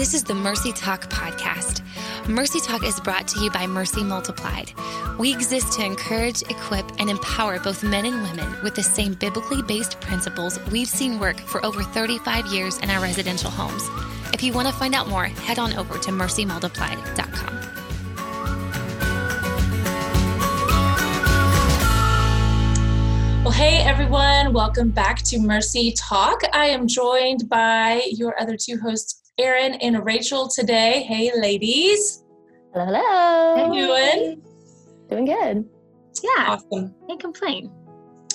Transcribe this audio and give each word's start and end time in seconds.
This 0.00 0.14
is 0.14 0.24
the 0.24 0.34
Mercy 0.34 0.72
Talk 0.72 1.10
podcast. 1.10 1.82
Mercy 2.26 2.58
Talk 2.58 2.82
is 2.84 2.98
brought 3.00 3.28
to 3.28 3.40
you 3.40 3.50
by 3.50 3.66
Mercy 3.66 4.02
Multiplied. 4.02 4.72
We 5.18 5.30
exist 5.30 5.74
to 5.74 5.84
encourage, 5.84 6.40
equip, 6.40 6.90
and 6.98 7.10
empower 7.10 7.60
both 7.60 7.84
men 7.84 8.06
and 8.06 8.22
women 8.22 8.62
with 8.62 8.74
the 8.74 8.82
same 8.82 9.12
biblically 9.12 9.60
based 9.60 10.00
principles 10.00 10.58
we've 10.70 10.88
seen 10.88 11.18
work 11.18 11.38
for 11.38 11.62
over 11.66 11.82
35 11.82 12.46
years 12.46 12.78
in 12.78 12.88
our 12.88 13.02
residential 13.02 13.50
homes. 13.50 13.90
If 14.32 14.42
you 14.42 14.54
want 14.54 14.68
to 14.68 14.72
find 14.72 14.94
out 14.94 15.06
more, 15.06 15.24
head 15.26 15.58
on 15.58 15.74
over 15.74 15.98
to 15.98 16.10
mercymultiplied.com. 16.10 17.60
Well, 23.44 23.52
hey 23.52 23.82
everyone, 23.84 24.54
welcome 24.54 24.88
back 24.88 25.22
to 25.24 25.38
Mercy 25.38 25.92
Talk. 25.92 26.40
I 26.54 26.66
am 26.66 26.86
joined 26.86 27.50
by 27.50 28.02
your 28.10 28.40
other 28.40 28.56
two 28.56 28.78
hosts, 28.78 29.19
Erin 29.40 29.74
and 29.76 30.04
Rachel, 30.04 30.48
today. 30.48 31.02
Hey, 31.08 31.32
ladies. 31.34 32.24
Hello, 32.74 32.84
hello. 32.84 33.56
How 33.56 33.72
you 33.72 33.86
doing? 33.86 34.42
Doing 35.08 35.24
good. 35.24 35.68
Yeah. 36.22 36.44
Awesome. 36.46 36.94
Can't 37.08 37.18
complain. 37.18 37.72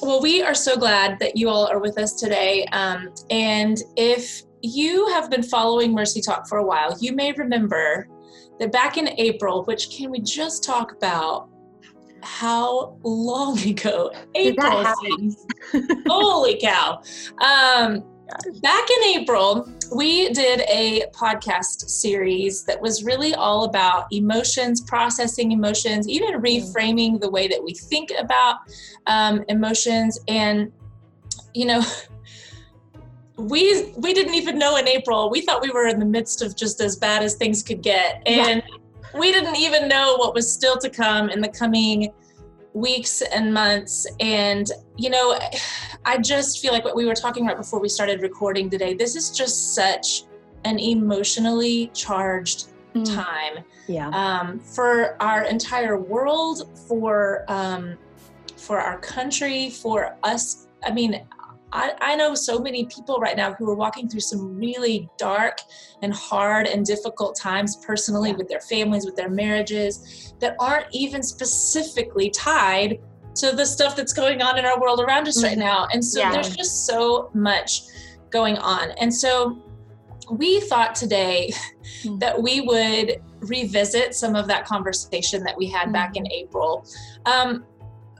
Well, 0.01 0.19
we 0.19 0.41
are 0.41 0.55
so 0.55 0.75
glad 0.75 1.19
that 1.19 1.37
you 1.37 1.47
all 1.47 1.67
are 1.67 1.79
with 1.79 1.99
us 1.99 2.13
today. 2.13 2.65
Um, 2.71 3.13
and 3.29 3.77
if 3.95 4.41
you 4.63 5.07
have 5.09 5.29
been 5.29 5.43
following 5.43 5.93
Mercy 5.93 6.21
Talk 6.21 6.47
for 6.47 6.57
a 6.57 6.65
while, 6.65 6.97
you 6.99 7.13
may 7.13 7.33
remember 7.33 8.07
that 8.59 8.71
back 8.71 8.97
in 8.97 9.07
April, 9.19 9.63
which 9.65 9.91
can 9.91 10.09
we 10.09 10.19
just 10.21 10.63
talk 10.63 10.91
about 10.93 11.49
how 12.23 12.97
long 13.03 13.59
ago 13.67 14.11
April? 14.33 14.83
Holy 16.07 16.59
cow. 16.59 16.99
Um, 17.41 18.03
back 18.61 18.87
in 18.89 19.21
April, 19.21 19.69
we 19.93 20.29
did 20.29 20.61
a 20.61 21.03
podcast 21.13 21.89
series 21.89 22.63
that 22.63 22.81
was 22.81 23.03
really 23.03 23.33
all 23.35 23.65
about 23.65 24.11
emotions, 24.11 24.81
processing 24.81 25.51
emotions, 25.51 26.07
even 26.07 26.41
reframing 26.41 27.19
the 27.19 27.29
way 27.29 27.47
that 27.47 27.63
we 27.63 27.73
think 27.73 28.11
about 28.19 28.57
um, 29.07 29.43
emotions. 29.49 30.19
And, 30.27 30.71
you 31.53 31.65
know, 31.65 31.83
we 33.37 33.91
we 33.97 34.13
didn't 34.13 34.35
even 34.35 34.57
know 34.57 34.77
in 34.77 34.87
April. 34.87 35.29
We 35.29 35.41
thought 35.41 35.61
we 35.61 35.69
were 35.69 35.87
in 35.87 35.99
the 35.99 36.05
midst 36.05 36.41
of 36.41 36.55
just 36.55 36.81
as 36.81 36.95
bad 36.95 37.21
as 37.21 37.35
things 37.35 37.61
could 37.61 37.81
get, 37.81 38.23
and 38.25 38.63
yeah. 38.65 39.19
we 39.19 39.31
didn't 39.31 39.57
even 39.57 39.87
know 39.89 40.15
what 40.15 40.33
was 40.33 40.51
still 40.51 40.77
to 40.77 40.89
come 40.89 41.29
in 41.29 41.41
the 41.41 41.49
coming 41.49 42.13
weeks 42.75 43.21
and 43.21 43.53
months. 43.53 44.05
And 44.19 44.69
you 44.97 45.09
know, 45.09 45.39
I 46.05 46.19
just 46.19 46.61
feel 46.61 46.71
like 46.71 46.85
what 46.85 46.95
we 46.95 47.05
were 47.05 47.15
talking 47.15 47.47
right 47.47 47.57
before 47.57 47.79
we 47.79 47.89
started 47.89 48.21
recording 48.21 48.69
today. 48.69 48.93
This 48.93 49.15
is 49.15 49.31
just 49.31 49.73
such 49.73 50.25
an 50.63 50.77
emotionally 50.77 51.89
charged 51.93 52.67
mm. 52.93 53.15
time. 53.15 53.63
Yeah. 53.87 54.09
Um, 54.09 54.59
for 54.59 55.21
our 55.21 55.43
entire 55.43 55.97
world, 55.97 56.77
for 56.87 57.45
um, 57.47 57.97
for 58.57 58.79
our 58.79 58.99
country, 58.99 59.69
for 59.69 60.17
us. 60.23 60.67
I 60.83 60.91
mean, 60.91 61.25
I, 61.75 61.93
I 61.99 62.15
know 62.15 62.35
so 62.35 62.59
many 62.59 62.85
people 62.85 63.19
right 63.19 63.35
now 63.35 63.53
who 63.53 63.69
are 63.69 63.75
walking 63.75 64.07
through 64.07 64.21
some 64.21 64.55
really 64.55 65.09
dark 65.17 65.59
and 66.01 66.13
hard 66.13 66.67
and 66.67 66.85
difficult 66.85 67.35
times 67.35 67.75
personally 67.75 68.29
yeah. 68.29 68.37
with 68.37 68.47
their 68.47 68.61
families, 68.61 69.05
with 69.05 69.15
their 69.15 69.29
marriages, 69.29 70.33
that 70.45 70.55
aren't 70.59 70.85
even 70.91 71.23
specifically 71.23 72.29
tied 72.29 72.99
to 73.33 73.51
the 73.53 73.65
stuff 73.65 73.95
that's 73.95 74.13
going 74.13 74.43
on 74.43 74.59
in 74.59 74.65
our 74.65 74.79
world 74.79 74.99
around 74.99 75.27
us 75.27 75.37
mm-hmm. 75.37 75.47
right 75.47 75.57
now. 75.57 75.87
And 75.91 76.05
so 76.05 76.19
yeah. 76.19 76.31
there's 76.31 76.55
just 76.55 76.85
so 76.85 77.31
much 77.33 77.81
going 78.29 78.59
on. 78.59 78.91
And 79.01 79.11
so 79.11 79.57
we 80.29 80.59
thought 80.61 80.93
today 80.93 81.51
mm-hmm. 81.51 82.19
that 82.19 82.39
we 82.39 82.61
would 82.61 83.23
revisit 83.39 84.13
some 84.13 84.35
of 84.35 84.47
that 84.47 84.65
conversation 84.65 85.43
that 85.45 85.57
we 85.57 85.65
had 85.65 85.85
mm-hmm. 85.85 85.93
back 85.93 86.15
in 86.15 86.31
April. 86.31 86.85
Um, 87.25 87.65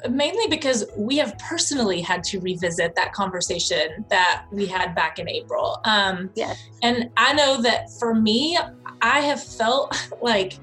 mainly 0.10 0.48
because 0.48 0.86
we 0.98 1.18
have 1.18 1.38
personally 1.38 2.02
had 2.02 2.24
to 2.24 2.40
revisit 2.40 2.96
that 2.96 3.14
conversation 3.14 4.04
that 4.10 4.46
we 4.52 4.66
had 4.66 4.96
back 4.96 5.20
in 5.20 5.30
April. 5.30 5.80
Um, 5.84 6.32
yes. 6.36 6.70
And 6.82 7.12
I 7.18 7.34
know 7.34 7.62
that 7.62 7.92
for 8.00 8.16
me, 8.16 8.58
I 9.02 9.20
have 9.22 9.44
felt 9.44 9.96
like 10.22 10.60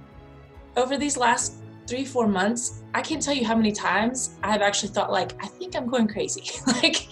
over 0.76 0.96
these 0.96 1.16
last 1.16 1.54
three, 1.86 2.04
four 2.04 2.26
months, 2.26 2.82
I 2.94 3.02
can't 3.02 3.22
tell 3.22 3.34
you 3.34 3.46
how 3.46 3.54
many 3.54 3.72
times 3.72 4.36
I 4.42 4.52
have 4.52 4.62
actually 4.62 4.90
thought 4.90 5.10
like, 5.10 5.32
I 5.42 5.46
think 5.46 5.74
I'm 5.76 5.86
going 5.86 6.08
crazy. 6.08 6.50
like 6.66 7.08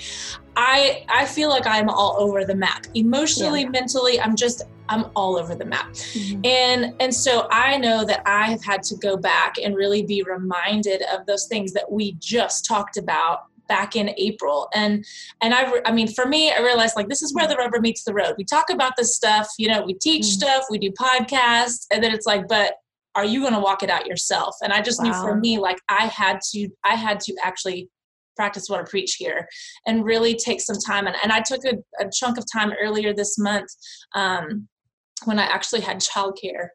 I 0.57 1.05
I 1.09 1.25
feel 1.25 1.49
like 1.49 1.67
I'm 1.67 1.89
all 1.89 2.17
over 2.19 2.45
the 2.45 2.55
map. 2.55 2.87
Emotionally, 2.95 3.63
yeah. 3.63 3.69
mentally, 3.71 4.21
I'm 4.21 4.37
just 4.37 4.63
I'm 4.89 5.07
all 5.15 5.37
over 5.37 5.55
the 5.55 5.65
map. 5.65 5.91
Mm-hmm. 5.93 6.41
And 6.45 6.95
and 7.01 7.15
so 7.15 7.49
I 7.51 7.79
know 7.79 8.05
that 8.05 8.23
I 8.27 8.51
have 8.51 8.63
had 8.63 8.83
to 8.85 8.97
go 8.97 9.17
back 9.17 9.55
and 9.63 9.75
really 9.75 10.03
be 10.03 10.23
reminded 10.23 11.03
of 11.13 11.27
those 11.27 11.47
things 11.47 11.73
that 11.73 11.91
we 11.91 12.13
just 12.13 12.65
talked 12.65 12.97
about 12.97 13.45
back 13.69 13.97
in 13.97 14.11
April. 14.19 14.69
And 14.75 15.05
and 15.41 15.55
I 15.55 15.81
I 15.87 15.93
mean 15.93 16.09
for 16.09 16.27
me 16.27 16.53
I 16.53 16.59
realized 16.59 16.97
like 16.97 17.09
this 17.09 17.23
is 17.23 17.33
where 17.33 17.47
the 17.47 17.57
rubber 17.57 17.81
meets 17.81 18.05
the 18.05 18.13
road. 18.13 18.35
We 18.37 18.45
talk 18.45 18.69
about 18.69 18.97
this 18.97 19.15
stuff, 19.15 19.49
you 19.59 19.69
know, 19.69 19.83
we 19.83 19.95
teach 19.95 20.25
mm-hmm. 20.25 20.41
stuff, 20.41 20.65
we 20.69 20.79
do 20.79 20.91
podcasts, 20.91 21.87
and 21.91 22.03
then 22.03 22.13
it's 22.13 22.27
like 22.27 22.49
but 22.49 22.80
are 23.15 23.25
you 23.25 23.41
going 23.41 23.55
to 23.55 23.61
walk 23.61 23.83
it 23.83 23.91
out 23.91 24.07
yourself? 24.07 24.55
And 24.63 24.73
I 24.73 24.81
just 24.81 25.03
wow. 25.03 25.07
knew 25.07 25.15
for 25.15 25.37
me 25.37 25.59
like 25.59 25.79
I 25.89 26.07
had 26.07 26.41
to 26.53 26.69
I 26.85 26.95
had 26.95 27.21
to 27.21 27.35
actually 27.43 27.89
practice 28.37 28.69
what 28.69 28.81
I 28.81 28.85
preach 28.85 29.17
here 29.17 29.47
and 29.87 30.05
really 30.05 30.35
take 30.35 30.61
some 30.63 30.79
time. 30.79 31.07
And, 31.07 31.17
and 31.23 31.31
I 31.31 31.41
took 31.41 31.63
a, 31.65 31.75
a 32.03 32.09
chunk 32.11 32.39
of 32.39 32.45
time 32.51 32.73
earlier 32.81 33.13
this 33.13 33.39
month 33.39 33.69
um, 34.15 34.67
when 35.27 35.39
I 35.39 35.45
actually 35.45 35.83
had 35.83 36.01
childcare. 36.01 36.69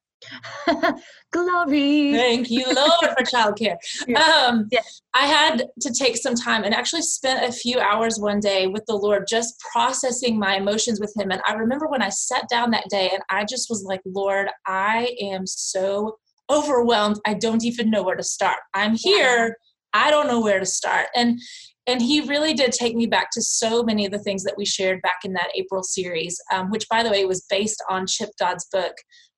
Glory. 1.31 2.13
Thank 2.13 2.49
you, 2.49 2.65
Lord, 2.65 3.17
for 3.17 3.23
childcare. 3.23 3.77
Um, 4.15 4.67
yes. 4.71 5.01
I 5.13 5.25
had 5.25 5.65
to 5.81 5.91
take 5.91 6.17
some 6.17 6.35
time 6.35 6.63
and 6.63 6.73
actually 6.73 7.01
spent 7.01 7.43
a 7.43 7.51
few 7.51 7.79
hours 7.79 8.19
one 8.19 8.39
day 8.39 8.67
with 8.67 8.85
the 8.85 8.95
Lord 8.95 9.25
just 9.27 9.59
processing 9.73 10.37
my 10.37 10.55
emotions 10.57 10.99
with 10.99 11.13
Him. 11.17 11.31
And 11.31 11.41
I 11.47 11.53
remember 11.53 11.87
when 11.87 12.01
I 12.01 12.09
sat 12.09 12.47
down 12.49 12.71
that 12.71 12.89
day 12.89 13.09
and 13.11 13.23
I 13.29 13.43
just 13.45 13.69
was 13.69 13.83
like, 13.83 14.01
Lord, 14.05 14.49
I 14.67 15.15
am 15.19 15.45
so 15.47 16.17
overwhelmed. 16.49 17.19
I 17.25 17.33
don't 17.33 17.63
even 17.63 17.89
know 17.89 18.03
where 18.03 18.15
to 18.15 18.23
start. 18.23 18.57
I'm 18.73 18.95
here. 18.95 19.57
I 19.93 20.11
don't 20.11 20.27
know 20.27 20.41
where 20.41 20.59
to 20.59 20.65
start. 20.65 21.07
And 21.15 21.39
and 21.87 22.01
he 22.01 22.21
really 22.21 22.53
did 22.53 22.71
take 22.71 22.95
me 22.95 23.05
back 23.05 23.29
to 23.31 23.41
so 23.41 23.83
many 23.83 24.05
of 24.05 24.11
the 24.11 24.19
things 24.19 24.43
that 24.43 24.55
we 24.57 24.65
shared 24.65 25.01
back 25.03 25.19
in 25.23 25.33
that 25.33 25.51
April 25.55 25.83
series, 25.83 26.41
um, 26.51 26.71
which, 26.71 26.87
by 26.89 27.03
the 27.03 27.11
way, 27.11 27.25
was 27.25 27.45
based 27.47 27.83
on 27.89 28.07
Chip 28.07 28.29
Dodd's 28.39 28.67
book, 28.71 28.93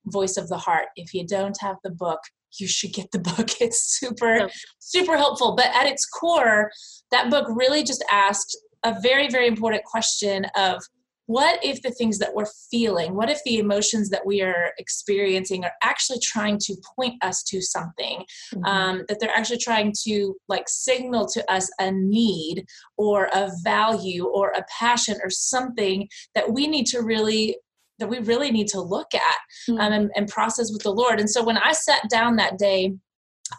Voice 0.05 0.37
of 0.37 0.47
the 0.47 0.57
Heart. 0.57 0.85
If 0.95 1.13
you 1.13 1.27
don't 1.27 1.57
have 1.59 1.75
the 1.83 1.89
book, 1.89 2.19
you 2.57 2.67
should 2.67 2.93
get 2.93 3.11
the 3.11 3.19
book. 3.35 3.59
It's 3.59 3.99
super, 3.99 4.49
super 4.79 5.17
helpful. 5.17 5.55
But 5.55 5.75
at 5.75 5.87
its 5.87 6.05
core, 6.05 6.71
that 7.11 7.29
book 7.29 7.47
really 7.49 7.83
just 7.83 8.03
asked 8.09 8.57
a 8.83 8.95
very, 9.01 9.29
very 9.29 9.47
important 9.47 9.83
question 9.83 10.45
of 10.55 10.81
what 11.27 11.63
if 11.63 11.81
the 11.81 11.91
things 11.91 12.17
that 12.19 12.33
we're 12.33 12.47
feeling, 12.71 13.13
what 13.13 13.29
if 13.29 13.39
the 13.43 13.59
emotions 13.59 14.09
that 14.09 14.25
we 14.25 14.41
are 14.41 14.71
experiencing 14.79 15.63
are 15.65 15.73
actually 15.83 16.19
trying 16.23 16.57
to 16.57 16.75
point 16.95 17.21
us 17.23 17.43
to 17.43 17.61
something, 17.61 18.23
mm-hmm. 18.53 18.63
um, 18.63 19.03
that 19.07 19.19
they're 19.19 19.35
actually 19.35 19.59
trying 19.59 19.93
to 20.03 20.35
like 20.47 20.67
signal 20.67 21.27
to 21.27 21.51
us 21.51 21.69
a 21.79 21.91
need 21.91 22.65
or 22.97 23.25
a 23.33 23.51
value 23.63 24.25
or 24.25 24.49
a 24.51 24.65
passion 24.79 25.17
or 25.21 25.29
something 25.29 26.07
that 26.33 26.51
we 26.51 26.65
need 26.65 26.85
to 26.87 27.01
really 27.01 27.57
that 27.99 28.07
we 28.07 28.19
really 28.19 28.51
need 28.51 28.67
to 28.67 28.79
look 28.79 29.13
at 29.13 29.37
mm-hmm. 29.69 29.79
um, 29.79 29.91
and, 29.91 30.11
and 30.15 30.27
process 30.29 30.71
with 30.71 30.83
the 30.83 30.91
lord 30.91 31.19
and 31.19 31.29
so 31.29 31.43
when 31.43 31.57
i 31.57 31.71
sat 31.71 32.01
down 32.11 32.35
that 32.35 32.59
day 32.59 32.93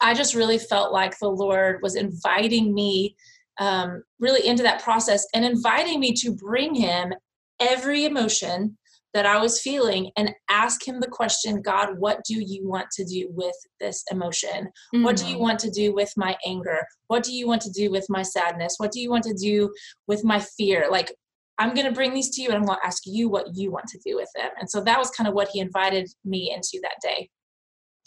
i 0.01 0.15
just 0.15 0.33
really 0.33 0.59
felt 0.59 0.93
like 0.93 1.19
the 1.19 1.29
lord 1.29 1.81
was 1.83 1.97
inviting 1.97 2.73
me 2.73 3.17
um, 3.59 4.05
really 4.21 4.47
into 4.47 4.63
that 4.63 4.81
process 4.81 5.27
and 5.35 5.45
inviting 5.45 5.99
me 5.99 6.13
to 6.13 6.33
bring 6.33 6.73
him 6.73 7.13
every 7.61 8.05
emotion 8.05 8.77
that 9.15 9.27
I 9.27 9.41
was 9.41 9.61
feeling 9.61 10.11
and 10.17 10.35
ask 10.51 10.87
him 10.87 11.01
the 11.01 11.09
question 11.09 11.63
God, 11.63 11.99
what 11.99 12.21
do 12.27 12.35
you 12.35 12.69
want 12.69 12.91
to 12.93 13.05
do 13.05 13.29
with 13.31 13.57
this 13.81 14.05
emotion? 14.11 14.69
Mm-hmm. 14.95 15.03
What 15.03 15.17
do 15.17 15.27
you 15.27 15.37
mm. 15.37 15.41
want 15.41 15.59
to 15.61 15.71
do 15.71 15.95
with 15.95 16.13
my 16.17 16.37
anger? 16.47 16.81
What 17.07 17.23
do 17.23 17.33
you 17.33 17.49
want 17.49 17.63
to 17.63 17.71
do 17.71 17.91
with 17.91 18.07
my 18.09 18.23
sadness? 18.23 18.75
What 18.79 18.93
do 18.93 19.01
you 19.01 19.11
want 19.11 19.25
to 19.25 19.35
do 19.35 19.73
with 20.07 20.25
my 20.25 20.41
fear? 20.41 20.89
Like, 20.91 21.15
I'm 21.59 21.75
going 21.75 21.87
to 21.87 21.93
bring 21.93 22.15
these 22.15 22.31
to 22.37 22.43
you 22.43 22.49
and 22.49 22.59
I'm 22.59 22.67
going 22.67 22.79
to 22.81 22.87
ask 22.87 23.03
you 23.07 23.29
what 23.29 23.47
you 23.55 23.73
want 23.73 23.87
to 23.89 23.99
do 24.07 24.15
with 24.15 24.29
them. 24.37 24.51
And 24.61 24.71
so 24.71 24.81
that 24.83 24.99
was 24.99 25.11
kind 25.11 25.27
of 25.27 25.35
what 25.35 25.49
he 25.49 25.59
invited 25.59 26.09
me 26.25 26.53
into 26.55 26.79
that 26.83 26.97
day. 27.03 27.31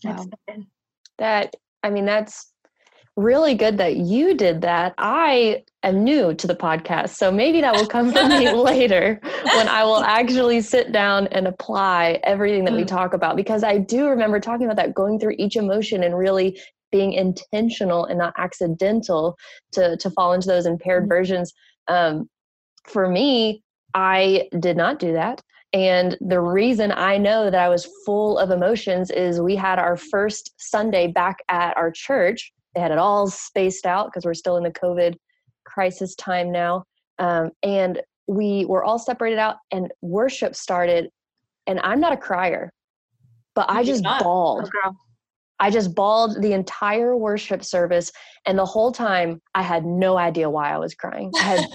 Wow. 0.04 0.26
That, 1.18 1.54
I 1.84 1.90
mean, 1.90 2.06
that's 2.06 2.51
really 3.18 3.56
good 3.56 3.78
that 3.78 3.98
you 3.98 4.36
did 4.36 4.62
that. 4.62 4.94
I 4.98 5.64
am 5.84 6.04
new 6.04 6.34
to 6.34 6.48
the 6.48 6.56
podcast, 6.56 7.10
so 7.10 7.32
maybe 7.32 7.62
that 7.62 7.74
will 7.74 7.88
come 7.88 8.12
from 8.12 8.30
me 8.30 8.52
later 8.54 9.20
when 9.44 9.68
I 9.68 9.84
will 9.84 10.04
actually 10.04 10.62
sit 10.62 10.92
down 10.92 11.28
and 11.28 11.48
apply 11.48 12.20
everything 12.24 12.66
that 12.66 12.74
we 12.74 12.84
mm. 12.84 12.88
talk 12.88 13.14
about. 13.14 13.36
Because 13.36 13.64
I 13.64 13.78
do 13.78 14.08
remember 14.08 14.40
talking 14.40 14.66
about 14.66 14.78
that, 14.78 14.94
going 14.94 15.20
through 15.20 15.36
each 15.38 15.56
emotion 15.56 16.04
and 16.04 16.18
really 16.18 16.60
being 16.92 17.14
intentional 17.14 18.06
and 18.06 18.18
not 18.18 18.34
accidental 18.38 19.38
to 19.74 19.98
to 19.98 20.10
fall 20.12 20.34
into 20.34 20.48
those 20.48 20.66
impaired 20.66 21.04
mm-hmm. 21.04 21.10
versions. 21.10 21.54
Um, 21.88 22.30
for 22.88 23.10
me, 23.10 23.64
I 23.94 24.50
did 24.60 24.78
not 24.78 25.00
do 25.00 25.14
that. 25.14 25.42
And 25.74 26.18
the 26.20 26.42
reason 26.42 26.92
I 26.92 27.18
know 27.18 27.50
that 27.50 27.62
I 27.62 27.70
was 27.70 27.88
full 28.06 28.38
of 28.38 28.52
emotions 28.52 29.10
is 29.10 29.40
we 29.40 29.56
had 29.56 29.80
our 29.80 29.96
first 29.96 30.52
Sunday 30.58 31.08
back 31.08 31.38
at 31.48 31.78
our 31.78 31.92
church. 31.92 32.52
They 32.74 32.82
had 32.82 32.92
it 32.92 32.98
all 32.98 33.28
spaced 33.28 33.86
out 33.86 34.08
because 34.08 34.26
we're 34.26 34.34
still 34.34 34.58
in 34.58 34.64
the 34.64 34.72
COVID 34.72 35.16
crisis 35.66 36.16
time 36.16 36.52
now. 36.52 36.86
Um, 37.20 37.52
and 37.64 38.02
we 38.28 38.66
were 38.66 38.84
all 38.84 39.00
separated 39.00 39.40
out, 39.40 39.58
and 39.72 39.92
worship 40.02 40.56
started. 40.56 41.10
And 41.68 41.80
I'm 41.82 42.00
not 42.00 42.14
a 42.14 42.18
crier, 42.18 42.72
but 43.56 43.70
I 43.70 43.84
just 43.84 44.04
bawled. 44.04 44.70
Oh, 44.86 44.96
I 45.62 45.70
just 45.70 45.94
bawled 45.94 46.42
the 46.42 46.54
entire 46.54 47.16
worship 47.16 47.64
service. 47.64 48.12
And 48.48 48.58
the 48.58 48.66
whole 48.66 48.92
time, 48.92 49.40
I 49.54 49.62
had 49.62 49.86
no 49.86 50.18
idea 50.18 50.50
why 50.50 50.74
I 50.74 50.80
was 50.80 50.96
crying. 50.96 51.32
I 51.36 51.40
had, 51.40 51.66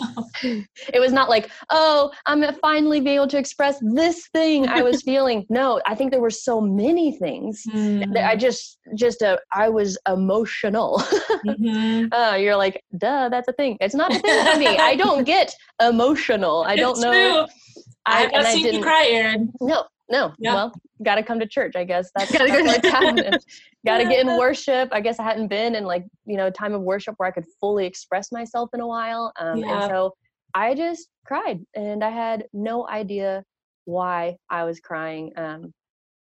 it 0.92 0.98
was 0.98 1.12
not 1.12 1.28
like, 1.28 1.48
oh, 1.70 2.10
I'm 2.26 2.44
finally 2.56 3.00
be 3.00 3.10
able 3.10 3.28
to 3.28 3.38
express 3.38 3.78
this 3.94 4.26
thing 4.32 4.68
I 4.68 4.82
was 4.82 5.02
feeling. 5.04 5.46
No, 5.48 5.80
I 5.86 5.94
think 5.94 6.10
there 6.10 6.20
were 6.20 6.30
so 6.30 6.60
many 6.60 7.16
things. 7.16 7.62
Mm. 7.72 8.16
I 8.16 8.34
just, 8.34 8.78
just, 8.96 9.22
uh, 9.22 9.36
I 9.52 9.68
was 9.68 9.96
emotional. 10.08 10.98
mm-hmm. 11.46 12.12
uh, 12.12 12.34
you're 12.34 12.56
like, 12.56 12.82
duh, 12.98 13.28
that's 13.28 13.46
a 13.46 13.52
thing. 13.52 13.76
It's 13.80 13.94
not 13.94 14.12
a 14.12 14.18
thing 14.18 14.52
for 14.52 14.58
me. 14.58 14.66
I 14.66 14.96
don't 14.96 15.22
get 15.22 15.54
emotional. 15.80 16.64
I 16.66 16.74
don't 16.74 16.92
it's 16.92 17.02
know. 17.02 17.46
True. 17.46 17.84
I, 18.06 18.30
I've 18.34 18.46
seen 18.48 18.74
you 18.74 18.82
cry, 18.82 19.06
Erin. 19.10 19.52
No, 19.60 19.84
no. 20.08 20.32
Yeah. 20.38 20.54
Well, 20.54 20.72
got 21.02 21.16
to 21.16 21.22
come 21.22 21.40
to 21.40 21.46
church. 21.46 21.74
I 21.76 21.84
guess 21.84 22.10
that's, 22.14 22.32
that's 22.32 22.50
what's 22.50 22.88
happening. 22.88 23.32
got 23.86 23.98
to 23.98 24.04
get 24.04 24.26
in 24.26 24.36
worship. 24.38 24.88
I 24.92 25.00
guess 25.00 25.18
I 25.18 25.24
hadn't 25.24 25.48
been 25.48 25.74
in 25.74 25.84
like 25.84 26.04
you 26.26 26.36
know 26.36 26.50
time 26.50 26.74
of 26.74 26.82
worship 26.82 27.14
where 27.18 27.28
I 27.28 27.32
could 27.32 27.46
fully 27.60 27.86
express 27.86 28.32
myself 28.32 28.70
in 28.74 28.80
a 28.80 28.86
while, 28.86 29.32
um, 29.38 29.58
yeah. 29.58 29.82
and 29.82 29.90
so 29.90 30.14
I 30.54 30.74
just 30.74 31.08
cried, 31.26 31.60
and 31.74 32.04
I 32.04 32.10
had 32.10 32.44
no 32.52 32.88
idea 32.88 33.42
why 33.84 34.36
I 34.50 34.64
was 34.64 34.80
crying. 34.80 35.32
Um, 35.36 35.72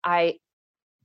I 0.05 0.37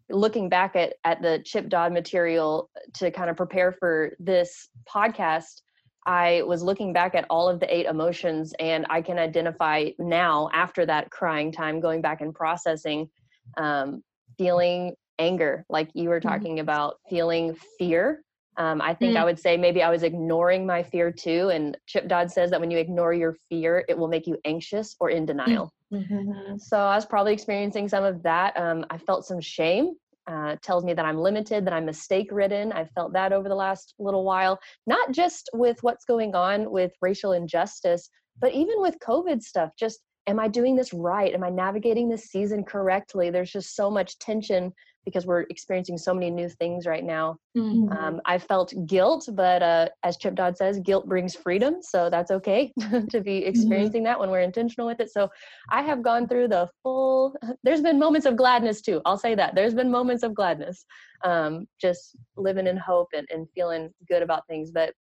looking 0.10 0.50
back 0.50 0.76
at 0.76 0.94
at 1.04 1.22
the 1.22 1.42
Chip 1.46 1.70
Dodd 1.70 1.94
material 1.94 2.70
to 2.96 3.12
kind 3.12 3.30
of 3.30 3.38
prepare 3.38 3.72
for 3.72 4.16
this 4.20 4.70
podcast 4.88 5.62
I 6.08 6.42
was 6.44 6.64
looking 6.64 6.94
back 6.94 7.14
at 7.16 7.26
all 7.30 7.50
of 7.50 7.60
the 7.60 7.76
eight 7.76 7.86
emotions, 7.86 8.54
and 8.60 8.86
I 8.90 9.02
can 9.02 9.20
identify 9.20 9.90
now, 10.00 10.50
after 10.54 10.86
that 10.86 11.12
crying 11.12 11.52
time, 11.52 11.82
going 11.82 12.02
back 12.02 12.22
and 12.22 12.34
processing, 12.34 13.10
um, 13.58 14.02
feeling 14.38 14.96
anger, 15.20 15.66
like 15.70 15.90
you 15.94 16.08
were 16.10 16.20
mm-hmm. 16.20 16.30
talking 16.30 16.52
mm-hmm. 16.54 16.62
about, 16.62 16.96
feeling 17.10 17.56
fear. 17.78 18.24
Um, 18.56 18.82
I 18.82 18.94
think 18.94 19.12
mm-hmm. 19.12 19.22
I 19.22 19.26
would 19.26 19.40
say 19.40 19.58
maybe 19.58 19.84
I 19.84 19.90
was 19.92 20.02
ignoring 20.02 20.66
my 20.66 20.82
fear 20.82 21.12
too. 21.12 21.50
And 21.50 21.78
Chip 21.86 22.08
Dodd 22.08 22.32
says 22.32 22.50
that 22.52 22.60
when 22.60 22.72
you 22.72 22.80
ignore 22.80 23.14
your 23.14 23.36
fear, 23.50 23.86
it 23.88 23.98
will 23.98 24.08
make 24.08 24.26
you 24.26 24.38
anxious 24.46 24.96
or 25.00 25.10
in 25.12 25.26
denial. 25.26 25.72
Mm-hmm. 25.94 26.58
So 26.58 26.78
I 26.78 26.96
was 26.96 27.06
probably 27.06 27.34
experiencing 27.34 27.88
some 27.88 28.04
of 28.04 28.24
that. 28.24 28.58
Um, 28.58 28.86
I 28.90 28.98
felt 28.98 29.26
some 29.26 29.42
shame 29.42 29.94
uh, 30.28 30.56
tells 30.62 30.84
me 30.84 30.94
that 30.94 31.06
I'm 31.06 31.18
limited, 31.18 31.66
that 31.66 31.74
I'm 31.74 31.86
mistake 31.86 32.30
ridden. 32.32 32.72
I've 32.72 32.92
felt 32.92 33.14
that 33.14 33.32
over 33.32 33.48
the 33.48 33.56
last 33.56 33.94
little 33.98 34.24
while, 34.24 34.60
not 34.86 35.12
just 35.12 35.50
with 35.54 35.78
what's 35.82 36.06
going 36.06 36.36
on 36.36 36.70
with 36.70 36.92
racial 37.02 37.32
injustice, 37.32 38.10
but 38.40 38.54
even 38.54 38.82
with 38.82 39.00
COVID 39.00 39.42
stuff. 39.42 39.72
Just, 39.80 40.02
am 40.28 40.40
I 40.40 40.48
doing 40.48 40.76
this 40.76 40.94
right? 40.94 41.34
Am 41.34 41.44
I 41.44 41.50
navigating 41.50 42.10
this 42.10 42.26
season 42.26 42.64
correctly? 42.64 43.30
There's 43.30 43.52
just 43.52 43.76
so 43.76 43.90
much 43.90 44.20
tension 44.20 44.74
because 45.08 45.26
we're 45.26 45.46
experiencing 45.50 45.98
so 45.98 46.14
many 46.14 46.30
new 46.30 46.50
things 46.50 46.86
right 46.86 47.06
now. 47.06 47.38
Mm-hmm. 47.58 47.94
Um, 47.94 48.20
I 48.26 48.38
felt 48.38 48.74
guilt, 48.88 49.30
but 49.32 49.64
uh, 49.64 49.88
as 50.04 50.18
Chip 50.18 50.36
Dodd 50.36 50.58
says, 50.58 50.82
guilt 50.82 51.08
brings 51.08 51.34
freedom. 51.34 51.76
So 51.80 52.10
that's 52.10 52.30
okay 52.30 52.74
to 53.10 53.22
be 53.22 53.40
mm-hmm. 53.40 53.48
experiencing 53.48 54.02
mm-hmm. 54.02 54.08
that 54.08 54.20
when 54.20 54.30
we're 54.30 54.42
intentional 54.42 54.86
with 54.86 55.00
it. 55.00 55.10
So 55.10 55.30
I 55.72 55.82
have 55.82 56.04
gone 56.04 56.28
through 56.28 56.50
the 56.50 56.68
full, 56.84 57.34
there's 57.64 57.82
been 57.82 57.98
moments 57.98 58.28
of 58.28 58.36
gladness 58.36 58.82
too. 58.82 59.02
I'll 59.06 59.18
say 59.18 59.34
that. 59.34 59.56
There's 59.56 59.74
been 59.74 59.90
moments 59.90 60.24
of 60.24 60.36
gladness, 60.36 60.86
um, 61.24 61.68
just 61.80 62.18
living 62.36 62.68
in 62.68 62.76
hope 62.76 63.08
and, 63.16 63.26
and 63.32 63.48
feeling 63.56 63.90
good 64.10 64.22
about 64.22 64.46
things. 64.48 64.72
But 64.72 64.94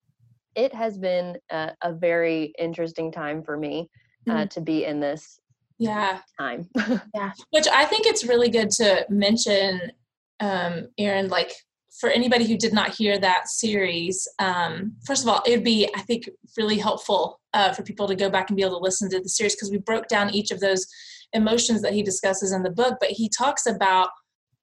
it 0.54 0.74
has 0.74 0.98
been 0.98 1.38
a, 1.50 1.72
a 1.82 1.94
very 1.94 2.52
interesting 2.58 3.10
time 3.10 3.42
for 3.42 3.56
me 3.56 3.88
uh, 4.28 4.32
mm-hmm. 4.32 4.48
to 4.48 4.60
be 4.60 4.84
in 4.84 5.00
this 5.00 5.40
yeah. 5.79 6.21
time. 6.38 6.69
Yeah. 7.15 7.32
Which 7.50 7.67
i 7.69 7.85
think 7.85 8.06
it's 8.06 8.25
really 8.25 8.49
good 8.49 8.71
to 8.73 9.06
mention 9.09 9.93
um 10.41 10.88
erin 10.99 11.29
like 11.29 11.53
for 12.00 12.11
anybody 12.11 12.44
who 12.47 12.56
did 12.56 12.73
not 12.73 12.94
hear 12.94 13.19
that 13.19 13.49
series 13.49 14.26
um 14.38 14.94
first 15.06 15.23
of 15.23 15.29
all 15.29 15.43
it 15.47 15.50
would 15.50 15.65
be 15.65 15.88
i 15.94 16.00
think 16.00 16.29
really 16.56 16.79
helpful 16.79 17.41
uh, 17.53 17.73
for 17.73 17.85
people 17.85 18.09
to 18.09 18.17
go 18.17 18.29
back 18.29 18.50
and 18.50 18.56
be 18.56 18.65
able 18.65 18.79
to 18.79 18.82
listen 18.82 19.09
to 19.09 19.21
the 19.21 19.29
series 19.29 19.55
because 19.55 19.71
we 19.71 19.79
broke 19.79 20.09
down 20.09 20.35
each 20.35 20.50
of 20.50 20.59
those 20.59 20.87
emotions 21.32 21.82
that 21.82 21.93
he 21.93 22.03
discusses 22.03 22.53
in 22.53 22.65
the 22.65 22.71
book 22.71 22.97
but 23.00 23.11
he 23.11 23.29
talks 23.29 23.67
about 23.67 24.09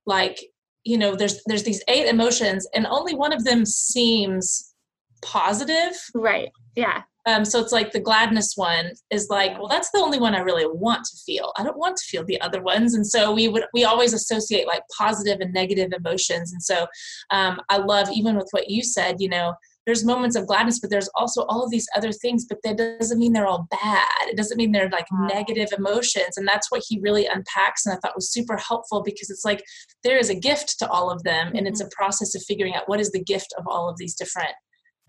like 0.05 0.39
you 0.83 0.97
know 0.97 1.15
there's 1.15 1.41
there's 1.45 1.63
these 1.63 1.81
eight 1.87 2.07
emotions 2.07 2.67
and 2.73 2.85
only 2.87 3.15
one 3.15 3.31
of 3.31 3.43
them 3.43 3.65
seems 3.65 4.73
positive. 5.21 5.93
Right. 6.15 6.49
Yeah 6.75 7.03
um, 7.25 7.45
so 7.45 7.59
it's 7.59 7.71
like 7.71 7.91
the 7.91 7.99
gladness 7.99 8.53
one 8.55 8.91
is 9.11 9.27
like, 9.29 9.57
well, 9.57 9.67
that's 9.67 9.91
the 9.91 9.99
only 9.99 10.19
one 10.19 10.33
I 10.33 10.39
really 10.39 10.65
want 10.65 11.03
to 11.05 11.17
feel. 11.25 11.51
I 11.57 11.63
don't 11.63 11.77
want 11.77 11.97
to 11.97 12.05
feel 12.05 12.25
the 12.25 12.41
other 12.41 12.61
ones, 12.61 12.95
and 12.95 13.05
so 13.05 13.31
we 13.31 13.47
would 13.47 13.65
we 13.73 13.83
always 13.83 14.13
associate 14.13 14.67
like 14.67 14.83
positive 14.97 15.39
and 15.39 15.53
negative 15.53 15.91
emotions. 15.95 16.51
And 16.51 16.63
so 16.63 16.87
um, 17.29 17.61
I 17.69 17.77
love 17.77 18.09
even 18.11 18.35
with 18.35 18.47
what 18.51 18.69
you 18.69 18.83
said, 18.83 19.17
you 19.19 19.29
know, 19.29 19.53
there's 19.85 20.05
moments 20.05 20.35
of 20.35 20.47
gladness, 20.47 20.79
but 20.79 20.89
there's 20.89 21.09
also 21.15 21.43
all 21.43 21.63
of 21.63 21.69
these 21.69 21.87
other 21.95 22.11
things. 22.11 22.45
But 22.47 22.59
that 22.63 22.77
doesn't 22.99 23.19
mean 23.19 23.33
they're 23.33 23.47
all 23.47 23.67
bad. 23.69 24.27
It 24.27 24.37
doesn't 24.37 24.57
mean 24.57 24.71
they're 24.71 24.89
like 24.89 25.07
negative 25.11 25.69
emotions, 25.77 26.37
and 26.37 26.47
that's 26.47 26.71
what 26.71 26.83
he 26.87 26.99
really 27.01 27.27
unpacks, 27.27 27.85
and 27.85 27.95
I 27.95 27.99
thought 27.99 28.15
was 28.15 28.31
super 28.31 28.57
helpful 28.57 29.03
because 29.03 29.29
it's 29.29 29.45
like 29.45 29.63
there 30.03 30.17
is 30.17 30.31
a 30.31 30.35
gift 30.35 30.79
to 30.79 30.89
all 30.89 31.11
of 31.11 31.21
them, 31.21 31.51
and 31.53 31.67
it's 31.67 31.81
mm-hmm. 31.81 31.87
a 31.87 31.95
process 31.95 32.33
of 32.33 32.41
figuring 32.47 32.73
out 32.73 32.89
what 32.89 32.99
is 32.99 33.11
the 33.11 33.23
gift 33.23 33.53
of 33.59 33.65
all 33.67 33.87
of 33.89 33.97
these 33.97 34.15
different 34.15 34.53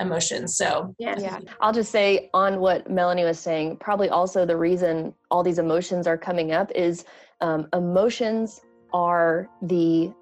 emotions. 0.00 0.56
So 0.56 0.94
yeah. 0.98 1.18
yeah. 1.18 1.40
I'll 1.60 1.72
just 1.72 1.90
say 1.92 2.30
on 2.34 2.60
what 2.60 2.90
Melanie 2.90 3.24
was 3.24 3.38
saying, 3.38 3.76
probably 3.78 4.08
also 4.08 4.44
the 4.44 4.56
reason 4.56 5.14
all 5.30 5.42
these 5.42 5.58
emotions 5.58 6.06
are 6.06 6.18
coming 6.18 6.52
up 6.52 6.70
is 6.74 7.04
um, 7.40 7.68
emotions 7.72 8.60
are 8.92 9.48
the 9.62 10.12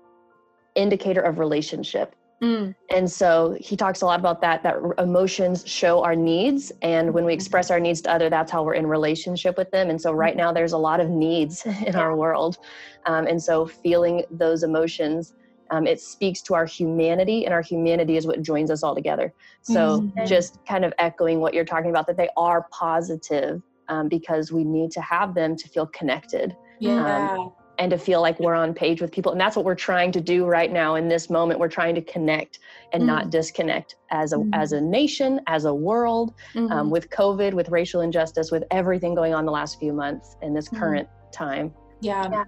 indicator 0.74 1.20
of 1.20 1.38
relationship. 1.38 2.14
Mm. 2.42 2.74
And 2.88 3.10
so 3.10 3.56
he 3.60 3.76
talks 3.76 4.00
a 4.00 4.06
lot 4.06 4.18
about 4.18 4.40
that, 4.40 4.62
that 4.62 4.76
emotions 4.98 5.66
show 5.66 6.02
our 6.02 6.16
needs. 6.16 6.72
And 6.80 7.12
when 7.12 7.26
we 7.26 7.34
express 7.34 7.70
our 7.70 7.78
needs 7.78 8.00
to 8.02 8.12
other, 8.12 8.30
that's 8.30 8.50
how 8.50 8.62
we're 8.62 8.74
in 8.74 8.86
relationship 8.86 9.58
with 9.58 9.70
them. 9.70 9.90
And 9.90 10.00
so 10.00 10.12
right 10.12 10.34
now 10.34 10.50
there's 10.50 10.72
a 10.72 10.78
lot 10.78 11.00
of 11.00 11.10
needs 11.10 11.66
in 11.86 11.96
our 11.96 12.16
world. 12.16 12.58
Um, 13.04 13.26
and 13.26 13.42
so 13.42 13.66
feeling 13.66 14.24
those 14.30 14.62
emotions 14.62 15.34
um, 15.70 15.86
it 15.86 16.00
speaks 16.00 16.42
to 16.42 16.54
our 16.54 16.66
humanity, 16.66 17.44
and 17.44 17.54
our 17.54 17.62
humanity 17.62 18.16
is 18.16 18.26
what 18.26 18.42
joins 18.42 18.70
us 18.70 18.82
all 18.82 18.94
together. 18.94 19.32
So, 19.62 20.00
mm-hmm. 20.00 20.26
just 20.26 20.58
kind 20.66 20.84
of 20.84 20.92
echoing 20.98 21.40
what 21.40 21.54
you're 21.54 21.64
talking 21.64 21.90
about, 21.90 22.06
that 22.08 22.16
they 22.16 22.28
are 22.36 22.66
positive 22.70 23.62
um, 23.88 24.08
because 24.08 24.52
we 24.52 24.64
need 24.64 24.90
to 24.92 25.00
have 25.00 25.34
them 25.34 25.56
to 25.56 25.68
feel 25.68 25.86
connected. 25.86 26.56
Yeah. 26.80 27.34
Um, 27.34 27.52
and 27.78 27.90
to 27.90 27.96
feel 27.96 28.20
like 28.20 28.38
we're 28.38 28.54
on 28.54 28.74
page 28.74 29.00
with 29.00 29.10
people. 29.10 29.32
And 29.32 29.40
that's 29.40 29.56
what 29.56 29.64
we're 29.64 29.74
trying 29.74 30.12
to 30.12 30.20
do 30.20 30.44
right 30.44 30.70
now 30.70 30.96
in 30.96 31.08
this 31.08 31.30
moment. 31.30 31.58
We're 31.58 31.68
trying 31.68 31.94
to 31.94 32.02
connect 32.02 32.58
and 32.92 33.04
mm 33.04 33.06
not 33.06 33.30
disconnect 33.30 33.96
as 34.10 34.34
a, 34.34 34.36
mm 34.36 34.50
as 34.52 34.72
a 34.72 34.80
nation, 34.82 35.40
as 35.46 35.64
a 35.64 35.72
world, 35.72 36.34
um, 36.56 36.68
mm-hmm. 36.68 36.90
with 36.90 37.08
COVID, 37.08 37.54
with 37.54 37.70
racial 37.70 38.02
injustice, 38.02 38.50
with 38.50 38.64
everything 38.70 39.14
going 39.14 39.32
on 39.32 39.46
the 39.46 39.50
last 39.50 39.80
few 39.80 39.94
months 39.94 40.36
in 40.42 40.52
this 40.52 40.68
mm-hmm. 40.68 40.78
current 40.78 41.08
time. 41.32 41.72
Yeah. 42.02 42.28
yeah 42.30 42.44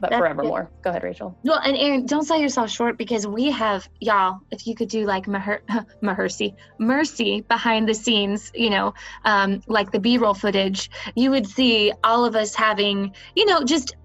but 0.00 0.10
That's 0.10 0.20
forevermore. 0.20 0.64
Good. 0.64 0.82
Go 0.82 0.90
ahead, 0.90 1.02
Rachel. 1.02 1.36
Well, 1.44 1.60
and 1.62 1.76
Erin, 1.76 2.06
don't 2.06 2.24
sell 2.24 2.38
yourself 2.38 2.70
short 2.70 2.98
because 2.98 3.26
we 3.26 3.50
have 3.50 3.88
y'all. 4.00 4.40
If 4.50 4.66
you 4.66 4.74
could 4.74 4.88
do 4.88 5.06
like 5.06 5.26
Maher- 5.26 5.62
Mahersey, 6.00 6.54
mercy 6.78 7.42
behind 7.42 7.88
the 7.88 7.94
scenes, 7.94 8.50
you 8.54 8.70
know, 8.70 8.94
um, 9.24 9.62
like 9.66 9.90
the 9.90 10.00
B-roll 10.00 10.34
footage, 10.34 10.90
you 11.14 11.30
would 11.30 11.46
see 11.46 11.92
all 12.02 12.24
of 12.24 12.36
us 12.36 12.54
having, 12.54 13.14
you 13.34 13.46
know, 13.46 13.62
just. 13.64 13.96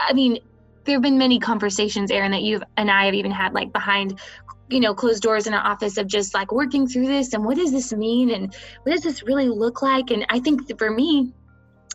I 0.00 0.12
mean, 0.12 0.38
there 0.84 0.94
have 0.94 1.02
been 1.02 1.18
many 1.18 1.40
conversations, 1.40 2.10
Erin, 2.10 2.30
that 2.30 2.42
you 2.42 2.60
and 2.76 2.90
I 2.90 3.06
have 3.06 3.14
even 3.14 3.32
had 3.32 3.52
like 3.52 3.72
behind 3.72 4.20
you 4.68 4.80
know 4.80 4.94
closed 4.94 5.22
doors 5.22 5.46
in 5.46 5.54
an 5.54 5.60
office 5.60 5.96
of 5.96 6.06
just 6.06 6.34
like 6.34 6.52
working 6.52 6.86
through 6.86 7.06
this 7.06 7.32
and 7.32 7.44
what 7.44 7.56
does 7.56 7.72
this 7.72 7.92
mean 7.92 8.30
and 8.30 8.54
what 8.82 8.92
does 8.92 9.02
this 9.02 9.22
really 9.22 9.48
look 9.48 9.80
like 9.80 10.10
and 10.10 10.26
i 10.28 10.38
think 10.38 10.60
for 10.78 10.90
me 10.90 11.32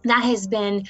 that 0.03 0.23
has 0.23 0.47
been 0.47 0.85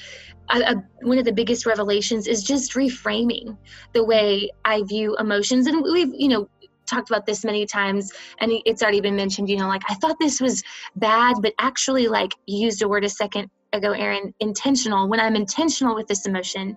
a, 0.50 0.60
a, 0.60 0.84
one 1.02 1.18
of 1.18 1.24
the 1.24 1.32
biggest 1.32 1.66
revelations 1.66 2.26
is 2.26 2.42
just 2.42 2.72
reframing 2.74 3.56
the 3.92 4.04
way 4.04 4.50
I 4.64 4.82
view 4.82 5.16
emotions. 5.18 5.66
And 5.66 5.82
we've, 5.82 6.12
you 6.14 6.28
know, 6.28 6.48
talked 6.86 7.10
about 7.10 7.26
this 7.26 7.44
many 7.44 7.66
times 7.66 8.12
and 8.40 8.52
it's 8.66 8.82
already 8.82 9.00
been 9.00 9.16
mentioned, 9.16 9.48
you 9.48 9.56
know, 9.56 9.68
like 9.68 9.82
I 9.88 9.94
thought 9.94 10.16
this 10.20 10.40
was 10.40 10.62
bad, 10.96 11.36
but 11.40 11.54
actually 11.58 12.08
like 12.08 12.32
you 12.46 12.58
used 12.58 12.82
a 12.82 12.88
word 12.88 13.04
a 13.04 13.08
second 13.08 13.50
ago, 13.72 13.92
Erin, 13.92 14.34
intentional. 14.40 15.08
When 15.08 15.20
I'm 15.20 15.34
intentional 15.34 15.94
with 15.94 16.06
this 16.06 16.26
emotion 16.26 16.76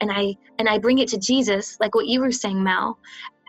and 0.00 0.10
I 0.10 0.34
and 0.58 0.68
I 0.68 0.78
bring 0.78 0.98
it 0.98 1.08
to 1.08 1.18
Jesus, 1.18 1.76
like 1.80 1.94
what 1.94 2.06
you 2.06 2.20
were 2.20 2.32
saying, 2.32 2.62
Mel, 2.62 2.98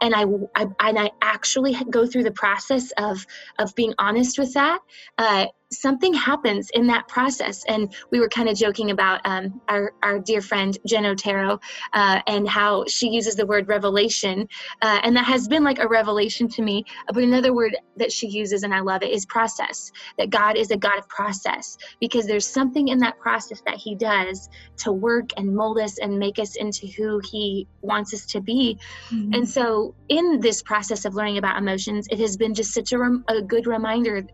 and 0.01 0.15
I, 0.15 0.24
I 0.56 0.65
and 0.89 1.00
I 1.00 1.12
actually 1.22 1.75
go 1.89 2.06
through 2.06 2.24
the 2.24 2.32
process 2.32 2.91
of 2.98 3.25
of 3.58 3.74
being 3.75 3.94
honest 3.98 4.39
with 4.39 4.53
that, 4.53 4.79
uh, 5.18 5.46
something 5.72 6.13
happens 6.13 6.70
in 6.74 6.88
that 6.88 7.08
process. 7.08 7.63
And 7.68 7.94
we 8.12 8.20
were 8.20 8.29
kind 8.29 8.50
of 8.50 8.58
joking 8.58 8.91
about 8.91 9.22
um, 9.25 9.62
our, 9.68 9.94
our 10.01 10.20
dear 10.20 10.41
friend 10.41 10.77
Jen 10.86 11.06
Otero 11.06 11.60
uh, 11.94 12.22
and 12.27 12.48
how 12.48 12.86
she 12.88 13.10
uses 13.10 13.36
the 13.36 13.46
word 13.46 13.68
revelation. 13.68 14.48
Uh, 14.82 15.00
and 15.03 15.15
that 15.15 15.25
has 15.25 15.48
been 15.48 15.63
like 15.63 15.79
a 15.79 15.88
revelation 15.88 16.48
to 16.50 16.62
me. 16.62 16.86
But 17.13 17.24
another 17.24 17.53
word 17.53 17.77
that 17.98 18.12
she 18.12 18.27
uses, 18.27 18.63
and 18.63 18.74
I 18.74 18.79
love 18.79 19.03
it, 19.03 19.12
is 19.12 19.25
process. 19.25 19.91
That 20.18 20.29
God 20.29 20.58
is 20.58 20.72
a 20.72 20.77
God 20.77 20.98
of 20.98 21.08
process 21.08 21.77
because 22.00 22.25
there's 22.25 22.48
something 22.48 22.88
in 22.88 23.00
that 23.00 23.20
process 23.20 23.62
that 23.65 23.75
He 23.75 23.96
does 23.96 24.50
to 24.77 24.91
work 24.91 25.29
and 25.38 25.56
mold 25.56 25.79
us 25.79 26.00
and 26.00 26.18
make 26.18 26.39
us 26.39 26.56
into 26.56 26.88
who 26.88 27.22
He 27.32 27.68
wants 27.82 28.13
us 28.13 28.25
to 28.27 28.41
be. 28.41 28.77
Mm-hmm. 29.12 29.34
And 29.34 29.50
so, 29.50 29.88
in 30.08 30.39
this 30.39 30.62
process 30.62 31.05
of 31.05 31.15
learning 31.15 31.38
about 31.38 31.58
emotions, 31.58 32.08
it 32.10 32.19
has 32.19 32.38
been 32.38 32.53
just 32.53 32.74
such 32.74 32.91
a, 32.91 32.98
rem- 32.98 33.24
a 33.27 33.41
good 33.41 33.67
reminder 33.67 34.25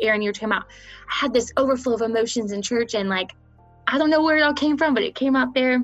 Erin, 0.00 0.22
you're 0.22 0.32
talking 0.32 0.48
about, 0.48 0.64
I 1.08 1.14
had 1.14 1.32
this 1.32 1.52
overflow 1.56 1.94
of 1.94 2.02
emotions 2.02 2.52
in 2.52 2.62
church 2.62 2.94
and 2.94 3.08
like, 3.08 3.32
I 3.86 3.98
don't 3.98 4.10
know 4.10 4.22
where 4.22 4.36
it 4.38 4.42
all 4.42 4.54
came 4.54 4.76
from, 4.76 4.94
but 4.94 5.02
it 5.02 5.14
came 5.14 5.36
out 5.36 5.54
there. 5.54 5.82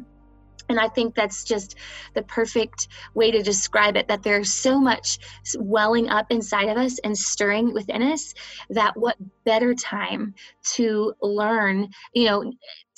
And 0.69 0.79
I 0.79 0.87
think 0.89 1.17
that's 1.17 1.43
just 1.43 1.77
the 2.15 2.23
perfect 2.23 2.89
way 3.15 3.33
to 3.33 3.43
describe 3.43 3.97
it 3.97 4.07
that 4.07 4.23
there's 4.23 4.53
so 4.53 4.79
much 4.79 5.19
welling 5.59 6.09
up 6.09 6.27
inside 6.31 6.69
of 6.69 6.77
us 6.77 7.00
and 7.00 7.17
stirring 7.17 7.73
within 7.75 8.03
us 8.03 8.35
that 8.71 8.97
what 8.97 9.17
better 9.45 9.75
time 9.75 10.33
to 10.75 11.12
learn, 11.21 11.89
you 12.15 12.27
know, 12.27 12.53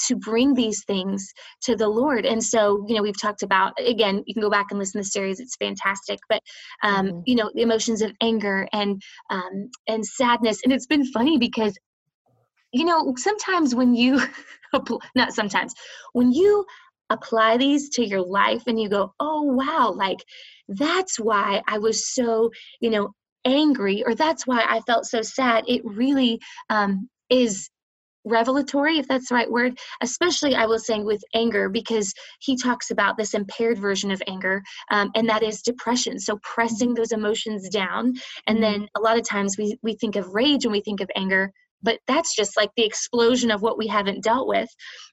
to 0.07 0.17
bring 0.17 0.55
these 0.55 0.85
things 0.85 1.33
to 1.63 1.77
the 1.77 1.89
Lord. 1.89 2.27
And 2.27 2.43
so, 2.43 2.85
you 2.89 2.95
know, 2.95 3.03
we've 3.03 3.21
talked 3.21 3.43
about, 3.43 3.73
again, 3.79 4.23
you 4.27 4.35
can 4.35 4.43
go 4.43 4.51
back 4.51 4.67
and 4.71 4.79
listen 4.79 5.01
to 5.01 5.07
the 5.07 5.11
series, 5.11 5.41
it's 5.41 5.57
fantastic. 5.57 6.19
But, 6.29 6.43
um, 6.83 7.07
mm-hmm. 7.07 7.21
you 7.27 7.37
know, 7.37 7.51
the 7.55 7.63
emotions 7.63 8.03
of 8.03 8.13
anger 8.21 8.69
and, 8.73 9.01
um, 9.31 9.71
and 9.89 10.05
sadness. 10.05 10.61
And 10.65 10.73
it's 10.73 10.87
been 10.87 11.05
funny 11.13 11.39
because, 11.39 11.77
you 12.73 12.85
know, 12.85 13.15
sometimes 13.17 13.75
when 13.75 13.95
you, 13.95 14.21
not 15.15 15.33
sometimes, 15.33 15.75
when 16.13 16.33
you 16.33 16.65
apply 17.11 17.57
these 17.57 17.91
to 17.91 18.05
your 18.05 18.23
life 18.23 18.63
and 18.67 18.81
you 18.81 18.89
go, 18.89 19.13
oh, 19.21 19.43
wow, 19.43 19.93
like 19.95 20.19
that's 20.69 21.21
why 21.21 21.63
I 21.69 21.79
was 21.79 22.13
so, 22.15 22.51
you 22.81 22.91
know, 22.91 23.13
angry 23.45 24.03
or 24.05 24.15
that's 24.15 24.47
why 24.47 24.65
I 24.67 24.81
felt 24.81 25.05
so 25.05 25.23
sad. 25.23 25.65
It 25.67 25.83
really 25.85 26.41
um, 26.71 27.09
is 27.29 27.69
revelatory, 28.25 28.99
if 28.99 29.09
that's 29.09 29.29
the 29.29 29.35
right 29.35 29.51
word, 29.51 29.79
especially 30.01 30.55
I 30.55 30.67
was 30.67 30.87
saying 30.87 31.05
with 31.05 31.23
anger, 31.35 31.69
because 31.69 32.13
he 32.41 32.57
talks 32.57 32.91
about 32.91 33.17
this 33.17 33.35
impaired 33.35 33.79
version 33.79 34.11
of 34.11 34.23
anger, 34.27 34.63
um, 34.91 35.11
and 35.15 35.29
that 35.29 35.43
is 35.43 35.63
depression. 35.63 36.19
So 36.19 36.39
pressing 36.43 36.95
those 36.95 37.13
emotions 37.13 37.69
down. 37.69 38.15
And 38.47 38.59
mm-hmm. 38.59 38.81
then 38.81 38.89
a 38.97 39.01
lot 39.01 39.19
of 39.19 39.29
times 39.29 39.57
we, 39.59 39.77
we 39.83 39.95
think 39.95 40.17
of 40.17 40.35
rage 40.35 40.65
when 40.65 40.73
we 40.73 40.81
think 40.81 41.01
of 41.01 41.11
anger, 41.17 41.53
but 41.83 41.99
that's 42.07 42.35
just 42.35 42.57
like 42.57 42.71
the 42.77 42.85
explosion 42.85 43.51
of 43.51 43.63
what 43.63 43.79
we 43.79 43.87
haven't 43.87 44.23
dealt 44.23 44.49
with. 44.49 44.69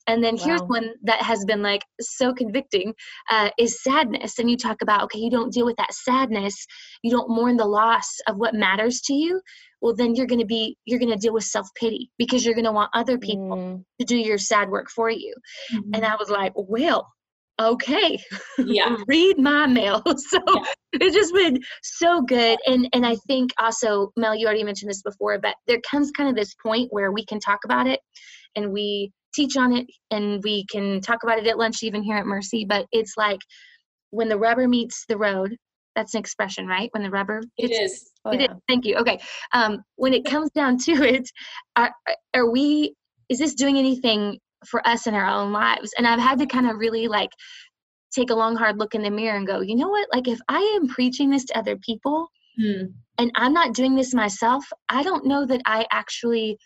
And 0.08 0.24
then 0.24 0.38
here's 0.38 0.62
one 0.62 0.92
that 1.04 1.22
has 1.22 1.46
been 1.46 1.62
like 1.62 1.82
so 2.00 2.34
convicting 2.34 2.94
uh, 3.30 3.50
is 3.58 3.84
sadness. 3.84 4.40
And 4.40 4.50
you 4.50 4.58
talk 4.58 4.82
about 4.82 5.04
okay 5.04 5.20
you 5.20 5.30
don't 5.32 5.54
deal 5.54 5.66
with 5.66 5.78
that 5.78 5.94
sadness. 5.94 6.56
You 7.04 7.12
don't 7.12 7.30
mourn 7.30 7.58
the 7.58 7.66
loss 7.66 8.08
of 8.28 8.38
what 8.38 8.54
matters 8.54 9.02
to 9.02 9.14
you. 9.14 9.42
Well 9.82 9.96
then 9.96 10.16
you're 10.16 10.28
going 10.28 10.40
to 10.40 10.46
be 10.46 10.78
you're 10.86 11.00
going 11.00 11.12
to 11.12 11.18
deal 11.18 11.34
with 11.34 11.44
self-pity 11.44 12.12
because 12.18 12.46
you're 12.46 12.56
going 12.56 12.66
to 12.66 12.72
want 12.72 12.92
other 12.94 13.18
people 13.18 13.58
mm. 13.58 13.84
to 14.00 14.06
do 14.06 14.18
your 14.18 14.38
sad 14.38 14.70
work 14.70 14.90
for 14.90 15.10
you. 15.10 15.34
Mm-hmm. 15.74 15.92
and 15.94 16.06
i 16.06 16.16
was 16.16 16.30
like 16.30 16.54
well 16.56 17.08
okay. 17.60 18.20
Yeah. 18.58 18.96
Read 19.08 19.38
my 19.38 19.68
mail. 19.68 20.01
So 20.18 20.39
yeah. 20.48 20.63
it's 20.94 21.16
just 21.16 21.34
been 21.34 21.60
so 21.82 22.22
good. 22.22 22.60
And 22.66 22.89
and 22.94 23.06
i 23.06 23.16
think 23.28 23.51
also 23.60 24.12
mel 24.18 24.36
you 24.36 24.46
already 24.46 24.63
mentioned 24.63 24.89
this 24.89 25.01
before 25.01 25.39
but 25.39 25.56
there 25.68 25.80
comes 25.89 26.12
kind 26.12 26.30
of 26.30 26.36
this 26.36 26.54
point 26.62 26.88
where 26.92 27.12
we 27.12 27.25
can 27.25 27.39
talk 27.39 27.60
about 27.66 27.88
it 27.88 28.00
and 28.56 28.72
we 28.72 29.12
teach 29.34 29.58
on 29.58 29.74
it 29.74 29.88
and 30.12 30.42
we 30.44 30.66
can 30.72 31.01
talk 31.01 31.20
about 31.24 31.39
it 31.39 31.48
at 31.48 31.58
lunch 31.58 31.84
even 31.84 32.04
here 32.04 32.18
at 32.18 32.25
mercy. 32.25 32.66
But 32.68 32.86
it's 32.92 33.13
like 33.18 33.39
when 34.12 34.30
the 34.30 34.38
rubber 34.38 34.68
meets 34.68 35.06
the 35.08 35.18
road 35.18 35.56
that's 35.96 36.13
an 36.13 36.20
expression 36.20 36.68
right? 36.68 36.89
When 36.94 37.04
the 37.04 37.10
rubber 37.10 37.42
it 37.58 37.72
is. 37.72 38.12
Oh, 38.25 38.32
it 38.32 38.42
yeah. 38.42 38.51
is. 38.51 38.58
thank 38.68 38.86
you. 38.86 38.96
Okay. 38.98 39.20
Um 39.54 39.84
when 39.96 40.13
it 40.13 40.25
comes 40.25 40.50
down 40.51 40.78
to 40.80 40.92
it 40.92 41.30
are, 41.75 41.92
are 42.34 42.50
we 42.50 42.94
is 43.28 43.39
this 43.39 43.54
doing 43.54 43.78
anything 43.78 44.39
for 44.66 44.86
us 44.88 45.08
in 45.08 45.13
our 45.13 45.28
own 45.28 45.51
lives. 45.51 45.94
And 45.98 46.08
I've 46.08 46.20
had 46.20 46.39
to 46.39 46.46
kind 46.46 46.70
of 46.70 46.78
really 46.78 47.08
like 47.08 47.32
take 48.13 48.30
a 48.30 48.36
long 48.36 48.56
hard 48.56 48.78
look 48.78 48.96
in 48.96 49.04
the 49.04 49.12
mirror 49.12 49.38
and 49.38 49.48
go, 49.48 49.62
you 49.62 49.75
know 49.75 49.89
what? 49.89 50.08
Like 50.13 50.28
if 50.28 50.39
I 50.48 50.60
am 50.80 50.88
preaching 50.88 51.30
this 51.30 51.46
to 51.46 51.58
other 51.58 51.78
people 51.78 52.28
hmm. 52.58 52.86
and 53.18 53.32
I'm 53.36 53.54
not 53.54 53.74
doing 53.74 53.96
this 53.96 54.13
myself, 54.13 54.66
I 54.89 55.04
don't 55.04 55.25
know 55.25 55.46
that 55.46 55.62
I 55.66 55.86
actually 55.92 56.58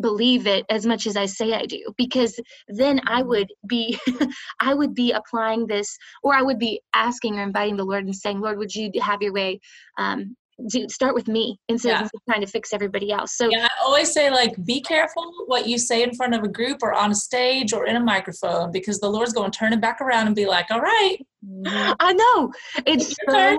believe 0.00 0.46
it 0.46 0.64
as 0.68 0.84
much 0.84 1.06
as 1.06 1.16
I 1.16 1.26
say 1.26 1.52
I 1.52 1.66
do 1.66 1.92
because 1.96 2.38
then 2.68 3.00
I 3.06 3.22
hmm. 3.22 3.28
would 3.28 3.52
be 3.68 3.98
I 4.60 4.74
would 4.74 4.94
be 4.94 5.12
applying 5.12 5.66
this 5.66 5.96
or 6.22 6.34
I 6.34 6.42
would 6.42 6.58
be 6.58 6.80
asking 6.94 7.38
or 7.38 7.42
inviting 7.42 7.76
the 7.76 7.84
Lord 7.84 8.04
and 8.04 8.14
saying, 8.14 8.40
Lord, 8.40 8.58
would 8.58 8.74
you 8.74 8.90
have 9.00 9.22
your 9.22 9.32
way 9.32 9.60
um, 9.98 10.36
do, 10.68 10.88
start 10.88 11.14
with 11.14 11.28
me 11.28 11.58
instead 11.68 11.90
yeah. 11.90 12.02
of 12.02 12.10
trying 12.28 12.40
to 12.40 12.46
fix 12.46 12.72
everybody 12.72 13.12
else. 13.12 13.36
So 13.36 13.48
yeah, 13.50 13.66
I 13.66 13.84
always 13.84 14.12
say 14.12 14.30
like 14.30 14.52
be 14.64 14.80
careful 14.80 15.24
what 15.46 15.66
you 15.66 15.78
say 15.78 16.02
in 16.02 16.14
front 16.14 16.34
of 16.34 16.42
a 16.42 16.48
group 16.48 16.78
or 16.82 16.92
on 16.92 17.10
a 17.10 17.14
stage 17.14 17.72
or 17.72 17.86
in 17.86 17.96
a 17.96 18.00
microphone 18.00 18.72
because 18.72 19.00
the 19.00 19.08
Lord's 19.08 19.32
going 19.32 19.50
to 19.50 19.58
turn 19.58 19.72
it 19.72 19.80
back 19.80 20.00
around 20.00 20.26
and 20.26 20.36
be 20.36 20.46
like, 20.46 20.70
"All 20.70 20.80
right." 20.80 21.18
I 21.66 22.12
know. 22.12 22.52
It's 22.86 23.14
so 23.28 23.58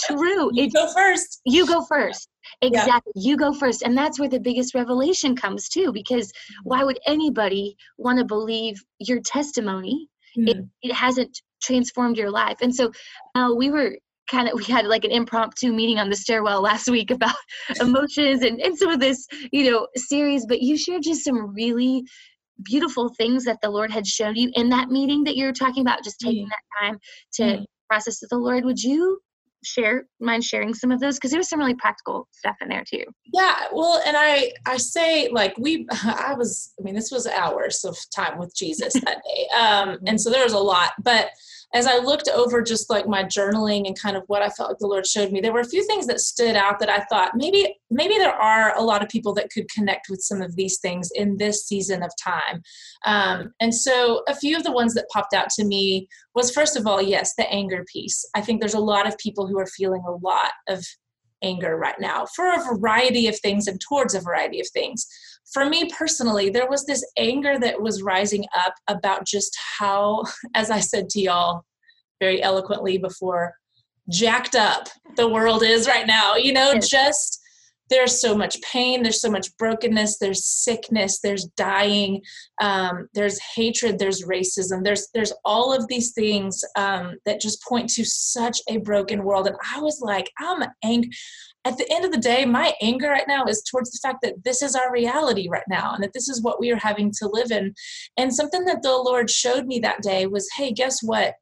true. 0.00 0.50
You 0.52 0.64
it's, 0.64 0.74
go 0.74 0.92
first. 0.92 1.40
You 1.44 1.66
go 1.66 1.84
first. 1.84 2.28
Exactly. 2.60 3.12
Yeah. 3.16 3.30
You 3.30 3.36
go 3.36 3.52
first. 3.52 3.82
And 3.82 3.96
that's 3.96 4.18
where 4.18 4.28
the 4.28 4.40
biggest 4.40 4.74
revelation 4.74 5.34
comes 5.36 5.68
too 5.68 5.92
because 5.92 6.28
mm-hmm. 6.28 6.68
why 6.68 6.84
would 6.84 6.98
anybody 7.06 7.76
want 7.98 8.18
to 8.18 8.24
believe 8.24 8.82
your 8.98 9.20
testimony? 9.20 10.08
Mm. 10.38 10.48
It, 10.48 10.56
it 10.82 10.92
hasn't 10.92 11.40
transformed 11.62 12.16
your 12.16 12.30
life. 12.30 12.58
And 12.62 12.74
so 12.74 12.90
uh, 13.34 13.50
we 13.56 13.70
were 13.70 13.96
kind 14.30 14.48
of 14.48 14.54
we 14.54 14.64
had 14.64 14.86
like 14.86 15.04
an 15.04 15.10
impromptu 15.10 15.72
meeting 15.72 15.98
on 15.98 16.08
the 16.08 16.16
stairwell 16.16 16.62
last 16.62 16.88
week 16.88 17.10
about 17.10 17.34
emotions 17.80 18.42
and, 18.42 18.60
and 18.60 18.76
some 18.76 18.88
of 18.88 19.00
this 19.00 19.26
you 19.52 19.70
know 19.70 19.86
series 19.96 20.46
but 20.46 20.62
you 20.62 20.76
shared 20.76 21.02
just 21.02 21.24
some 21.24 21.54
really 21.54 22.04
beautiful 22.64 23.08
things 23.16 23.44
that 23.44 23.58
the 23.62 23.70
lord 23.70 23.90
had 23.90 24.06
shown 24.06 24.36
you 24.36 24.50
in 24.54 24.68
that 24.68 24.88
meeting 24.88 25.24
that 25.24 25.36
you're 25.36 25.52
talking 25.52 25.82
about 25.82 26.04
just 26.04 26.20
taking 26.20 26.48
that 26.48 26.62
time 26.80 26.98
to 27.32 27.42
mm. 27.42 27.64
process 27.88 28.20
with 28.20 28.30
the 28.30 28.38
lord. 28.38 28.64
Would 28.64 28.82
you 28.82 29.18
share 29.64 30.04
mind 30.20 30.44
sharing 30.44 30.74
some 30.74 30.90
of 30.90 31.00
those? 31.00 31.16
Because 31.16 31.30
there 31.30 31.38
was 31.38 31.48
some 31.48 31.58
really 31.58 31.74
practical 31.74 32.28
stuff 32.32 32.56
in 32.60 32.68
there 32.68 32.84
too. 32.88 33.04
Yeah 33.32 33.66
well 33.72 34.02
and 34.06 34.16
i 34.18 34.52
i 34.66 34.76
say 34.76 35.28
like 35.30 35.54
we 35.58 35.86
i 36.04 36.34
was 36.36 36.72
i 36.78 36.82
mean 36.82 36.94
this 36.94 37.10
was 37.10 37.26
hours 37.26 37.84
of 37.84 37.96
time 38.14 38.38
with 38.38 38.54
jesus 38.54 38.92
that 38.94 39.22
day 39.24 39.46
um 39.58 39.98
and 40.06 40.20
so 40.20 40.30
there 40.30 40.44
was 40.44 40.52
a 40.52 40.58
lot 40.58 40.92
but 41.02 41.30
as 41.74 41.86
I 41.86 41.98
looked 41.98 42.28
over 42.28 42.60
just 42.62 42.90
like 42.90 43.06
my 43.06 43.24
journaling 43.24 43.86
and 43.86 43.98
kind 43.98 44.16
of 44.16 44.24
what 44.26 44.42
I 44.42 44.50
felt 44.50 44.68
like 44.68 44.78
the 44.78 44.86
Lord 44.86 45.06
showed 45.06 45.32
me, 45.32 45.40
there 45.40 45.52
were 45.52 45.60
a 45.60 45.68
few 45.68 45.86
things 45.86 46.06
that 46.06 46.20
stood 46.20 46.54
out 46.54 46.78
that 46.80 46.90
I 46.90 47.00
thought 47.04 47.32
maybe 47.34 47.76
maybe 47.90 48.14
there 48.18 48.34
are 48.34 48.76
a 48.76 48.82
lot 48.82 49.02
of 49.02 49.08
people 49.08 49.32
that 49.34 49.50
could 49.50 49.70
connect 49.70 50.08
with 50.08 50.20
some 50.20 50.42
of 50.42 50.56
these 50.56 50.78
things 50.80 51.10
in 51.14 51.36
this 51.38 51.66
season 51.66 52.02
of 52.02 52.10
time. 52.22 52.62
Um, 53.04 53.52
and 53.60 53.74
so 53.74 54.22
a 54.28 54.34
few 54.34 54.56
of 54.56 54.64
the 54.64 54.72
ones 54.72 54.94
that 54.94 55.08
popped 55.12 55.34
out 55.34 55.48
to 55.50 55.64
me 55.64 56.08
was 56.34 56.50
first 56.50 56.76
of 56.76 56.86
all, 56.86 57.00
yes, 57.00 57.34
the 57.36 57.50
anger 57.50 57.84
piece. 57.90 58.24
I 58.34 58.42
think 58.42 58.60
there's 58.60 58.74
a 58.74 58.80
lot 58.80 59.06
of 59.06 59.18
people 59.18 59.46
who 59.46 59.58
are 59.58 59.66
feeling 59.66 60.02
a 60.06 60.26
lot 60.26 60.52
of 60.68 60.84
anger 61.42 61.76
right 61.76 61.98
now 61.98 62.26
for 62.36 62.52
a 62.52 62.76
variety 62.76 63.26
of 63.26 63.38
things 63.40 63.66
and 63.66 63.80
towards 63.80 64.14
a 64.14 64.20
variety 64.20 64.60
of 64.60 64.68
things 64.68 65.06
for 65.52 65.66
me 65.66 65.90
personally, 65.96 66.50
there 66.50 66.68
was 66.68 66.84
this 66.84 67.04
anger 67.18 67.58
that 67.58 67.80
was 67.80 68.02
rising 68.02 68.44
up 68.56 68.74
about 68.88 69.26
just 69.26 69.56
how, 69.78 70.24
as 70.54 70.70
I 70.70 70.80
said 70.80 71.08
to 71.10 71.20
y'all 71.20 71.64
very 72.20 72.42
eloquently 72.42 72.98
before, 72.98 73.54
jacked 74.08 74.54
up 74.54 74.88
the 75.16 75.28
world 75.28 75.62
is 75.62 75.86
right 75.86 76.06
now. 76.06 76.36
You 76.36 76.52
know, 76.52 76.74
just 76.74 77.40
there's 77.90 78.20
so 78.20 78.34
much 78.34 78.60
pain, 78.62 79.02
there's 79.02 79.20
so 79.20 79.30
much 79.30 79.54
brokenness, 79.58 80.18
there's 80.18 80.46
sickness, 80.46 81.20
there's 81.20 81.44
dying, 81.56 82.22
um, 82.60 83.06
there's 83.12 83.38
hatred, 83.54 83.98
there's 83.98 84.24
racism, 84.24 84.82
there's 84.82 85.08
there's 85.12 85.32
all 85.44 85.74
of 85.74 85.86
these 85.88 86.12
things 86.12 86.64
um, 86.76 87.16
that 87.26 87.40
just 87.40 87.62
point 87.62 87.90
to 87.90 88.04
such 88.04 88.60
a 88.68 88.78
broken 88.78 89.24
world. 89.24 89.46
And 89.46 89.56
I 89.74 89.80
was 89.80 90.00
like, 90.00 90.30
I'm 90.38 90.62
angry 90.82 91.10
at 91.64 91.78
the 91.78 91.86
end 91.92 92.04
of 92.04 92.10
the 92.10 92.18
day, 92.18 92.44
my 92.44 92.74
anger 92.80 93.08
right 93.08 93.26
now 93.28 93.44
is 93.44 93.62
towards 93.62 93.90
the 93.90 93.98
fact 94.02 94.18
that 94.22 94.44
this 94.44 94.62
is 94.62 94.74
our 94.74 94.92
reality 94.92 95.48
right 95.48 95.62
now 95.68 95.94
and 95.94 96.02
that 96.02 96.12
this 96.12 96.28
is 96.28 96.42
what 96.42 96.58
we 96.58 96.72
are 96.72 96.76
having 96.76 97.12
to 97.18 97.28
live 97.28 97.50
in. 97.50 97.74
And 98.16 98.34
something 98.34 98.64
that 98.64 98.82
the 98.82 98.96
Lord 98.96 99.30
showed 99.30 99.66
me 99.66 99.78
that 99.80 100.02
day 100.02 100.26
was 100.26 100.48
hey, 100.56 100.72
guess 100.72 101.02
what? 101.02 101.34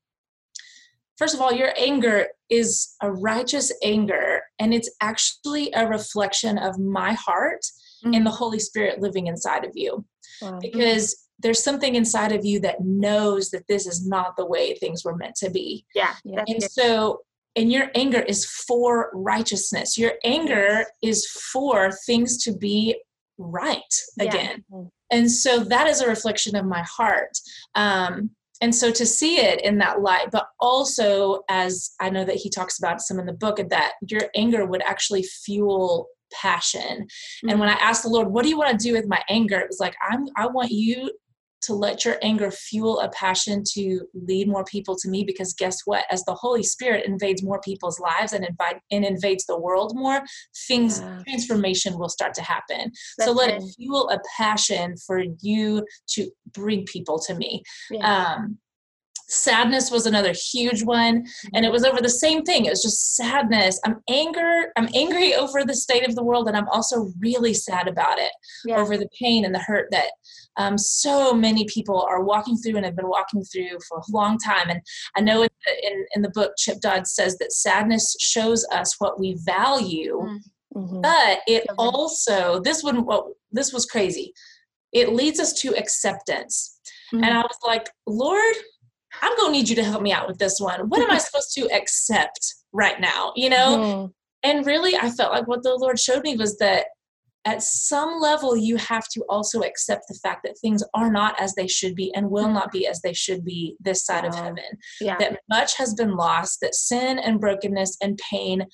First 1.17 1.35
of 1.35 1.41
all, 1.41 1.53
your 1.53 1.73
anger 1.77 2.29
is 2.49 2.95
a 3.03 3.13
righteous 3.13 3.71
anger, 3.83 4.41
and 4.59 4.73
it's 4.73 4.91
actually 5.03 5.71
a 5.75 5.87
reflection 5.87 6.57
of 6.57 6.79
my 6.79 7.13
heart 7.13 7.61
mm-hmm. 8.03 8.15
and 8.15 8.25
the 8.25 8.31
Holy 8.31 8.59
Spirit 8.59 9.01
living 9.01 9.27
inside 9.27 9.65
of 9.65 9.73
you. 9.75 10.05
Wow. 10.41 10.59
Because 10.61 11.29
there's 11.39 11.63
something 11.63 11.95
inside 11.95 12.33
of 12.33 12.45
you 12.45 12.61
that 12.61 12.83
knows 12.83 13.51
that 13.51 13.67
this 13.69 13.87
is 13.87 14.07
not 14.07 14.37
the 14.37 14.47
way 14.47 14.75
things 14.75 15.05
were 15.05 15.17
meant 15.17 15.35
to 15.37 15.51
be. 15.51 15.85
Yeah. 15.95 16.15
yeah 16.25 16.45
and 16.47 16.63
so 16.63 17.21
and 17.57 17.73
your 17.73 17.91
anger 17.95 18.21
is 18.21 18.45
for 18.47 19.11
righteousness. 19.13 19.99
Your 19.99 20.13
anger 20.25 20.85
is 21.03 21.27
for 21.27 21.91
things 22.07 22.43
to 22.45 22.57
be 22.57 22.97
right 23.39 23.95
again. 24.19 24.65
Yeah. 24.73 24.83
and 25.11 25.31
so 25.31 25.61
that 25.65 25.87
is 25.87 26.01
a 26.01 26.09
reflection 26.09 26.55
of 26.57 26.67
my 26.67 26.83
heart. 26.83 27.39
Um, 27.75 28.31
and 28.61 28.75
so 28.75 28.91
to 28.93 29.07
see 29.07 29.39
it 29.39 29.61
in 29.63 29.79
that 29.79 30.03
light 30.03 30.27
but 30.31 30.47
also 30.61 31.43
as 31.49 31.93
i 32.01 32.11
know 32.11 32.25
that 32.25 32.37
he 32.37 32.51
talks 32.51 32.79
about 32.79 33.01
some 33.01 33.19
in 33.19 33.27
the 33.27 33.33
book 33.33 33.59
that 33.71 33.93
your 34.07 34.23
anger 34.37 34.65
would 34.67 34.83
actually 34.83 35.23
fuel 35.23 36.09
passion. 36.33 37.03
Mm-hmm. 37.03 37.49
and 37.49 37.61
when 37.61 37.69
i 37.69 37.75
asked 37.75 38.03
the 38.03 38.09
lord 38.09 38.29
what 38.29 38.43
do 38.43 38.49
you 38.49 38.59
want 38.59 38.79
to 38.79 38.89
do 38.89 38.93
with 38.93 39.09
my 39.09 39.23
anger? 39.29 39.59
It 39.59 39.69
was 39.69 39.81
like 39.81 39.95
i'm 40.11 40.27
i 40.37 40.47
want 40.47 40.71
you 40.71 41.11
to 41.63 41.75
let 41.75 42.05
your 42.05 42.17
anger 42.23 42.51
fuel 42.51 43.01
a 43.01 43.09
passion 43.11 43.63
to 43.73 44.01
lead 44.15 44.49
more 44.49 44.65
people 44.65 44.97
to 44.97 45.09
me 45.09 45.25
because 45.25 45.53
guess 45.55 45.79
what 45.85 46.05
as 46.11 46.25
the 46.25 46.35
holy 46.35 46.63
spirit 46.63 47.07
invades 47.07 47.43
more 47.43 47.61
people's 47.61 48.01
lives 48.01 48.33
and 48.33 48.45
invite 48.45 48.77
and 48.91 49.05
invades 49.05 49.45
the 49.47 49.59
world 49.59 49.93
more 49.95 50.23
things 50.69 51.01
yeah. 51.01 51.21
transformation 51.27 51.99
will 51.99 52.09
start 52.09 52.35
to 52.35 52.43
happen 52.43 52.91
That's 53.19 53.31
so 53.31 53.33
let 53.33 53.51
it 53.51 53.63
fuel 53.77 54.09
a 54.11 54.19
passion 54.37 54.95
for 55.07 55.23
you 55.41 55.85
to 56.15 56.31
bring 56.53 56.85
people 56.85 57.19
to 57.21 57.35
me 57.35 57.63
yeah. 57.91 58.35
um, 58.37 58.59
sadness 59.31 59.91
was 59.91 60.07
another 60.07 60.35
huge 60.53 60.83
one. 60.83 61.27
And 61.55 61.65
it 61.65 61.73
was 61.73 61.85
over 61.85 62.01
the 62.01 62.09
same 62.09 62.43
thing. 62.43 62.67
It 62.67 62.71
was 62.71 62.83
just 62.83 63.17
sadness. 63.17 63.81
I'm 63.85 64.01
anger 64.09 64.73
i'm 64.77 64.89
angry 64.95 65.35
over 65.43 65.65
the 65.65 65.75
state 65.75 66.07
of 66.09 66.15
the 66.15 66.23
world 66.23 66.49
and 66.49 66.57
i'm 66.57 66.69
also 66.69 67.11
really 67.19 67.55
sad 67.55 67.89
about 67.89 68.19
it 68.19 68.33
yeah. 68.65 68.77
over 68.77 68.97
the 68.97 69.09
pain 69.19 69.45
and 69.45 69.55
the 69.55 69.59
hurt 69.61 69.89
that 69.91 70.11
um, 70.57 70.77
so 70.77 71.33
many 71.33 71.65
people 71.67 72.03
are 72.03 72.23
walking 72.23 72.57
through 72.57 72.77
and 72.77 72.85
have 72.85 72.97
been 72.97 73.09
walking 73.09 73.43
through 73.45 73.79
for 73.89 73.99
a 73.99 74.13
long 74.13 74.37
time. 74.39 74.69
And 74.69 74.81
i 75.17 75.21
know 75.21 75.43
in, 75.43 75.49
in, 75.85 76.07
in 76.17 76.23
the 76.23 76.31
book 76.31 76.53
chip 76.59 76.81
dodd 76.81 77.07
says 77.07 77.39
that 77.39 77.53
sadness 77.53 78.17
shows 78.21 78.67
us 78.73 78.97
what 78.99 79.19
we 79.19 79.39
value 79.45 80.21
mm-hmm. 80.75 81.01
but 81.01 81.41
it 81.47 81.67
also 81.79 82.61
this 82.61 82.83
one 82.83 83.05
what 83.05 83.27
this 83.53 83.73
was 83.73 83.87
crazy. 83.87 84.33
It 84.93 85.13
leads 85.13 85.39
us 85.39 85.53
to 85.61 85.77
acceptance. 85.77 86.79
Mm-hmm. 87.13 87.25
and 87.25 87.35
i 87.35 87.41
was 87.41 87.59
like 87.65 87.89
lord 88.07 88.55
I'm 89.23 89.37
going 89.37 89.53
to 89.53 89.59
need 89.59 89.69
you 89.69 89.77
to 89.77 89.85
help 89.85 90.03
me 90.03 90.13
out 90.13 90.29
with 90.29 90.39
this 90.39 90.59
one. 90.61 90.89
What 90.89 91.01
am 91.01 91.11
I 91.11 91.19
supposed 91.19 91.53
to 91.55 91.69
accept 91.73 92.55
right 92.73 93.01
now? 93.01 93.33
You 93.37 93.51
know? 93.51 93.79
Mm-hmm. 93.79 94.07
And 94.43 94.67
really, 94.67 94.97
I 94.97 95.11
felt 95.11 95.33
like 95.33 95.47
what 95.47 95.63
the 95.63 95.75
Lord 95.75 95.99
showed 95.99 96.23
me 96.23 96.37
was 96.37 96.57
that 96.59 96.87
at 97.47 97.63
some 97.63 98.21
level, 98.21 98.57
you 98.57 98.77
have 98.77 99.09
to 99.09 99.25
also 99.29 99.63
accept 99.63 100.05
the 100.09 100.19
fact 100.23 100.43
that 100.45 100.59
things 100.59 100.83
are 100.95 101.11
not 101.11 101.41
as 101.41 101.55
they 101.55 101.67
should 101.67 101.95
be 101.95 102.13
and 102.15 102.31
will 102.31 102.51
not 102.51 102.71
be 102.71 102.87
as 102.87 103.01
they 103.01 103.15
should 103.15 103.45
be 103.45 103.77
this 103.81 104.05
side 104.05 104.27
of 104.27 104.35
heaven. 104.35 104.65
Yeah. 105.01 105.17
That 105.19 105.41
much 105.49 105.77
has 105.79 105.95
been 105.95 106.17
lost, 106.17 106.59
that 106.61 106.75
sin 106.75 107.19
and 107.19 107.41
brokenness 107.41 107.97
and 108.03 108.19
pain 108.31 108.67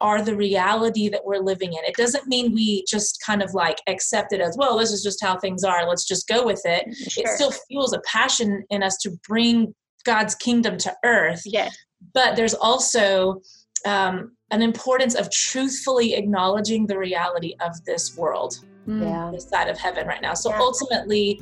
are 0.00 0.22
the 0.22 0.36
reality 0.36 1.08
that 1.08 1.24
we're 1.24 1.40
living 1.40 1.72
in. 1.72 1.80
It 1.84 1.96
doesn't 1.96 2.28
mean 2.28 2.54
we 2.54 2.84
just 2.88 3.20
kind 3.26 3.42
of 3.42 3.52
like 3.54 3.78
accept 3.88 4.32
it 4.32 4.40
as, 4.40 4.56
well, 4.56 4.78
this 4.78 4.92
is 4.92 5.02
just 5.02 5.22
how 5.22 5.38
things 5.38 5.64
are. 5.64 5.88
Let's 5.88 6.06
just 6.06 6.28
go 6.28 6.46
with 6.46 6.62
it. 6.64 6.94
Sure. 6.94 7.24
It 7.24 7.28
still 7.30 7.50
fuels 7.68 7.92
a 7.92 8.00
passion 8.00 8.64
in 8.70 8.82
us 8.82 8.96
to 8.98 9.10
bring 9.26 9.74
God's 10.04 10.34
kingdom 10.36 10.78
to 10.78 10.94
earth. 11.04 11.42
Yes. 11.44 11.76
But 12.14 12.36
there's 12.36 12.54
also 12.54 13.42
um, 13.86 14.36
an 14.52 14.62
importance 14.62 15.16
of 15.16 15.30
truthfully 15.30 16.14
acknowledging 16.14 16.86
the 16.86 16.96
reality 16.96 17.54
of 17.60 17.72
this 17.84 18.16
world, 18.16 18.60
mm. 18.86 19.02
yeah. 19.02 19.30
this 19.32 19.48
side 19.48 19.68
of 19.68 19.78
heaven 19.78 20.06
right 20.06 20.22
now. 20.22 20.34
So 20.34 20.50
yeah. 20.50 20.60
ultimately, 20.60 21.40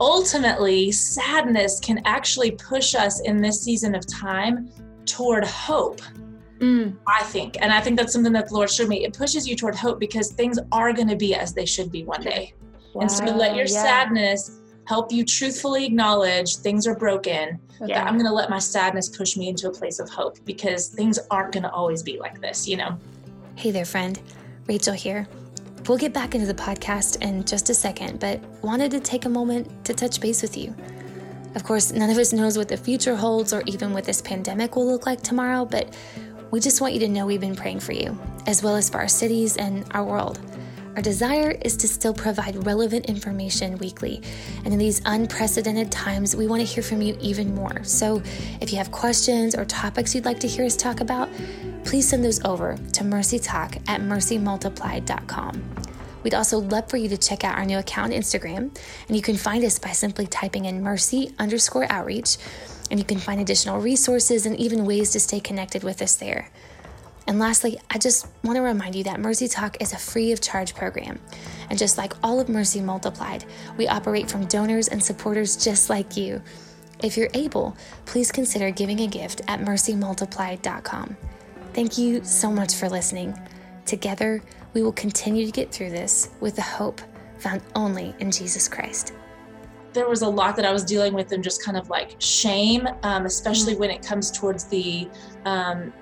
ultimately, 0.00 0.92
sadness 0.92 1.80
can 1.80 2.00
actually 2.04 2.52
push 2.52 2.94
us 2.94 3.20
in 3.22 3.42
this 3.42 3.62
season 3.62 3.96
of 3.96 4.06
time 4.06 4.70
toward 5.04 5.44
hope. 5.44 6.00
Mm. 6.62 6.96
I 7.08 7.24
think. 7.24 7.56
And 7.60 7.72
I 7.72 7.80
think 7.80 7.98
that's 7.98 8.12
something 8.12 8.32
that 8.34 8.48
the 8.48 8.54
Lord 8.54 8.70
showed 8.70 8.88
me. 8.88 9.04
It 9.04 9.12
pushes 9.12 9.48
you 9.48 9.56
toward 9.56 9.74
hope 9.74 9.98
because 9.98 10.30
things 10.30 10.58
are 10.70 10.92
going 10.92 11.08
to 11.08 11.16
be 11.16 11.34
as 11.34 11.52
they 11.52 11.66
should 11.66 11.90
be 11.90 12.04
one 12.04 12.22
day. 12.22 12.54
Wow. 12.94 13.02
And 13.02 13.10
so 13.10 13.24
let 13.24 13.56
your 13.56 13.66
yeah. 13.66 13.82
sadness 13.82 14.60
help 14.86 15.12
you 15.12 15.24
truthfully 15.24 15.84
acknowledge 15.84 16.56
things 16.56 16.86
are 16.86 16.94
broken. 16.94 17.58
Okay. 17.80 17.92
That 17.92 18.06
I'm 18.06 18.14
going 18.14 18.26
to 18.26 18.32
let 18.32 18.48
my 18.48 18.60
sadness 18.60 19.08
push 19.08 19.36
me 19.36 19.48
into 19.48 19.68
a 19.68 19.72
place 19.72 19.98
of 19.98 20.08
hope 20.08 20.38
because 20.44 20.88
things 20.88 21.18
aren't 21.32 21.52
going 21.52 21.64
to 21.64 21.70
always 21.72 22.02
be 22.02 22.18
like 22.18 22.40
this, 22.40 22.68
you 22.68 22.76
know? 22.76 22.96
Hey 23.56 23.72
there, 23.72 23.84
friend. 23.84 24.20
Rachel 24.68 24.94
here. 24.94 25.26
We'll 25.88 25.98
get 25.98 26.12
back 26.12 26.36
into 26.36 26.46
the 26.46 26.54
podcast 26.54 27.22
in 27.22 27.42
just 27.42 27.70
a 27.70 27.74
second, 27.74 28.20
but 28.20 28.40
wanted 28.62 28.92
to 28.92 29.00
take 29.00 29.24
a 29.24 29.28
moment 29.28 29.84
to 29.84 29.94
touch 29.94 30.20
base 30.20 30.42
with 30.42 30.56
you. 30.56 30.72
Of 31.56 31.64
course, 31.64 31.92
none 31.92 32.08
of 32.08 32.16
us 32.18 32.32
knows 32.32 32.56
what 32.56 32.68
the 32.68 32.76
future 32.76 33.16
holds 33.16 33.52
or 33.52 33.62
even 33.66 33.92
what 33.92 34.04
this 34.04 34.22
pandemic 34.22 34.76
will 34.76 34.86
look 34.86 35.06
like 35.06 35.22
tomorrow, 35.22 35.64
but 35.64 35.94
we 36.52 36.60
just 36.60 36.82
want 36.82 36.92
you 36.92 37.00
to 37.00 37.08
know 37.08 37.24
we've 37.24 37.40
been 37.40 37.56
praying 37.56 37.80
for 37.80 37.92
you, 37.92 38.16
as 38.46 38.62
well 38.62 38.76
as 38.76 38.90
for 38.90 38.98
our 38.98 39.08
cities 39.08 39.56
and 39.56 39.86
our 39.92 40.04
world. 40.04 40.38
Our 40.94 41.00
desire 41.00 41.52
is 41.62 41.78
to 41.78 41.88
still 41.88 42.12
provide 42.12 42.66
relevant 42.66 43.06
information 43.06 43.78
weekly. 43.78 44.20
And 44.62 44.66
in 44.66 44.78
these 44.78 45.00
unprecedented 45.06 45.90
times, 45.90 46.36
we 46.36 46.46
want 46.46 46.60
to 46.60 46.66
hear 46.66 46.82
from 46.82 47.00
you 47.00 47.16
even 47.22 47.54
more. 47.54 47.82
So 47.84 48.22
if 48.60 48.70
you 48.70 48.76
have 48.76 48.92
questions 48.92 49.54
or 49.54 49.64
topics 49.64 50.14
you'd 50.14 50.26
like 50.26 50.40
to 50.40 50.46
hear 50.46 50.66
us 50.66 50.76
talk 50.76 51.00
about, 51.00 51.30
please 51.84 52.06
send 52.06 52.22
those 52.22 52.44
over 52.44 52.76
to 52.76 53.02
mercytalk 53.02 53.82
at 53.88 54.02
mercymultiplied.com. 54.02 55.62
We'd 56.22 56.34
also 56.34 56.58
love 56.58 56.90
for 56.90 56.98
you 56.98 57.08
to 57.08 57.16
check 57.16 57.44
out 57.44 57.56
our 57.56 57.64
new 57.64 57.78
account 57.78 58.12
on 58.12 58.18
Instagram, 58.18 58.76
and 59.08 59.16
you 59.16 59.22
can 59.22 59.36
find 59.36 59.64
us 59.64 59.78
by 59.78 59.92
simply 59.92 60.26
typing 60.26 60.66
in 60.66 60.82
mercy 60.82 61.34
underscore 61.38 61.90
outreach 61.90 62.36
and 62.92 63.00
you 63.00 63.06
can 63.06 63.18
find 63.18 63.40
additional 63.40 63.80
resources 63.80 64.44
and 64.44 64.54
even 64.58 64.84
ways 64.84 65.10
to 65.10 65.18
stay 65.18 65.40
connected 65.40 65.82
with 65.82 66.02
us 66.02 66.14
there. 66.16 66.50
And 67.26 67.38
lastly, 67.38 67.78
I 67.90 67.96
just 67.96 68.28
want 68.44 68.56
to 68.56 68.62
remind 68.62 68.94
you 68.94 69.04
that 69.04 69.18
Mercy 69.18 69.48
Talk 69.48 69.80
is 69.80 69.94
a 69.94 69.96
free 69.96 70.30
of 70.30 70.42
charge 70.42 70.74
program. 70.74 71.18
And 71.70 71.78
just 71.78 71.96
like 71.96 72.12
all 72.22 72.38
of 72.38 72.50
Mercy 72.50 72.82
Multiplied, 72.82 73.46
we 73.78 73.88
operate 73.88 74.30
from 74.30 74.44
donors 74.44 74.88
and 74.88 75.02
supporters 75.02 75.56
just 75.56 75.88
like 75.88 76.18
you. 76.18 76.42
If 77.02 77.16
you're 77.16 77.30
able, 77.32 77.74
please 78.04 78.30
consider 78.30 78.70
giving 78.70 79.00
a 79.00 79.06
gift 79.06 79.40
at 79.48 79.60
mercymultiplied.com. 79.60 81.16
Thank 81.72 81.96
you 81.96 82.22
so 82.22 82.50
much 82.50 82.74
for 82.74 82.90
listening. 82.90 83.34
Together, 83.86 84.42
we 84.74 84.82
will 84.82 84.92
continue 84.92 85.46
to 85.46 85.52
get 85.52 85.72
through 85.72 85.90
this 85.90 86.28
with 86.40 86.56
the 86.56 86.62
hope 86.62 87.00
found 87.38 87.62
only 87.74 88.14
in 88.18 88.30
Jesus 88.30 88.68
Christ 88.68 89.14
there 89.92 90.08
was 90.08 90.22
a 90.22 90.28
lot 90.28 90.56
that 90.56 90.64
I 90.64 90.72
was 90.72 90.84
dealing 90.84 91.14
with 91.14 91.32
and 91.32 91.42
just 91.42 91.62
kind 91.62 91.76
of 91.76 91.90
like 91.90 92.16
shame, 92.18 92.88
um, 93.02 93.26
especially 93.26 93.74
mm. 93.74 93.80
when 93.80 93.90
it 93.90 94.02
comes 94.02 94.30
towards 94.30 94.64
the 94.64 95.08
um, 95.44 95.92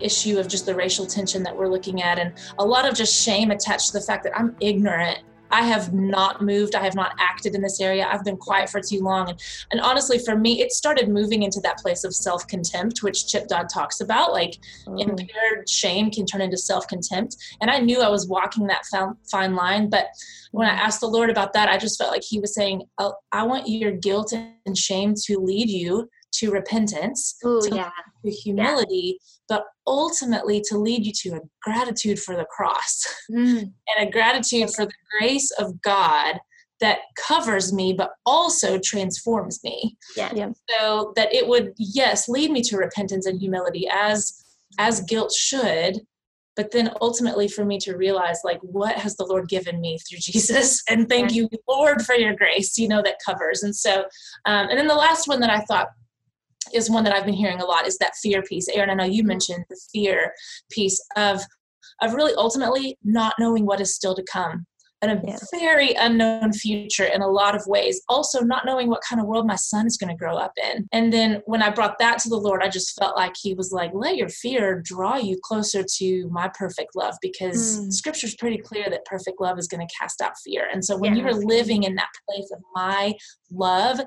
issue 0.00 0.38
of 0.38 0.48
just 0.48 0.66
the 0.66 0.74
racial 0.74 1.06
tension 1.06 1.42
that 1.42 1.56
we're 1.56 1.68
looking 1.68 2.02
at, 2.02 2.18
and 2.18 2.32
a 2.58 2.64
lot 2.64 2.88
of 2.88 2.94
just 2.94 3.22
shame 3.22 3.50
attached 3.50 3.88
to 3.88 3.92
the 3.94 4.00
fact 4.00 4.24
that 4.24 4.36
I'm 4.38 4.56
ignorant 4.60 5.20
I 5.50 5.62
have 5.62 5.92
not 5.92 6.42
moved. 6.42 6.74
I 6.74 6.82
have 6.84 6.94
not 6.94 7.14
acted 7.18 7.54
in 7.54 7.62
this 7.62 7.80
area. 7.80 8.06
I've 8.10 8.24
been 8.24 8.36
quiet 8.36 8.70
for 8.70 8.80
too 8.80 9.00
long. 9.00 9.30
And, 9.30 9.40
and 9.72 9.80
honestly, 9.80 10.18
for 10.18 10.36
me, 10.36 10.60
it 10.60 10.72
started 10.72 11.08
moving 11.08 11.42
into 11.42 11.60
that 11.60 11.78
place 11.78 12.04
of 12.04 12.14
self 12.14 12.46
contempt, 12.46 13.02
which 13.02 13.26
Chip 13.26 13.48
Dodd 13.48 13.68
talks 13.68 14.00
about. 14.00 14.32
Like 14.32 14.58
mm. 14.86 15.00
impaired 15.00 15.68
shame 15.68 16.10
can 16.10 16.26
turn 16.26 16.40
into 16.40 16.58
self 16.58 16.86
contempt. 16.88 17.36
And 17.60 17.70
I 17.70 17.78
knew 17.78 18.00
I 18.00 18.08
was 18.08 18.28
walking 18.28 18.66
that 18.68 18.84
fine 19.30 19.54
line. 19.54 19.90
But 19.90 20.06
when 20.52 20.68
I 20.68 20.74
mm. 20.74 20.80
asked 20.80 21.00
the 21.00 21.08
Lord 21.08 21.30
about 21.30 21.52
that, 21.54 21.68
I 21.68 21.78
just 21.78 21.98
felt 21.98 22.12
like 22.12 22.24
He 22.24 22.40
was 22.40 22.54
saying, 22.54 22.82
oh, 22.98 23.14
I 23.32 23.42
want 23.44 23.68
your 23.68 23.92
guilt 23.92 24.32
and 24.32 24.76
shame 24.76 25.14
to 25.26 25.38
lead 25.38 25.68
you 25.68 26.08
to 26.32 26.50
repentance, 26.50 27.36
Ooh, 27.44 27.60
to, 27.62 27.74
yeah. 27.74 27.90
to 28.24 28.30
humility. 28.30 29.18
But 29.50 29.64
ultimately 29.86 30.62
to 30.68 30.78
lead 30.78 31.04
you 31.04 31.12
to 31.12 31.36
a 31.36 31.40
gratitude 31.60 32.18
for 32.18 32.36
the 32.36 32.46
cross 32.46 33.04
mm. 33.30 33.60
and 33.60 34.08
a 34.08 34.10
gratitude 34.10 34.70
for 34.70 34.86
the 34.86 34.92
grace 35.18 35.50
of 35.58 35.82
God 35.82 36.38
that 36.80 37.00
covers 37.18 37.74
me 37.74 37.92
but 37.92 38.12
also 38.24 38.78
transforms 38.78 39.60
me. 39.62 39.98
Yeah. 40.16 40.32
yeah. 40.34 40.50
So 40.70 41.12
that 41.16 41.34
it 41.34 41.46
would 41.46 41.74
yes 41.76 42.28
lead 42.28 42.50
me 42.52 42.62
to 42.62 42.78
repentance 42.78 43.26
and 43.26 43.38
humility 43.38 43.86
as 43.92 44.42
as 44.78 45.02
guilt 45.02 45.32
should 45.32 46.00
but 46.56 46.72
then 46.72 46.90
ultimately 47.00 47.48
for 47.48 47.64
me 47.64 47.78
to 47.78 47.96
realize 47.96 48.38
like 48.44 48.60
what 48.60 48.96
has 48.96 49.16
the 49.16 49.24
lord 49.24 49.48
given 49.48 49.80
me 49.80 49.98
through 49.98 50.18
jesus 50.20 50.82
and 50.88 51.08
thank 51.08 51.32
you 51.32 51.48
lord 51.68 52.02
for 52.02 52.14
your 52.14 52.34
grace 52.34 52.78
you 52.78 52.86
know 52.86 53.02
that 53.02 53.16
covers 53.24 53.62
and 53.64 53.74
so 53.74 54.02
um, 54.46 54.68
and 54.68 54.78
then 54.78 54.86
the 54.86 54.94
last 54.94 55.26
one 55.26 55.40
that 55.40 55.50
i 55.50 55.58
thought 55.60 55.88
is 56.74 56.90
one 56.90 57.04
that 57.04 57.14
I've 57.14 57.24
been 57.24 57.34
hearing 57.34 57.60
a 57.60 57.64
lot 57.64 57.86
is 57.86 57.98
that 57.98 58.16
fear 58.22 58.42
piece. 58.42 58.68
Erin, 58.68 58.90
I 58.90 58.94
know 58.94 59.04
you 59.04 59.24
mentioned 59.24 59.64
the 59.68 59.80
fear 59.92 60.32
piece 60.70 61.02
of 61.16 61.40
of 62.02 62.14
really 62.14 62.34
ultimately 62.34 62.96
not 63.04 63.34
knowing 63.38 63.66
what 63.66 63.80
is 63.80 63.94
still 63.94 64.14
to 64.14 64.24
come 64.30 64.66
and 65.02 65.12
a 65.12 65.22
yeah. 65.26 65.38
very 65.58 65.94
unknown 65.94 66.52
future 66.52 67.04
in 67.04 67.22
a 67.22 67.26
lot 67.26 67.54
of 67.54 67.62
ways. 67.66 68.02
Also, 68.08 68.40
not 68.40 68.66
knowing 68.66 68.88
what 68.88 69.02
kind 69.08 69.20
of 69.20 69.26
world 69.26 69.46
my 69.46 69.56
son 69.56 69.86
is 69.86 69.96
going 69.96 70.10
to 70.10 70.18
grow 70.18 70.36
up 70.36 70.52
in. 70.62 70.86
And 70.92 71.12
then 71.12 71.40
when 71.46 71.62
I 71.62 71.70
brought 71.70 71.98
that 72.00 72.18
to 72.20 72.28
the 72.28 72.36
Lord, 72.36 72.62
I 72.62 72.68
just 72.68 72.98
felt 72.98 73.16
like 73.16 73.32
He 73.40 73.54
was 73.54 73.72
like, 73.72 73.92
let 73.94 74.16
your 74.16 74.28
fear 74.28 74.80
draw 74.84 75.16
you 75.16 75.38
closer 75.42 75.82
to 75.96 76.28
my 76.30 76.50
perfect 76.52 76.94
love 76.94 77.14
because 77.22 77.80
mm. 77.80 77.92
scripture 77.92 78.26
is 78.26 78.36
pretty 78.36 78.58
clear 78.58 78.90
that 78.90 79.04
perfect 79.06 79.40
love 79.40 79.58
is 79.58 79.68
going 79.68 79.86
to 79.86 79.94
cast 79.98 80.20
out 80.20 80.32
fear. 80.44 80.68
And 80.70 80.84
so 80.84 80.96
when 80.96 81.16
yeah. 81.16 81.22
you 81.22 81.28
are 81.28 81.34
living 81.34 81.84
in 81.84 81.94
that 81.94 82.10
place 82.28 82.50
of 82.52 82.60
my 82.74 83.14
love, 83.50 84.00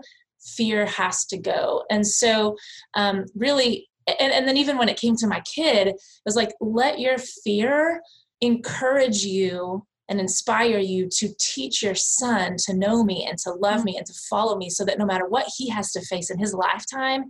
fear 0.46 0.86
has 0.86 1.26
to 1.26 1.38
go. 1.38 1.84
And 1.90 2.06
so, 2.06 2.56
um, 2.96 3.26
really, 3.36 3.90
and, 4.08 4.34
and 4.34 4.48
then 4.48 4.58
even 4.58 4.78
when 4.78 4.90
it 4.90 5.00
came 5.00 5.16
to 5.18 5.28
my 5.28 5.42
kid 5.42 5.88
it 5.88 5.96
was 6.26 6.36
like 6.36 6.52
let 6.60 7.00
your 7.00 7.18
fear 7.18 8.02
encourage 8.42 9.24
you 9.24 9.86
and 10.10 10.20
inspire 10.20 10.80
you 10.80 11.08
to 11.10 11.30
teach 11.40 11.82
your 11.82 11.96
son 11.96 12.56
to 12.58 12.74
know 12.74 13.04
me 13.04 13.26
and 13.28 13.38
to 13.40 13.52
love 13.52 13.78
mm-hmm. 13.78 13.86
me 13.86 13.98
and 13.98 14.06
to 14.06 14.14
follow 14.30 14.58
me 14.58 14.70
so 14.70 14.84
that 14.84 15.00
no 15.00 15.06
matter 15.06 15.28
what 15.28 15.48
he 15.58 15.70
has 15.70 15.92
to 15.92 16.02
face 16.02 16.30
in 16.30 16.38
his 16.38 16.54
lifetime 16.54 17.26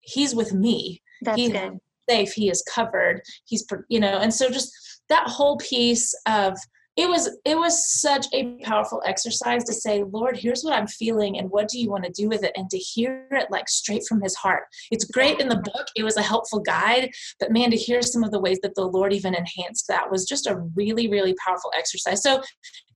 he's 0.00 0.34
with 0.34 0.52
me 0.52 1.02
That's 1.22 1.36
he's 1.36 1.52
good. 1.52 1.78
safe 2.08 2.32
he 2.32 2.48
is 2.48 2.62
covered 2.72 3.20
he's 3.44 3.66
you 3.88 4.00
know 4.00 4.18
and 4.18 4.32
so 4.32 4.50
just 4.50 4.72
that 5.08 5.26
whole 5.26 5.56
piece 5.56 6.14
of 6.26 6.56
it 6.96 7.08
was 7.08 7.36
it 7.44 7.58
was 7.58 8.00
such 8.00 8.26
a 8.32 8.56
powerful 8.62 9.02
exercise 9.04 9.64
to 9.64 9.72
say 9.72 10.04
lord 10.12 10.36
here's 10.36 10.62
what 10.62 10.74
i'm 10.74 10.86
feeling 10.86 11.38
and 11.38 11.50
what 11.50 11.68
do 11.68 11.78
you 11.78 11.90
want 11.90 12.04
to 12.04 12.10
do 12.10 12.28
with 12.28 12.44
it? 12.44 12.52
And 12.56 12.70
to 12.70 12.78
hear 12.78 13.26
it 13.32 13.50
like 13.50 13.68
straight 13.68 14.04
from 14.08 14.20
his 14.20 14.34
heart. 14.34 14.64
It's 14.90 15.04
great 15.04 15.40
in 15.40 15.48
the 15.48 15.56
book 15.56 15.86
it 15.96 16.02
was 16.02 16.16
a 16.16 16.22
helpful 16.22 16.60
guide 16.60 17.10
but 17.40 17.50
man 17.50 17.70
to 17.70 17.76
hear 17.76 18.02
some 18.02 18.22
of 18.22 18.30
the 18.30 18.40
ways 18.40 18.58
that 18.62 18.74
the 18.74 18.84
lord 18.84 19.12
even 19.12 19.34
enhanced 19.34 19.86
that 19.88 20.10
was 20.10 20.24
just 20.24 20.46
a 20.46 20.56
really 20.74 21.08
really 21.08 21.34
powerful 21.44 21.72
exercise. 21.76 22.22
So 22.22 22.42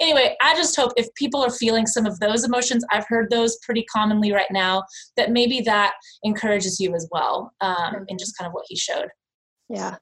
anyway 0.01 0.37
i 0.41 0.55
just 0.55 0.77
hope 0.77 0.93
if 0.97 1.13
people 1.15 1.43
are 1.43 1.51
feeling 1.51 1.87
some 1.87 2.07
of 2.07 2.19
those 2.21 2.45
emotions 2.45 2.85
i've 2.93 3.07
heard 3.09 3.31
those 3.31 3.59
pretty 3.65 3.85
commonly 3.85 4.33
right 4.33 4.51
now 4.51 4.83
that 5.17 5.33
maybe 5.33 5.61
that 5.63 5.95
encourages 6.23 6.79
you 6.79 6.95
as 6.95 7.09
well 7.11 7.53
um, 7.61 8.05
in 8.09 8.19
just 8.19 8.37
kind 8.37 8.47
of 8.47 8.53
what 8.53 8.65
he 8.69 8.77
showed. 8.77 9.09
Yeah 9.69 9.97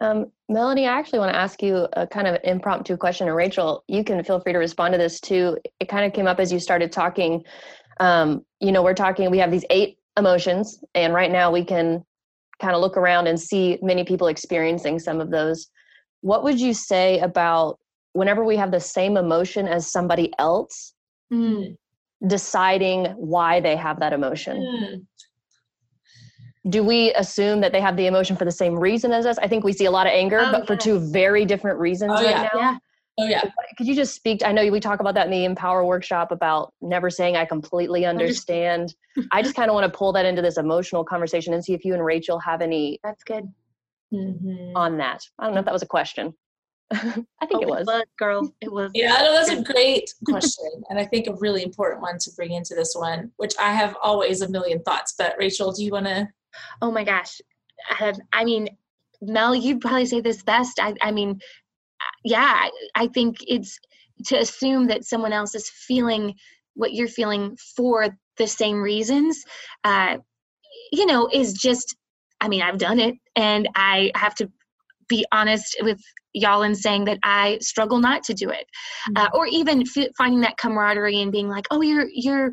um, 0.00 0.26
Melanie, 0.48 0.86
I 0.86 0.98
actually 0.98 1.20
want 1.20 1.32
to 1.32 1.38
ask 1.38 1.62
you 1.62 1.88
a 1.94 2.06
kind 2.06 2.26
of 2.26 2.38
impromptu 2.44 2.96
question, 2.96 3.28
and 3.28 3.36
Rachel, 3.36 3.84
you 3.88 4.04
can 4.04 4.22
feel 4.22 4.40
free 4.40 4.52
to 4.52 4.58
respond 4.58 4.92
to 4.92 4.98
this 4.98 5.20
too. 5.20 5.56
It 5.80 5.88
kind 5.88 6.04
of 6.04 6.12
came 6.12 6.26
up 6.26 6.38
as 6.38 6.52
you 6.52 6.60
started 6.60 6.92
talking. 6.92 7.44
Um, 7.98 8.44
you 8.60 8.72
know, 8.72 8.82
we're 8.82 8.94
talking, 8.94 9.30
we 9.30 9.38
have 9.38 9.50
these 9.50 9.64
eight 9.70 9.98
emotions, 10.18 10.82
and 10.94 11.14
right 11.14 11.30
now 11.30 11.50
we 11.50 11.64
can 11.64 12.04
kind 12.60 12.74
of 12.74 12.80
look 12.80 12.96
around 12.96 13.26
and 13.26 13.40
see 13.40 13.78
many 13.82 14.04
people 14.04 14.28
experiencing 14.28 14.98
some 14.98 15.20
of 15.20 15.30
those. 15.30 15.68
What 16.20 16.44
would 16.44 16.60
you 16.60 16.74
say 16.74 17.18
about 17.20 17.78
whenever 18.12 18.44
we 18.44 18.56
have 18.56 18.70
the 18.70 18.80
same 18.80 19.16
emotion 19.16 19.66
as 19.66 19.90
somebody 19.90 20.32
else, 20.38 20.94
mm. 21.32 21.76
deciding 22.26 23.06
why 23.16 23.60
they 23.60 23.76
have 23.76 24.00
that 24.00 24.12
emotion? 24.12 24.56
Mm 24.56 25.06
do 26.68 26.82
we 26.82 27.12
assume 27.14 27.60
that 27.60 27.72
they 27.72 27.80
have 27.80 27.96
the 27.96 28.06
emotion 28.06 28.36
for 28.36 28.44
the 28.44 28.52
same 28.52 28.74
reason 28.78 29.12
as 29.12 29.26
us? 29.26 29.38
I 29.38 29.48
think 29.48 29.64
we 29.64 29.72
see 29.72 29.84
a 29.84 29.90
lot 29.90 30.06
of 30.06 30.12
anger, 30.12 30.40
oh, 30.40 30.50
but 30.50 30.60
yeah. 30.60 30.66
for 30.66 30.76
two 30.76 30.98
very 30.98 31.44
different 31.44 31.78
reasons 31.78 32.12
oh, 32.14 32.16
right 32.16 32.30
yeah. 32.30 32.48
now. 32.52 32.60
Yeah. 32.60 32.78
Oh 33.18 33.24
yeah. 33.24 33.42
Could 33.78 33.86
you 33.86 33.94
just 33.94 34.14
speak? 34.14 34.40
To, 34.40 34.48
I 34.48 34.52
know 34.52 34.70
we 34.70 34.80
talk 34.80 35.00
about 35.00 35.14
that 35.14 35.26
in 35.26 35.32
the 35.32 35.44
Empower 35.44 35.84
workshop 35.86 36.32
about 36.32 36.74
never 36.82 37.08
saying 37.08 37.36
I 37.36 37.46
completely 37.46 38.04
understand. 38.04 38.94
I 39.32 39.42
just 39.42 39.54
kind 39.54 39.70
of 39.70 39.74
want 39.74 39.90
to 39.90 39.96
pull 39.96 40.12
that 40.12 40.26
into 40.26 40.42
this 40.42 40.58
emotional 40.58 41.02
conversation 41.02 41.54
and 41.54 41.64
see 41.64 41.72
if 41.72 41.84
you 41.84 41.94
and 41.94 42.04
Rachel 42.04 42.38
have 42.40 42.60
any. 42.60 43.00
That's 43.02 43.24
good. 43.24 43.50
Mm-hmm. 44.12 44.76
On 44.76 44.98
that, 44.98 45.22
I 45.38 45.46
don't 45.46 45.54
know 45.54 45.60
if 45.60 45.64
that 45.64 45.72
was 45.72 45.82
a 45.82 45.86
question. 45.86 46.34
I 46.92 47.00
think 47.00 47.24
oh, 47.54 47.60
it, 47.62 47.68
was. 47.68 47.80
it 47.80 47.86
was. 47.86 48.04
girl. 48.18 48.54
It 48.60 48.70
was. 48.70 48.90
Yeah, 48.94 49.16
no, 49.22 49.32
that's 49.32 49.50
a 49.50 49.62
great 49.62 50.12
question, 50.28 50.70
and 50.90 50.98
I 50.98 51.04
think 51.04 51.26
a 51.26 51.34
really 51.34 51.62
important 51.62 52.02
one 52.02 52.18
to 52.18 52.30
bring 52.36 52.52
into 52.52 52.74
this 52.74 52.94
one, 52.94 53.32
which 53.38 53.54
I 53.58 53.72
have 53.72 53.96
always 54.02 54.42
a 54.42 54.48
million 54.48 54.82
thoughts. 54.82 55.14
But 55.16 55.34
Rachel, 55.38 55.72
do 55.72 55.82
you 55.82 55.90
want 55.90 56.06
to 56.06 56.28
oh 56.82 56.90
my 56.90 57.04
gosh 57.04 57.40
i 58.32 58.44
mean 58.44 58.68
mel 59.22 59.54
you'd 59.54 59.80
probably 59.80 60.06
say 60.06 60.20
this 60.20 60.42
best 60.42 60.78
i, 60.80 60.94
I 61.00 61.10
mean 61.10 61.40
yeah 62.24 62.68
I 62.94 63.08
think 63.08 63.38
it's 63.46 63.78
to 64.26 64.38
assume 64.38 64.86
that 64.88 65.04
someone 65.04 65.32
else 65.32 65.54
is 65.54 65.68
feeling 65.70 66.34
what 66.74 66.92
you're 66.92 67.08
feeling 67.08 67.56
for 67.76 68.08
the 68.38 68.46
same 68.46 68.80
reasons 68.80 69.42
uh, 69.84 70.18
you 70.92 71.06
know 71.06 71.28
is 71.32 71.54
just 71.54 71.96
i 72.40 72.48
mean 72.48 72.62
i've 72.62 72.78
done 72.78 72.98
it 73.00 73.14
and 73.34 73.68
i 73.74 74.10
have 74.14 74.34
to 74.34 74.50
be 75.08 75.24
honest 75.32 75.76
with 75.80 76.00
y'all 76.32 76.62
in 76.62 76.74
saying 76.74 77.04
that 77.04 77.18
i 77.22 77.58
struggle 77.60 77.98
not 77.98 78.22
to 78.22 78.34
do 78.34 78.50
it 78.50 78.66
uh, 79.16 79.26
mm-hmm. 79.26 79.36
uh, 79.36 79.38
or 79.38 79.46
even 79.46 79.82
f- 79.82 80.08
finding 80.18 80.40
that 80.40 80.56
camaraderie 80.58 81.20
and 81.22 81.32
being 81.32 81.48
like 81.48 81.66
oh 81.70 81.80
you're 81.80 82.06
you're 82.12 82.50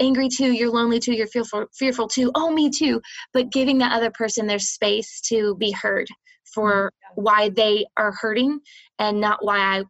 angry 0.00 0.28
too 0.28 0.52
you're 0.52 0.70
lonely 0.70 0.98
too 0.98 1.12
you're 1.12 1.26
fearful 1.26 1.66
fearful 1.74 2.08
too. 2.08 2.30
Oh 2.34 2.50
me 2.50 2.70
too. 2.70 3.00
But 3.32 3.52
giving 3.52 3.78
the 3.78 3.86
other 3.86 4.10
person 4.10 4.46
their 4.46 4.58
space 4.58 5.20
to 5.28 5.54
be 5.56 5.70
heard 5.70 6.08
for 6.52 6.90
mm-hmm. 6.90 7.22
why 7.22 7.48
they 7.50 7.86
are 7.96 8.12
hurting 8.12 8.60
and 8.98 9.20
not 9.20 9.44
why 9.44 9.58
i 9.58 9.84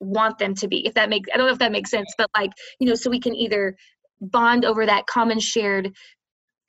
want 0.00 0.38
them 0.38 0.54
to 0.54 0.68
be 0.68 0.86
if 0.86 0.94
that 0.94 1.08
makes 1.08 1.28
i 1.32 1.36
don't 1.36 1.46
know 1.46 1.52
if 1.52 1.58
that 1.58 1.72
makes 1.72 1.90
sense 1.90 2.12
but 2.18 2.28
like 2.36 2.50
you 2.78 2.86
know 2.86 2.94
so 2.94 3.10
we 3.10 3.20
can 3.20 3.34
either 3.34 3.74
bond 4.20 4.64
over 4.64 4.84
that 4.84 5.06
common 5.06 5.40
shared 5.40 5.92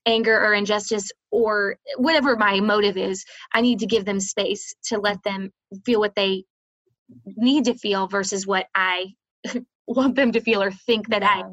anger 0.05 0.39
or 0.39 0.53
injustice 0.53 1.11
or 1.31 1.75
whatever 1.97 2.37
my 2.37 2.59
motive 2.61 2.95
is 2.97 3.25
i 3.53 3.59
need 3.59 3.79
to 3.79 3.85
give 3.85 4.05
them 4.05 4.19
space 4.19 4.73
to 4.83 4.97
let 4.97 5.21
them 5.23 5.51
feel 5.85 5.99
what 5.99 6.15
they 6.15 6.43
need 7.35 7.65
to 7.65 7.73
feel 7.73 8.07
versus 8.07 8.47
what 8.47 8.67
i 8.75 9.07
want 9.87 10.15
them 10.15 10.31
to 10.31 10.39
feel 10.39 10.63
or 10.63 10.71
think 10.71 11.09
that 11.09 11.23
i 11.23 11.43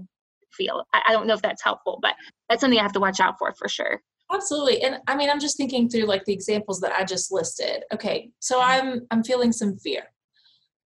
feel. 0.55 0.85
I, 0.93 1.03
I 1.09 1.13
don't 1.13 1.27
know 1.27 1.35
if 1.35 1.43
that's 1.43 1.63
helpful, 1.63 1.99
but 2.03 2.15
that's 2.49 2.61
something 2.61 2.79
I 2.79 2.83
have 2.83 2.93
to 2.93 3.01
watch 3.01 3.21
out 3.21 3.39
for 3.39 3.53
for 3.55 3.69
sure. 3.69 4.01
Absolutely. 4.33 4.83
And 4.83 4.99
I 5.07 5.15
mean, 5.17 5.31
I'm 5.31 5.39
just 5.39 5.57
thinking 5.57 5.89
through 5.89 6.07
like 6.07 6.25
the 6.25 6.33
examples 6.33 6.81
that 6.81 6.93
I 6.93 7.05
just 7.05 7.31
listed. 7.31 7.85
Okay, 7.93 8.31
so. 8.41 8.61
I'm 8.65 9.07
I'm 9.11 9.23
feeling 9.23 9.53
some 9.53 9.77
fear. 9.77 10.05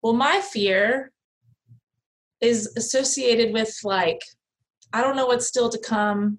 Well, 0.02 0.14
my 0.14 0.40
fear 0.40 1.12
is 2.40 2.72
associated 2.76 3.52
with 3.52 3.76
like 3.84 4.20
I 4.92 5.02
don't 5.02 5.16
know 5.16 5.26
what's 5.26 5.46
still 5.46 5.68
to 5.68 5.78
come. 5.78 6.38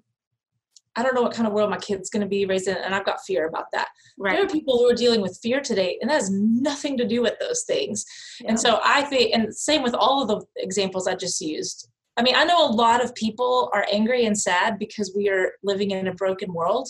I 0.96 1.04
don't 1.04 1.14
know 1.14 1.22
what 1.22 1.32
kind 1.32 1.46
of 1.46 1.52
world 1.52 1.70
my 1.70 1.78
kid's 1.78 2.10
going 2.10 2.22
to 2.22 2.28
be 2.28 2.46
raised 2.46 2.66
in, 2.66 2.76
and 2.76 2.94
I've 2.94 3.06
got 3.06 3.24
fear 3.24 3.46
about 3.46 3.66
that. 3.72 3.88
Right. 4.18 4.34
There 4.34 4.44
are 4.44 4.48
people 4.48 4.76
who 4.76 4.90
are 4.90 4.94
dealing 4.94 5.20
with 5.20 5.38
fear 5.40 5.60
today, 5.60 5.96
and 6.00 6.10
that 6.10 6.14
has 6.14 6.30
nothing 6.30 6.96
to 6.98 7.06
do 7.06 7.22
with 7.22 7.38
those 7.38 7.62
things. 7.62 8.04
Yeah. 8.40 8.48
And 8.48 8.60
so 8.60 8.80
I 8.84 9.02
think, 9.02 9.32
and 9.32 9.54
same 9.54 9.82
with 9.82 9.94
all 9.94 10.22
of 10.22 10.28
the 10.28 10.44
examples 10.56 11.06
I 11.06 11.14
just 11.14 11.40
used. 11.40 11.88
I 12.16 12.22
mean, 12.22 12.34
I 12.36 12.44
know 12.44 12.68
a 12.68 12.72
lot 12.72 13.02
of 13.02 13.14
people 13.14 13.70
are 13.72 13.86
angry 13.90 14.26
and 14.26 14.38
sad 14.38 14.78
because 14.78 15.12
we 15.16 15.28
are 15.28 15.52
living 15.62 15.92
in 15.92 16.08
a 16.08 16.14
broken 16.14 16.52
world, 16.52 16.88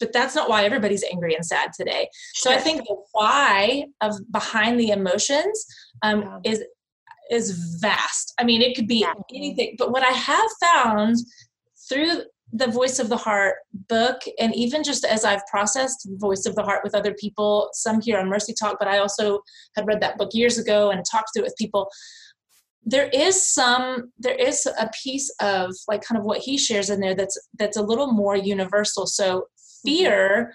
but 0.00 0.12
that's 0.12 0.34
not 0.34 0.48
why 0.48 0.64
everybody's 0.64 1.04
angry 1.12 1.34
and 1.34 1.44
sad 1.44 1.70
today. 1.76 2.08
So 2.34 2.50
I 2.50 2.58
think 2.58 2.82
the 2.82 2.96
why 3.12 3.86
of 4.00 4.14
behind 4.32 4.80
the 4.80 4.90
emotions 4.90 5.66
um, 6.02 6.40
is 6.44 6.62
is 7.30 7.78
vast. 7.80 8.34
I 8.38 8.44
mean, 8.44 8.62
it 8.62 8.76
could 8.76 8.86
be 8.86 9.00
yeah. 9.00 9.14
anything. 9.34 9.76
But 9.78 9.90
what 9.90 10.02
I 10.02 10.12
have 10.12 10.50
found 10.60 11.16
through 11.88 12.22
the 12.52 12.66
Voice 12.66 12.98
of 12.98 13.08
the 13.08 13.16
Heart 13.16 13.56
book, 13.88 14.20
and 14.38 14.54
even 14.54 14.82
just 14.82 15.04
as 15.04 15.24
I've 15.24 15.46
processed 15.46 16.06
Voice 16.16 16.44
of 16.46 16.54
the 16.54 16.62
Heart 16.62 16.82
with 16.84 16.94
other 16.94 17.14
people, 17.14 17.70
some 17.72 18.00
here 18.00 18.18
on 18.18 18.28
Mercy 18.28 18.52
Talk, 18.52 18.76
but 18.78 18.88
I 18.88 18.98
also 18.98 19.40
had 19.74 19.86
read 19.86 20.02
that 20.02 20.18
book 20.18 20.30
years 20.34 20.58
ago 20.58 20.90
and 20.90 21.02
talked 21.10 21.30
through 21.34 21.44
it 21.44 21.46
with 21.46 21.56
people 21.56 21.88
there 22.84 23.08
is 23.08 23.52
some 23.54 24.10
there 24.18 24.34
is 24.34 24.66
a 24.66 24.90
piece 25.02 25.32
of 25.40 25.72
like 25.88 26.02
kind 26.02 26.18
of 26.18 26.24
what 26.24 26.38
he 26.38 26.58
shares 26.58 26.90
in 26.90 27.00
there 27.00 27.14
that's 27.14 27.38
that's 27.58 27.76
a 27.76 27.82
little 27.82 28.12
more 28.12 28.36
universal 28.36 29.06
so 29.06 29.46
fear 29.84 30.52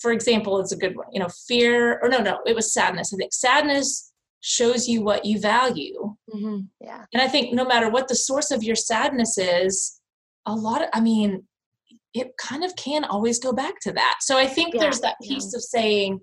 for 0.00 0.12
example 0.12 0.60
is 0.60 0.72
a 0.72 0.76
good 0.76 0.96
one 0.96 1.06
you 1.12 1.20
know 1.20 1.28
fear 1.46 2.00
or 2.02 2.08
no 2.08 2.18
no 2.18 2.40
it 2.46 2.56
was 2.56 2.72
sadness 2.72 3.12
i 3.12 3.16
think 3.16 3.32
sadness 3.32 4.12
shows 4.40 4.88
you 4.88 5.02
what 5.02 5.24
you 5.24 5.38
value 5.38 6.14
mm-hmm. 6.34 6.60
yeah 6.80 7.04
and 7.12 7.22
i 7.22 7.28
think 7.28 7.54
no 7.54 7.64
matter 7.64 7.88
what 7.88 8.08
the 8.08 8.14
source 8.14 8.50
of 8.50 8.62
your 8.62 8.76
sadness 8.76 9.38
is 9.38 10.00
a 10.46 10.54
lot 10.54 10.82
of 10.82 10.88
i 10.92 11.00
mean 11.00 11.44
it 12.14 12.36
kind 12.36 12.64
of 12.64 12.74
can 12.76 13.04
always 13.04 13.38
go 13.38 13.52
back 13.52 13.78
to 13.80 13.92
that 13.92 14.16
so 14.20 14.36
i 14.36 14.46
think 14.46 14.74
yeah. 14.74 14.80
there's 14.80 15.00
that 15.00 15.16
piece 15.22 15.52
yeah. 15.52 15.58
of 15.58 15.62
saying 15.62 16.20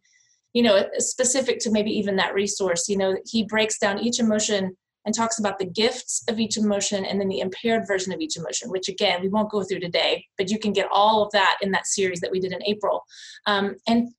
you 0.51 0.61
know 0.61 0.83
specific 0.97 1.59
to 1.59 1.71
maybe 1.71 1.91
even 1.91 2.17
that 2.17 2.33
resource 2.33 2.89
you 2.89 2.97
know 2.97 3.15
he 3.25 3.43
breaks 3.43 3.79
down 3.79 3.99
each 3.99 4.19
emotion 4.19 4.75
and 5.05 5.15
talks 5.15 5.39
about 5.39 5.59
the 5.59 5.65
gifts 5.65 6.23
of 6.27 6.39
each 6.39 6.57
emotion 6.57 7.05
and 7.05 7.19
then 7.19 7.29
the 7.29 7.39
impaired 7.39 7.87
version 7.87 8.11
of 8.11 8.19
each 8.19 8.37
emotion, 8.37 8.69
which 8.69 8.89
again, 8.89 9.21
we 9.21 9.29
won't 9.29 9.49
go 9.49 9.63
through 9.63 9.79
today, 9.79 10.25
but 10.37 10.49
you 10.49 10.59
can 10.59 10.73
get 10.73 10.89
all 10.91 11.23
of 11.23 11.31
that 11.31 11.57
in 11.61 11.71
that 11.71 11.87
series 11.87 12.19
that 12.19 12.31
we 12.31 12.39
did 12.39 12.51
in 12.51 12.63
April. 12.65 13.03
Um, 13.45 13.75
and 13.87 14.09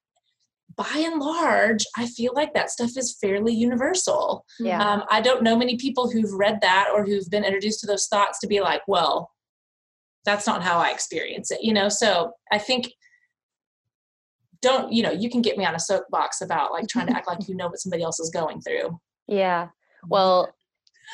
by 0.77 0.91
and 0.97 1.21
large, 1.21 1.85
I 1.97 2.07
feel 2.07 2.33
like 2.35 2.55
that 2.55 2.71
stuff 2.71 2.97
is 2.97 3.17
fairly 3.21 3.53
universal. 3.53 4.45
Yeah. 4.59 4.83
Um, 4.83 5.05
I 5.11 5.21
don't 5.21 5.43
know 5.43 5.57
many 5.57 5.77
people 5.77 6.11
who've 6.11 6.33
read 6.33 6.61
that 6.63 6.89
or 6.95 7.05
who've 7.05 7.29
been 7.29 7.45
introduced 7.45 7.81
to 7.81 7.87
those 7.87 8.07
thoughts 8.07 8.39
to 8.41 8.47
be 8.47 8.61
like, 8.61 8.83
well, 8.89 9.31
that's 10.25 10.47
not 10.47 10.63
how 10.63 10.79
I 10.79 10.91
experience 10.91 11.51
it, 11.51 11.63
you 11.63 11.73
know? 11.73 11.89
So 11.89 12.33
I 12.51 12.59
think 12.59 12.93
don't, 14.63 14.93
you 14.93 15.03
know, 15.03 15.11
you 15.11 15.31
can 15.31 15.43
get 15.43 15.59
me 15.59 15.65
on 15.65 15.75
a 15.75 15.81
soapbox 15.81 16.41
about 16.41 16.73
like 16.73 16.87
trying 16.89 17.07
to 17.09 17.17
act 17.17 17.29
like 17.29 17.39
you 17.49 17.57
know 17.57 17.69
what 17.69 17.81
somebody 17.81 18.03
else 18.03 18.21
is 18.21 18.31
going 18.31 18.61
through. 18.61 18.99
Yeah. 19.27 19.69
Well, 20.09 20.53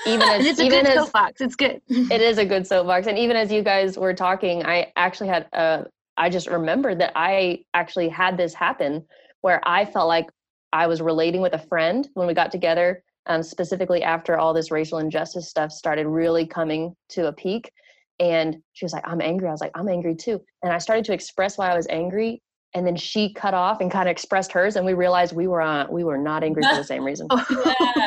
even 0.07 0.23
as 0.29 0.45
it's 0.45 0.59
a 0.61 0.65
even 0.65 0.85
good 0.85 0.89
as, 0.89 0.95
soapbox. 1.05 1.41
It's 1.41 1.57
good. 1.57 1.81
it 1.89 2.21
is 2.21 2.39
a 2.39 2.45
good 2.45 2.67
soapbox. 2.67 3.07
And 3.07 3.19
even 3.19 3.37
as 3.37 3.51
you 3.51 3.63
guys 3.63 3.97
were 3.97 4.15
talking, 4.15 4.65
I 4.67 4.93
actually 4.97 5.29
had 5.29 5.47
a 5.53 5.87
I 6.17 6.31
just 6.31 6.47
remembered 6.49 6.99
that 7.01 7.13
I 7.15 7.61
actually 7.75 8.09
had 8.09 8.37
this 8.37 8.55
happen 8.55 9.05
where 9.43 9.61
I 9.69 9.85
felt 9.85 10.09
like 10.09 10.27
I 10.73 10.87
was 10.87 11.01
relating 11.03 11.41
with 11.43 11.53
a 11.53 11.59
friend 11.59 12.09
when 12.15 12.27
we 12.27 12.35
got 12.35 12.51
together, 12.51 13.03
um, 13.27 13.43
specifically 13.43 14.03
after 14.03 14.37
all 14.39 14.53
this 14.55 14.71
racial 14.71 14.99
injustice 14.99 15.49
stuff 15.49 15.73
started 15.73 16.07
really 16.07 16.47
coming 16.47 16.95
to 17.11 17.27
a 17.29 17.33
peak. 17.33 17.71
And 18.19 18.57
she 18.73 18.85
was 18.85 18.93
like, 18.95 19.07
I'm 19.07 19.21
angry. 19.21 19.47
I 19.49 19.53
was 19.53 19.61
like, 19.61 19.73
I'm 19.75 19.89
angry 19.89 20.15
too. 20.15 20.41
And 20.63 20.73
I 20.73 20.79
started 20.79 21.05
to 21.07 21.13
express 21.13 21.59
why 21.59 21.71
I 21.71 21.77
was 21.77 21.87
angry. 21.91 22.41
and 22.75 22.87
then 22.87 22.97
she 22.97 23.33
cut 23.33 23.55
off 23.55 23.81
and 23.81 23.91
kind 23.91 24.09
of 24.09 24.13
expressed 24.13 24.53
hers 24.53 24.77
and 24.77 24.85
we 24.85 24.93
realized 24.95 25.35
we 25.35 25.47
were 25.47 25.63
on 25.63 25.91
we 25.91 26.05
were 26.05 26.19
not 26.19 26.43
angry 26.45 26.63
for 26.63 26.75
the 26.77 26.85
same 26.85 27.05
reason 27.05 27.27
Yeah. 27.51 28.07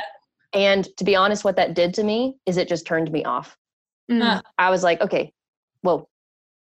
And 0.53 0.87
to 0.97 1.03
be 1.03 1.15
honest 1.15 1.43
what 1.43 1.55
that 1.55 1.73
did 1.73 1.93
to 1.93 2.03
me 2.03 2.35
is 2.45 2.57
it 2.57 2.67
just 2.67 2.85
turned 2.85 3.11
me 3.11 3.23
off 3.23 3.55
Mm. 4.11 4.41
I 4.57 4.71
was 4.71 4.81
like 4.81 5.01
okay 5.01 5.31
well 5.83 6.09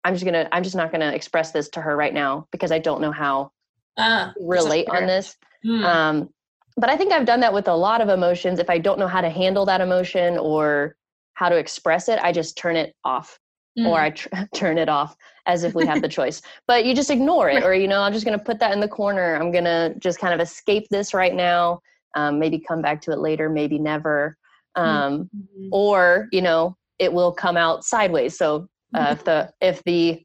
i'm 0.03 0.13
just 0.15 0.25
gonna 0.25 0.49
i'm 0.51 0.65
just 0.65 0.75
not 0.75 0.91
gonna 0.91 1.13
express 1.13 1.53
this 1.53 1.69
to 1.71 1.81
her 1.81 1.97
right 1.97 2.13
now 2.13 2.49
because 2.51 2.73
i 2.73 2.81
don't 2.81 3.01
know 3.01 3.13
how 3.13 3.53
Uh, 3.97 4.33
relate 4.41 4.89
on 4.89 5.07
this 5.07 5.37
hmm. 5.63 5.85
um, 5.85 6.29
but 6.77 6.91
i 6.91 6.97
think 6.97 7.13
i've 7.13 7.27
done 7.27 7.39
that 7.41 7.53
with 7.53 7.69
a 7.69 7.75
lot 7.75 8.01
of 8.01 8.09
emotions 8.09 8.59
if 8.59 8.69
i 8.69 8.77
don't 8.77 8.99
know 8.99 9.07
how 9.07 9.21
to 9.21 9.31
handle 9.31 9.65
that 9.67 9.81
emotion 9.81 10.37
or 10.37 10.97
how 11.35 11.49
to 11.49 11.57
express 11.57 12.09
it 12.09 12.19
i 12.25 12.33
just 12.33 12.57
turn 12.57 12.75
it 12.75 12.95
off 13.05 13.39
Hmm. 13.79 13.87
or 13.87 14.01
I 14.01 14.11
tr- 14.11 14.29
turn 14.55 14.77
it 14.79 14.89
off 14.89 15.17
as 15.47 15.63
if 15.63 15.75
we 15.75 15.87
have 15.87 16.03
the 16.03 16.09
choice. 16.09 16.43
But 16.67 16.85
you 16.85 16.95
just 16.95 17.11
ignore 17.11 17.49
it, 17.49 17.63
or 17.67 17.75
you 17.75 17.87
know, 17.87 18.03
I'm 18.03 18.13
just 18.13 18.25
going 18.25 18.37
to 18.37 18.45
put 18.45 18.59
that 18.59 18.73
in 18.73 18.81
the 18.81 18.89
corner. 18.89 19.37
I'm 19.37 19.53
going 19.53 19.65
to 19.65 19.95
just 19.99 20.19
kind 20.19 20.35
of 20.35 20.41
escape 20.41 20.89
this 20.91 21.15
right 21.15 21.33
now. 21.35 21.81
Um, 22.19 22.39
maybe 22.41 22.59
come 22.59 22.83
back 22.83 23.01
to 23.03 23.13
it 23.13 23.19
later, 23.21 23.49
maybe 23.49 23.79
never. 23.79 24.37
Um, 24.75 25.31
Mhm. 25.37 25.69
Or 25.71 26.29
you 26.33 26.43
know, 26.43 26.77
it 26.99 27.13
will 27.13 27.33
come 27.33 27.57
out 27.57 27.85
sideways. 27.85 28.37
So 28.37 28.69
uh, 28.95 29.15
if 29.17 29.25
the 29.25 29.51
if 29.61 29.83
the 29.85 30.25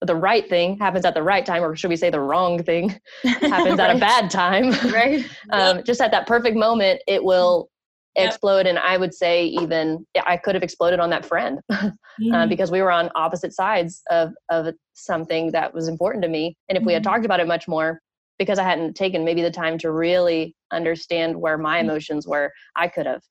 the 0.00 0.16
right 0.16 0.48
thing 0.48 0.78
happens 0.78 1.04
at 1.04 1.14
the 1.14 1.22
right 1.22 1.44
time, 1.46 1.62
or 1.62 1.76
should 1.76 1.90
we 1.90 1.96
say 1.96 2.10
the 2.10 2.20
wrong 2.20 2.62
thing 2.62 2.98
happens 3.24 3.78
at 3.78 3.94
a 3.94 3.98
bad 3.98 4.30
time, 4.30 4.70
right 4.92 5.24
um, 5.52 5.82
just 5.84 6.00
at 6.00 6.10
that 6.10 6.26
perfect 6.26 6.56
moment, 6.56 7.02
it 7.06 7.22
will 7.22 7.68
Yep. 8.16 8.30
explode. 8.30 8.66
And 8.66 8.78
I 8.80 8.96
would 8.96 9.14
say 9.14 9.44
even 9.44 10.04
I 10.26 10.36
could 10.38 10.54
have 10.56 10.64
exploded 10.64 10.98
on 10.98 11.10
that 11.10 11.24
friend 11.24 11.60
uh, 11.70 11.90
Mhm. 12.20 12.48
because 12.48 12.70
we 12.72 12.82
were 12.82 12.90
on 12.90 13.10
opposite 13.14 13.52
sides 13.52 14.02
of 14.10 14.32
of 14.48 14.74
something 14.94 15.52
that 15.52 15.72
was 15.72 15.86
important 15.86 16.22
to 16.24 16.28
me. 16.28 16.56
And 16.68 16.76
if 16.78 16.84
we 16.84 16.92
had 16.94 17.02
Mhm. 17.02 17.10
talked 17.10 17.24
about 17.24 17.38
it 17.40 17.46
much 17.46 17.68
more, 17.68 18.00
because 18.38 18.58
I 18.58 18.64
hadn't 18.64 18.94
taken 18.94 19.24
maybe 19.24 19.42
the 19.42 19.50
time 19.50 19.78
to 19.78 19.90
really 19.90 20.54
understand 20.70 21.36
where 21.36 21.58
my 21.58 21.78
Mhm. 21.78 21.84
emotions 21.84 22.26
were, 22.26 22.52
I 22.76 22.88
could 22.88 23.06
have. 23.06 23.22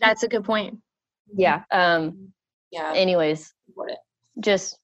That's 0.00 0.22
a 0.22 0.28
good 0.28 0.44
point 0.44 0.78
yeah. 1.36 1.62
Um. 1.70 2.32
yeah. 2.70 2.92
Anyways, 2.94 3.52
just 4.40 4.78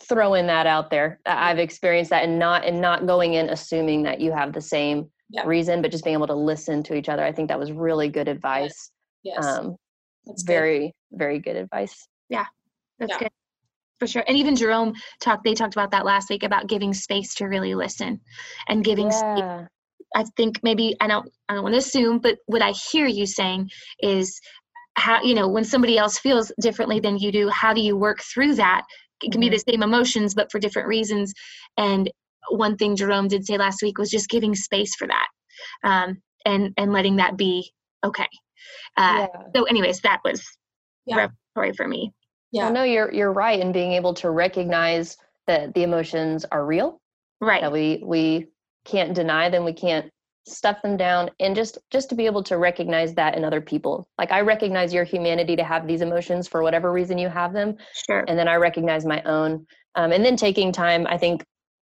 throwing 0.00 0.46
that 0.48 0.66
out 0.66 0.90
there. 0.90 1.20
I've 1.26 1.58
experienced 1.58 2.10
that, 2.10 2.24
and 2.24 2.38
not 2.38 2.64
and 2.64 2.80
not 2.80 3.06
going 3.06 3.34
in 3.34 3.48
assuming 3.50 4.02
that 4.02 4.20
you 4.20 4.32
have 4.32 4.52
the 4.52 4.60
same 4.60 5.10
Yeah. 5.30 5.44
reason, 5.46 5.82
but 5.82 5.90
just 5.90 6.04
being 6.04 6.14
able 6.16 6.26
to 6.26 6.34
listen 6.34 6.82
to 6.84 6.94
each 6.94 7.08
other. 7.08 7.24
I 7.24 7.32
think 7.32 7.48
that 7.48 7.58
was 7.58 7.72
really 7.72 8.08
good 8.08 8.28
advice. 8.28 8.90
Yes. 9.22 9.44
Um. 9.44 9.76
That's 10.26 10.42
good. 10.42 10.52
Very 10.52 10.94
very 11.12 11.38
good 11.38 11.56
advice. 11.56 12.08
Yeah. 12.28 12.46
That's 12.98 13.12
Yeah. 13.12 13.18
good. 13.20 13.30
For 13.98 14.06
sure. 14.06 14.24
And 14.28 14.36
even 14.36 14.56
Jerome 14.56 14.94
talked 15.20 15.44
they 15.44 15.54
talked 15.54 15.74
about 15.74 15.90
that 15.92 16.04
last 16.04 16.28
week 16.28 16.42
about 16.42 16.66
giving 16.66 16.92
space 16.92 17.34
to 17.36 17.46
really 17.46 17.74
listen 17.74 18.20
and 18.68 18.84
giving 18.84 19.10
space. 19.10 19.44
I 20.14 20.24
think 20.36 20.60
maybe 20.62 20.94
I 21.00 21.06
don't 21.06 21.30
I 21.48 21.54
don't 21.54 21.62
want 21.62 21.74
to 21.74 21.78
assume, 21.78 22.18
but 22.18 22.38
what 22.46 22.62
I 22.62 22.72
hear 22.90 23.06
you 23.06 23.26
saying 23.26 23.70
is 24.00 24.38
how 24.94 25.22
you 25.22 25.34
know 25.34 25.48
when 25.48 25.64
somebody 25.64 25.98
else 25.98 26.18
feels 26.18 26.52
differently 26.60 27.00
than 27.00 27.18
you 27.18 27.32
do, 27.32 27.48
how 27.48 27.72
do 27.72 27.80
you 27.80 27.96
work 27.96 28.20
through 28.22 28.54
that? 28.56 28.82
It 29.22 29.32
can 29.32 29.40
be 29.40 29.48
the 29.48 29.58
same 29.58 29.82
emotions 29.82 30.34
but 30.34 30.50
for 30.52 30.58
different 30.58 30.88
reasons. 30.88 31.32
And 31.78 32.10
one 32.50 32.76
thing 32.76 32.96
Jerome 32.96 33.28
did 33.28 33.46
say 33.46 33.56
last 33.56 33.82
week 33.82 33.98
was 33.98 34.10
just 34.10 34.28
giving 34.28 34.54
space 34.54 34.94
for 34.94 35.06
that. 35.08 35.28
Um, 35.84 36.22
and 36.44 36.72
and 36.76 36.92
letting 36.92 37.16
that 37.16 37.36
be 37.36 37.72
okay. 38.04 38.28
Uh, 38.96 39.26
yeah. 39.32 39.42
so 39.54 39.64
anyways, 39.64 40.00
that 40.02 40.20
was 40.24 40.42
Yeah. 41.06 41.28
revelatory 41.54 41.72
for 41.74 41.88
me. 41.88 42.12
Yeah. 42.56 42.64
Well, 42.64 42.72
no, 42.72 42.82
you're 42.84 43.12
you're 43.12 43.32
right 43.32 43.60
in 43.60 43.72
being 43.72 43.92
able 43.92 44.14
to 44.14 44.30
recognize 44.30 45.16
that 45.46 45.74
the 45.74 45.82
emotions 45.82 46.44
are 46.50 46.64
real. 46.66 47.00
Right. 47.40 47.60
That 47.60 47.72
we 47.72 48.02
we 48.04 48.48
can't 48.84 49.14
deny 49.14 49.48
them. 49.50 49.64
We 49.64 49.72
can't 49.72 50.10
stuff 50.48 50.80
them 50.82 50.96
down, 50.96 51.30
and 51.40 51.54
just 51.56 51.76
just 51.90 52.08
to 52.10 52.14
be 52.14 52.26
able 52.26 52.42
to 52.44 52.56
recognize 52.56 53.14
that 53.14 53.36
in 53.36 53.44
other 53.44 53.60
people. 53.60 54.08
Like 54.18 54.32
I 54.32 54.40
recognize 54.40 54.94
your 54.94 55.04
humanity 55.04 55.56
to 55.56 55.64
have 55.64 55.86
these 55.86 56.00
emotions 56.02 56.48
for 56.48 56.62
whatever 56.62 56.92
reason 56.92 57.18
you 57.18 57.28
have 57.28 57.52
them, 57.52 57.76
Sure. 58.06 58.24
and 58.28 58.38
then 58.38 58.48
I 58.48 58.56
recognize 58.56 59.04
my 59.04 59.22
own. 59.22 59.66
Um, 59.96 60.12
and 60.12 60.24
then 60.24 60.36
taking 60.36 60.72
time, 60.72 61.06
I 61.08 61.18
think 61.18 61.44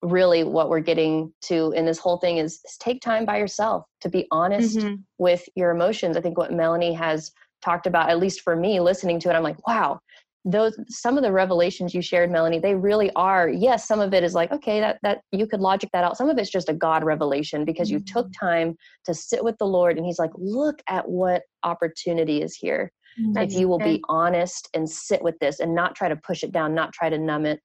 really 0.02 0.44
what 0.44 0.68
we're 0.68 0.80
getting 0.80 1.32
to 1.42 1.72
in 1.72 1.84
this 1.86 1.98
whole 1.98 2.18
thing 2.18 2.36
is, 2.36 2.60
is 2.64 2.76
take 2.78 3.00
time 3.00 3.24
by 3.24 3.38
yourself 3.38 3.84
to 4.02 4.08
be 4.08 4.26
honest 4.30 4.78
Mhm. 4.78 5.02
with 5.18 5.48
your 5.56 5.70
emotions. 5.70 6.16
I 6.16 6.20
think 6.20 6.38
what 6.38 6.52
Melanie 6.52 6.92
has 6.92 7.32
talked 7.62 7.86
about, 7.86 8.10
at 8.10 8.18
least 8.18 8.42
for 8.42 8.54
me, 8.54 8.78
listening 8.80 9.18
to 9.20 9.30
it, 9.30 9.34
I'm 9.34 9.42
like, 9.42 9.66
wow, 9.66 9.98
those 10.46 10.78
some 10.88 11.18
of 11.18 11.24
the 11.24 11.32
revelations 11.32 11.92
you 11.92 12.00
shared, 12.00 12.30
Melanie, 12.30 12.60
they 12.60 12.76
really 12.76 13.10
are. 13.16 13.48
Yes, 13.48 13.86
some 13.88 14.00
of 14.00 14.14
it 14.14 14.22
is 14.22 14.32
like, 14.32 14.52
okay, 14.52 14.78
that 14.78 14.98
that 15.02 15.20
you 15.32 15.46
could 15.46 15.60
logic 15.60 15.90
that 15.92 16.04
out. 16.04 16.16
Some 16.16 16.30
of 16.30 16.38
it's 16.38 16.50
just 16.50 16.68
a 16.68 16.72
God 16.72 17.02
revelation 17.02 17.64
because 17.64 17.90
you 17.90 17.98
took 17.98 18.28
time 18.32 18.76
to 19.06 19.12
sit 19.12 19.42
with 19.42 19.58
the 19.58 19.66
Lord, 19.66 19.96
and 19.96 20.06
He's 20.06 20.20
like, 20.20 20.30
look 20.36 20.80
at 20.88 21.06
what 21.08 21.42
opportunity 21.64 22.42
is 22.42 22.54
here. 22.54 22.92
That's 23.32 23.54
if 23.54 23.60
you 23.60 23.66
will 23.66 23.78
be 23.78 24.02
honest 24.08 24.68
and 24.74 24.88
sit 24.88 25.20
with 25.22 25.36
this 25.40 25.58
and 25.58 25.74
not 25.74 25.96
try 25.96 26.08
to 26.08 26.16
push 26.16 26.44
it 26.44 26.52
down, 26.52 26.74
not 26.74 26.92
try 26.92 27.08
to 27.10 27.18
numb 27.18 27.44
it. 27.44 27.60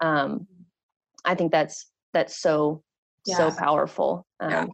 Um, 0.00 0.48
I 1.24 1.36
think 1.36 1.52
that's 1.52 1.90
that's 2.12 2.40
so 2.40 2.82
so 3.24 3.50
powerful. 3.52 4.26
Um, 4.40 4.50
Yeah. 4.50 4.66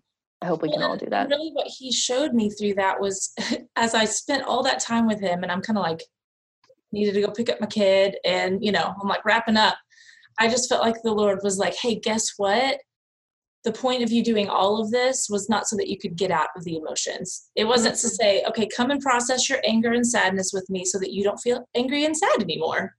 I 0.42 0.46
hope 0.46 0.62
we 0.62 0.70
can 0.70 0.80
Well, 0.80 0.90
all 0.90 0.96
do 0.96 1.06
that. 1.10 1.28
Really, 1.28 1.50
what 1.52 1.68
he 1.68 1.92
showed 1.92 2.34
me 2.34 2.50
through 2.50 2.74
that 2.74 3.00
was 3.00 3.32
as 3.76 3.94
I 3.94 4.04
spent 4.06 4.42
all 4.44 4.62
that 4.64 4.80
time 4.80 5.06
with 5.06 5.20
him, 5.20 5.42
and 5.42 5.52
I'm 5.52 5.62
kind 5.62 5.78
of 5.78 5.84
like 5.84 6.02
needed 6.92 7.14
to 7.14 7.20
go 7.22 7.30
pick 7.30 7.50
up 7.50 7.60
my 7.60 7.66
kid, 7.66 8.16
and 8.24 8.64
you 8.64 8.72
know, 8.72 8.94
I'm 9.00 9.08
like 9.08 9.24
wrapping 9.24 9.56
up. 9.56 9.76
I 10.38 10.48
just 10.48 10.68
felt 10.68 10.82
like 10.82 10.96
the 11.02 11.12
Lord 11.12 11.40
was 11.42 11.58
like, 11.58 11.74
"Hey, 11.74 11.98
guess 11.98 12.32
what? 12.36 12.78
The 13.64 13.72
point 13.72 14.02
of 14.02 14.10
you 14.10 14.24
doing 14.24 14.48
all 14.48 14.80
of 14.80 14.90
this 14.90 15.28
was 15.30 15.48
not 15.48 15.68
so 15.68 15.76
that 15.76 15.88
you 15.88 15.96
could 15.96 16.16
get 16.16 16.32
out 16.32 16.48
of 16.56 16.64
the 16.64 16.76
emotions. 16.76 17.48
It 17.54 17.64
wasn't 17.64 17.94
to 17.96 18.08
mm-hmm. 18.08 18.14
say, 18.14 18.42
okay, 18.48 18.66
come 18.66 18.90
and 18.90 19.00
process 19.00 19.48
your 19.48 19.60
anger 19.64 19.92
and 19.92 20.04
sadness 20.04 20.50
with 20.52 20.68
me 20.68 20.84
so 20.84 20.98
that 20.98 21.12
you 21.12 21.22
don't 21.22 21.38
feel 21.38 21.64
angry 21.76 22.04
and 22.04 22.16
sad 22.16 22.42
anymore. 22.42 22.92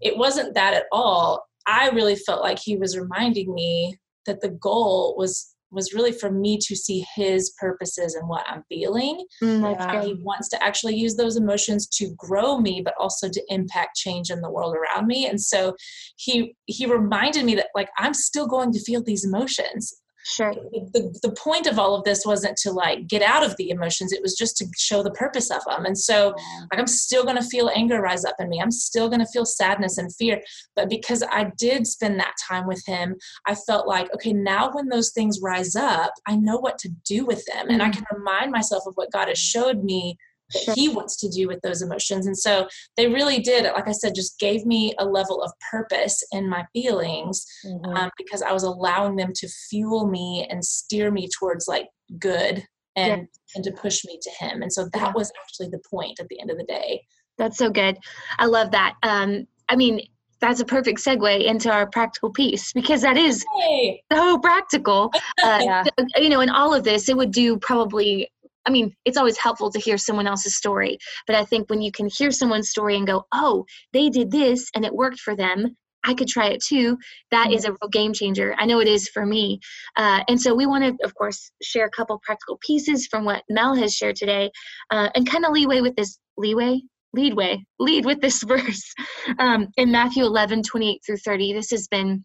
It 0.00 0.16
wasn't 0.16 0.54
that 0.54 0.72
at 0.72 0.84
all. 0.92 1.44
I 1.66 1.88
really 1.88 2.14
felt 2.14 2.42
like 2.42 2.60
he 2.60 2.76
was 2.76 2.96
reminding 2.96 3.52
me 3.52 3.98
that 4.26 4.40
the 4.40 4.50
goal 4.50 5.16
was 5.18 5.53
was 5.74 5.92
really 5.92 6.12
for 6.12 6.30
me 6.30 6.58
to 6.58 6.76
see 6.76 7.04
his 7.14 7.52
purposes 7.58 8.14
and 8.14 8.28
what 8.28 8.44
I'm 8.48 8.62
feeling. 8.68 9.24
Mm, 9.42 9.62
that's 9.62 9.84
Yeah. 9.84 10.00
good. 10.00 10.04
He 10.04 10.14
wants 10.22 10.48
to 10.50 10.62
actually 10.62 10.96
use 10.96 11.16
those 11.16 11.36
emotions 11.36 11.86
to 11.98 12.14
grow 12.16 12.58
me, 12.58 12.80
but 12.84 12.94
also 12.98 13.28
to 13.28 13.42
impact 13.48 13.96
change 13.96 14.30
in 14.30 14.40
the 14.40 14.50
world 14.50 14.74
around 14.76 15.06
me. 15.06 15.26
And 15.26 15.40
so 15.40 15.74
he 16.16 16.54
he 16.66 16.86
reminded 16.86 17.44
me 17.44 17.54
that 17.56 17.68
like 17.74 17.90
I'm 17.98 18.14
still 18.14 18.46
going 18.46 18.72
to 18.72 18.80
feel 18.80 19.02
these 19.02 19.24
emotions 19.24 19.92
Sure. 20.26 20.54
the, 20.54 21.18
the, 21.22 21.34
point 21.38 21.66
of 21.66 21.78
all 21.78 21.94
of 21.94 22.04
this 22.04 22.24
wasn't 22.24 22.56
to 22.58 22.70
like 22.70 23.06
get 23.06 23.20
out 23.20 23.44
of 23.44 23.54
the 23.58 23.68
emotions 23.68 24.10
it 24.10 24.22
was 24.22 24.34
just 24.34 24.56
to 24.56 24.66
show 24.74 25.02
the 25.02 25.10
purpose 25.10 25.50
of 25.50 25.62
them 25.66 25.84
and 25.84 25.98
so 25.98 26.34
like 26.70 26.80
i'm 26.80 26.86
still 26.86 27.24
going 27.24 27.36
to 27.36 27.42
feel 27.42 27.70
anger 27.74 28.00
rise 28.00 28.24
up 28.24 28.36
in 28.38 28.48
me 28.48 28.58
i'm 28.58 28.70
still 28.70 29.08
going 29.10 29.20
to 29.20 29.26
feel 29.26 29.44
sadness 29.44 29.98
and 29.98 30.14
fear. 30.16 30.40
But 30.76 30.88
because 30.88 31.22
i 31.30 31.50
did 31.58 31.86
spend 31.86 32.18
that 32.20 32.34
time 32.48 32.66
with 32.66 32.82
him 32.86 33.16
i 33.46 33.54
felt 33.54 33.86
like 33.86 34.12
okay 34.14 34.32
now 34.32 34.70
when 34.72 34.88
those 34.88 35.10
things 35.10 35.40
rise 35.42 35.76
up 35.76 36.12
i 36.26 36.36
know 36.36 36.56
what 36.56 36.78
to 36.78 36.88
do 37.04 37.26
with 37.26 37.44
them 37.52 37.68
and 37.68 37.82
i 37.82 37.90
mm-hmm. 37.90 38.02
can 38.02 38.18
remind 38.18 38.50
myself 38.50 38.84
of 38.86 38.94
what 38.94 39.12
god 39.12 39.28
has 39.28 39.38
showed 39.38 39.84
me 39.84 40.16
that 40.52 40.74
he 40.76 40.88
wants 40.88 41.16
to 41.16 41.28
do 41.28 41.48
with 41.48 41.60
those 41.62 41.80
emotions 41.82 42.26
and 42.26 42.36
so 42.36 42.68
they 42.96 43.06
really 43.08 43.38
did 43.40 43.64
like 43.64 43.88
i 43.88 43.92
said 43.92 44.14
just 44.14 44.38
gave 44.38 44.66
me 44.66 44.94
a 44.98 45.04
level 45.04 45.42
of 45.42 45.50
purpose 45.70 46.22
in 46.32 46.48
my 46.48 46.64
feelings 46.72 47.46
Mhm. 47.64 47.96
um, 47.96 48.10
because 48.18 48.42
I 48.42 48.52
was 48.52 48.62
allowing 48.62 49.16
them 49.16 49.32
to 49.34 49.48
fuel 49.48 50.06
me 50.06 50.46
and 50.50 50.62
steer 50.64 51.10
me 51.10 51.28
towards 51.38 51.66
like 51.66 51.88
good 52.18 52.64
and 52.96 53.26
and 53.54 53.64
to 53.64 53.72
push 53.72 54.04
me 54.04 54.18
to 54.22 54.30
him. 54.38 54.62
And 54.62 54.72
so 54.72 54.84
that 54.92 55.00
Yeah. 55.08 55.12
was 55.14 55.32
actually 55.42 55.68
the 55.70 55.80
point 55.90 56.20
at 56.20 56.28
the 56.28 56.38
end 56.40 56.50
of 56.50 56.58
the 56.58 56.64
day. 56.64 57.04
That's 57.38 57.56
so 57.58 57.70
good. 57.70 57.98
I 58.38 58.46
love 58.46 58.70
that. 58.72 58.94
Um, 59.02 59.46
I 59.68 59.76
mean, 59.76 60.00
that's 60.40 60.60
a 60.60 60.64
perfect 60.64 61.00
segue 61.00 61.44
into 61.44 61.70
our 61.72 61.86
practical 61.86 62.30
piece 62.30 62.72
because 62.72 63.00
that 63.02 63.16
is 63.16 63.44
Hey, 63.60 64.02
so 64.12 64.38
practical. 64.38 65.10
Uh, 65.44 65.58
Yeah. 65.62 65.84
You 66.18 66.28
know, 66.28 66.40
in 66.40 66.50
all 66.50 66.74
of 66.74 66.84
this, 66.84 67.08
it 67.08 67.16
would 67.16 67.30
do 67.32 67.56
probably. 67.58 68.30
I 68.66 68.70
mean, 68.70 68.94
it's 69.04 69.16
always 69.16 69.38
helpful 69.38 69.70
to 69.70 69.78
hear 69.78 69.98
someone 69.98 70.26
else's 70.26 70.56
story, 70.56 70.98
but 71.26 71.36
I 71.36 71.44
think 71.44 71.68
when 71.68 71.82
you 71.82 71.92
can 71.92 72.08
hear 72.08 72.30
someone's 72.30 72.70
story 72.70 72.96
and 72.96 73.06
go, 73.06 73.26
"Oh, 73.32 73.64
they 73.92 74.08
did 74.08 74.30
this 74.30 74.70
and 74.74 74.84
it 74.84 74.94
worked 74.94 75.20
for 75.20 75.36
them," 75.36 75.76
I 76.04 76.14
could 76.14 76.28
try 76.28 76.48
it 76.48 76.62
too. 76.62 76.98
That 77.30 77.52
is 77.52 77.64
a 77.64 77.72
real 77.72 77.88
game 77.90 78.12
changer. 78.12 78.54
I 78.58 78.66
know 78.66 78.80
it 78.80 78.88
is 78.88 79.08
for 79.08 79.24
me. 79.24 79.60
Uh, 79.96 80.22
and 80.28 80.40
so 80.40 80.54
we 80.54 80.66
want 80.66 80.84
to, 80.84 81.04
of 81.04 81.14
course, 81.14 81.50
share 81.62 81.86
a 81.86 81.90
couple 81.90 82.20
practical 82.22 82.58
pieces 82.64 83.06
from 83.06 83.24
what 83.24 83.42
Mel 83.48 83.74
has 83.74 83.94
shared 83.94 84.16
today, 84.16 84.50
uh, 84.90 85.08
and 85.14 85.28
kind 85.28 85.44
of 85.44 85.52
leeway 85.52 85.80
with 85.80 85.96
this 85.96 86.18
leeway, 86.36 86.80
leadway, 87.14 87.64
lead 87.78 88.04
with 88.04 88.20
this 88.20 88.42
verse 88.46 88.94
um, 89.38 89.68
in 89.76 89.90
Matthew 89.90 90.24
11, 90.24 90.62
28 90.62 91.00
through 91.04 91.16
30. 91.18 91.54
This 91.54 91.70
has 91.70 91.88
been, 91.88 92.24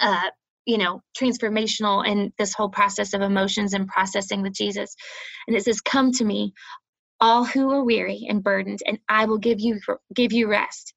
uh, 0.00 0.30
you 0.68 0.78
know, 0.78 1.00
transformational 1.18 2.06
in 2.06 2.30
this 2.38 2.52
whole 2.52 2.68
process 2.68 3.14
of 3.14 3.22
emotions 3.22 3.72
and 3.72 3.88
processing 3.88 4.42
with 4.42 4.52
Jesus. 4.52 4.94
And 5.46 5.56
it 5.56 5.64
says, 5.64 5.80
"Come 5.80 6.12
to 6.12 6.24
me, 6.24 6.52
all 7.20 7.44
who 7.44 7.70
are 7.70 7.82
weary 7.82 8.26
and 8.28 8.44
burdened, 8.44 8.80
and 8.86 8.98
I 9.08 9.24
will 9.24 9.38
give 9.38 9.60
you 9.60 9.80
give 10.14 10.32
you 10.32 10.48
rest. 10.48 10.94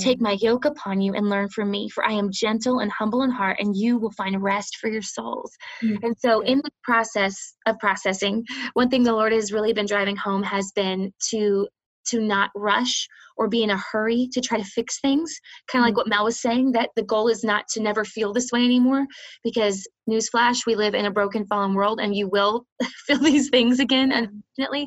Take 0.00 0.22
my 0.22 0.38
yoke 0.40 0.64
upon 0.64 1.02
you 1.02 1.12
and 1.12 1.28
learn 1.28 1.50
from 1.50 1.70
me, 1.70 1.90
for 1.90 2.02
I 2.02 2.12
am 2.12 2.30
gentle 2.32 2.78
and 2.78 2.90
humble 2.90 3.24
in 3.24 3.30
heart, 3.30 3.58
and 3.60 3.76
you 3.76 3.98
will 3.98 4.12
find 4.12 4.42
rest 4.42 4.78
for 4.78 4.88
your 4.88 5.02
souls. 5.02 5.52
Mm-hmm. 5.82 6.04
And 6.04 6.16
so, 6.18 6.40
in 6.40 6.58
the 6.64 6.70
process 6.82 7.54
of 7.66 7.78
processing, 7.78 8.44
one 8.72 8.88
thing 8.88 9.02
the 9.02 9.12
Lord 9.12 9.34
has 9.34 9.52
really 9.52 9.74
been 9.74 9.84
driving 9.84 10.16
home 10.16 10.42
has 10.44 10.72
been 10.74 11.12
to 11.30 11.68
to 12.06 12.20
not 12.20 12.50
rush 12.54 13.08
or 13.36 13.48
be 13.48 13.62
in 13.62 13.70
a 13.70 13.76
hurry 13.76 14.28
to 14.32 14.40
try 14.40 14.58
to 14.58 14.64
fix 14.64 15.00
things. 15.00 15.34
Kind 15.70 15.82
of 15.82 15.86
like 15.86 15.92
mm-hmm. 15.92 15.98
what 15.98 16.08
Mel 16.08 16.24
was 16.24 16.40
saying, 16.40 16.72
that 16.72 16.90
the 16.96 17.02
goal 17.02 17.28
is 17.28 17.44
not 17.44 17.66
to 17.68 17.82
never 17.82 18.04
feel 18.04 18.32
this 18.32 18.50
way 18.52 18.64
anymore. 18.64 19.06
Because, 19.42 19.86
newsflash, 20.08 20.66
we 20.66 20.74
live 20.74 20.94
in 20.94 21.06
a 21.06 21.10
broken, 21.10 21.46
fallen 21.46 21.74
world 21.74 22.00
and 22.00 22.14
you 22.14 22.28
will 22.28 22.66
feel 23.06 23.18
these 23.18 23.48
things 23.50 23.80
again, 23.80 24.12
unfortunately. 24.12 24.86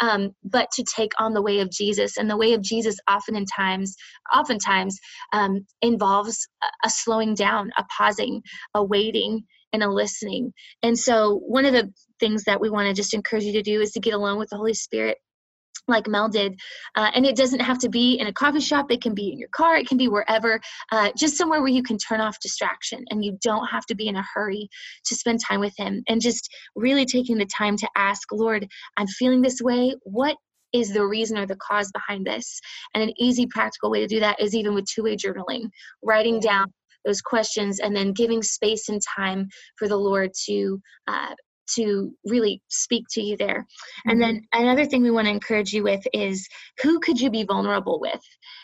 Um, 0.00 0.30
but 0.44 0.70
to 0.72 0.84
take 0.94 1.12
on 1.18 1.34
the 1.34 1.42
way 1.42 1.60
of 1.60 1.70
Jesus. 1.70 2.16
And 2.16 2.28
the 2.28 2.36
way 2.36 2.52
of 2.52 2.62
Jesus, 2.62 2.96
oftentimes, 3.10 3.94
oftentimes 4.34 4.98
um, 5.32 5.66
involves 5.82 6.46
a, 6.62 6.86
a 6.86 6.90
slowing 6.90 7.34
down, 7.34 7.70
a 7.78 7.84
pausing, 7.96 8.42
a 8.74 8.82
waiting, 8.82 9.44
and 9.72 9.82
a 9.82 9.90
listening. 9.90 10.52
And 10.82 10.96
so, 10.96 11.40
one 11.46 11.64
of 11.64 11.72
the 11.72 11.92
things 12.20 12.44
that 12.44 12.60
we 12.60 12.70
want 12.70 12.86
to 12.86 12.94
just 12.94 13.12
encourage 13.12 13.42
you 13.42 13.52
to 13.54 13.62
do 13.62 13.80
is 13.80 13.90
to 13.92 14.00
get 14.00 14.14
alone 14.14 14.38
with 14.38 14.48
the 14.50 14.56
Holy 14.56 14.72
Spirit 14.72 15.18
like 15.88 16.06
Mel 16.06 16.28
did. 16.28 16.58
Uh, 16.94 17.10
and 17.14 17.26
it 17.26 17.36
doesn't 17.36 17.60
have 17.60 17.78
to 17.78 17.88
be 17.88 18.14
in 18.14 18.26
a 18.26 18.32
coffee 18.32 18.60
shop, 18.60 18.90
it 18.90 19.02
can 19.02 19.14
be 19.14 19.30
in 19.30 19.38
your 19.38 19.48
car, 19.50 19.76
it 19.76 19.88
can 19.88 19.98
be 19.98 20.08
wherever, 20.08 20.60
uh, 20.92 21.10
just 21.16 21.36
somewhere 21.36 21.60
where 21.60 21.68
you 21.68 21.82
can 21.82 21.98
turn 21.98 22.20
off 22.20 22.40
distraction 22.40 23.04
and 23.10 23.24
you 23.24 23.38
don't 23.42 23.66
have 23.66 23.84
to 23.86 23.94
be 23.94 24.08
in 24.08 24.16
a 24.16 24.24
hurry 24.34 24.68
to 25.04 25.14
spend 25.14 25.40
time 25.40 25.60
with 25.60 25.74
Him. 25.76 26.02
And 26.08 26.20
just 26.20 26.48
really 26.74 27.04
taking 27.04 27.38
the 27.38 27.46
time 27.46 27.76
to 27.76 27.88
ask, 27.96 28.32
Lord, 28.32 28.66
I'm 28.96 29.06
feeling 29.06 29.42
this 29.42 29.60
way. 29.60 29.94
What 30.04 30.36
is 30.72 30.92
the 30.92 31.06
reason 31.06 31.38
or 31.38 31.46
the 31.46 31.56
cause 31.56 31.90
behind 31.92 32.26
this? 32.26 32.60
And 32.94 33.02
an 33.02 33.12
easy, 33.18 33.46
practical 33.46 33.90
way 33.90 34.00
to 34.00 34.06
do 34.06 34.20
that 34.20 34.40
is 34.40 34.54
even 34.54 34.74
with 34.74 34.86
two 34.86 35.04
way 35.04 35.16
journaling, 35.16 35.68
writing 36.02 36.40
down 36.40 36.72
those 37.04 37.20
questions 37.20 37.80
and 37.80 37.94
then 37.94 38.12
giving 38.12 38.42
space 38.42 38.88
and 38.88 39.00
time 39.16 39.48
for 39.76 39.88
the 39.88 39.96
Lord 39.96 40.30
to 40.46 40.80
uh, 41.06 41.34
to 41.76 42.12
really 42.24 42.62
speak 42.68 43.04
to 43.12 43.22
you 43.22 43.36
there. 43.36 43.60
Mm-hmm. 43.60 44.10
And 44.10 44.22
then 44.22 44.34
mm-hmm. 44.36 44.62
another 44.62 44.84
thing 44.84 45.02
we 45.02 45.10
want 45.10 45.26
to 45.26 45.32
encourage 45.32 45.72
you 45.72 45.82
with 45.82 46.02
is 46.12 46.46
who 46.82 47.00
could 47.00 47.20
you 47.20 47.30
be 47.30 47.44
vulnerable 47.44 48.00
with 48.00 48.20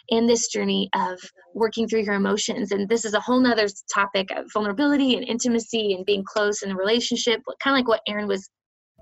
in 0.08 0.26
this 0.26 0.48
journey 0.48 0.88
of 0.94 1.18
working 1.54 1.88
through 1.88 2.02
your 2.02 2.14
emotions? 2.14 2.72
And 2.72 2.88
this 2.88 3.04
is 3.04 3.14
a 3.14 3.20
whole 3.20 3.40
nother 3.40 3.66
topic 3.92 4.30
of 4.30 4.46
vulnerability 4.52 5.16
and 5.16 5.26
intimacy 5.26 5.94
and 5.94 6.04
being 6.04 6.24
close 6.24 6.62
in 6.62 6.70
a 6.70 6.76
relationship, 6.76 7.40
kind 7.62 7.74
of 7.74 7.78
like 7.78 7.88
what 7.88 8.02
Erin 8.06 8.28
was 8.28 8.48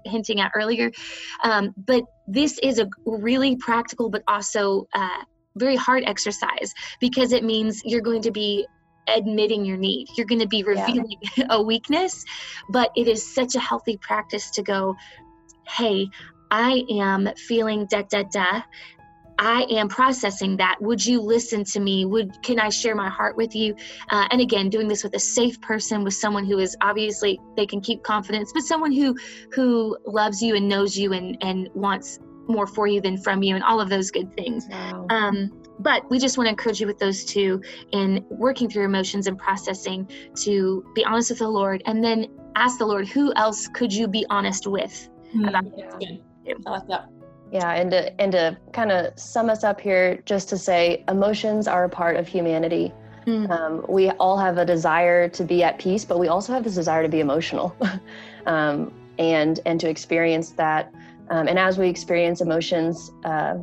hinting 0.04 0.40
at 0.40 0.52
earlier. 0.54 0.90
Um, 1.44 1.74
but 1.76 2.04
this 2.26 2.58
is 2.62 2.78
a 2.78 2.88
really 3.04 3.56
practical, 3.56 4.10
but 4.10 4.22
also 4.28 4.86
uh, 4.94 5.24
very 5.56 5.76
hard 5.76 6.04
exercise 6.06 6.72
because 7.00 7.32
it 7.32 7.44
means 7.44 7.82
you're 7.84 8.00
going 8.00 8.22
to 8.22 8.30
be 8.30 8.66
admitting 9.16 9.64
your 9.64 9.76
need. 9.76 10.08
You're 10.16 10.26
going 10.26 10.40
to 10.40 10.48
be 10.48 10.62
revealing 10.62 11.16
yeah. 11.36 11.46
a 11.50 11.62
weakness, 11.62 12.24
but 12.70 12.90
it 12.96 13.08
is 13.08 13.34
such 13.34 13.54
a 13.54 13.60
healthy 13.60 13.96
practice 13.96 14.50
to 14.52 14.62
go, 14.62 14.96
hey, 15.66 16.08
I 16.50 16.84
am 16.90 17.28
feeling 17.36 17.86
da 17.86 18.02
da 18.02 18.22
da. 18.22 18.62
I 19.40 19.62
am 19.70 19.88
processing 19.88 20.56
that. 20.56 20.78
Would 20.80 21.04
you 21.04 21.20
listen 21.20 21.62
to 21.64 21.80
me? 21.80 22.04
Would 22.04 22.42
can 22.42 22.58
I 22.58 22.70
share 22.70 22.96
my 22.96 23.08
heart 23.08 23.36
with 23.36 23.54
you? 23.54 23.76
Uh, 24.10 24.26
and 24.32 24.40
again, 24.40 24.68
doing 24.68 24.88
this 24.88 25.04
with 25.04 25.14
a 25.14 25.20
safe 25.20 25.60
person, 25.60 26.02
with 26.02 26.14
someone 26.14 26.44
who 26.44 26.58
is 26.58 26.76
obviously 26.80 27.38
they 27.56 27.66
can 27.66 27.80
keep 27.80 28.02
confidence, 28.02 28.52
but 28.52 28.64
someone 28.64 28.90
who 28.90 29.16
who 29.52 29.96
loves 30.06 30.42
you 30.42 30.56
and 30.56 30.68
knows 30.68 30.98
you 30.98 31.12
and 31.12 31.38
and 31.40 31.68
wants 31.74 32.18
more 32.48 32.66
for 32.66 32.86
you 32.86 33.00
than 33.00 33.16
from 33.16 33.42
you, 33.42 33.54
and 33.54 33.64
all 33.64 33.80
of 33.80 33.88
those 33.88 34.10
good 34.10 34.34
things. 34.34 34.66
Wow. 34.70 35.06
Um, 35.10 35.62
but 35.80 36.08
we 36.10 36.18
just 36.18 36.36
want 36.36 36.46
to 36.46 36.50
encourage 36.50 36.80
you 36.80 36.86
with 36.86 36.98
those 36.98 37.24
two 37.24 37.62
in 37.92 38.24
working 38.30 38.68
through 38.68 38.84
emotions 38.84 39.28
and 39.28 39.38
processing 39.38 40.10
to 40.34 40.84
be 40.94 41.04
honest 41.04 41.30
with 41.30 41.38
the 41.38 41.48
Lord 41.48 41.82
and 41.86 42.02
then 42.02 42.26
ask 42.56 42.78
the 42.78 42.86
Lord, 42.86 43.06
who 43.06 43.32
else 43.36 43.68
could 43.68 43.92
you 43.92 44.08
be 44.08 44.26
honest 44.30 44.66
with 44.66 45.08
mm-hmm. 45.28 45.44
about 45.44 45.64
yeah. 46.00 46.54
I 46.66 46.70
like 46.70 46.88
that. 46.88 47.08
Yeah, 47.52 47.72
and 47.72 47.90
to, 47.92 48.20
and 48.20 48.32
to 48.32 48.58
kind 48.72 48.92
of 48.92 49.18
sum 49.18 49.48
us 49.48 49.64
up 49.64 49.80
here, 49.80 50.20
just 50.26 50.48
to 50.50 50.58
say 50.58 51.04
emotions 51.08 51.66
are 51.66 51.84
a 51.84 51.88
part 51.88 52.16
of 52.16 52.28
humanity. 52.28 52.92
Mm. 53.26 53.50
Um, 53.50 53.84
we 53.88 54.10
all 54.12 54.36
have 54.38 54.58
a 54.58 54.64
desire 54.64 55.28
to 55.30 55.44
be 55.44 55.62
at 55.62 55.78
peace, 55.78 56.04
but 56.04 56.18
we 56.18 56.28
also 56.28 56.52
have 56.52 56.64
this 56.64 56.74
desire 56.74 57.02
to 57.02 57.08
be 57.08 57.20
emotional, 57.20 57.74
um, 58.46 58.92
and 59.18 59.60
and 59.66 59.80
to 59.80 59.88
experience 59.88 60.50
that. 60.52 60.92
Um, 61.30 61.48
and 61.48 61.58
as 61.58 61.78
we 61.78 61.88
experience 61.88 62.40
emotions, 62.40 63.10
uh, 63.24 63.58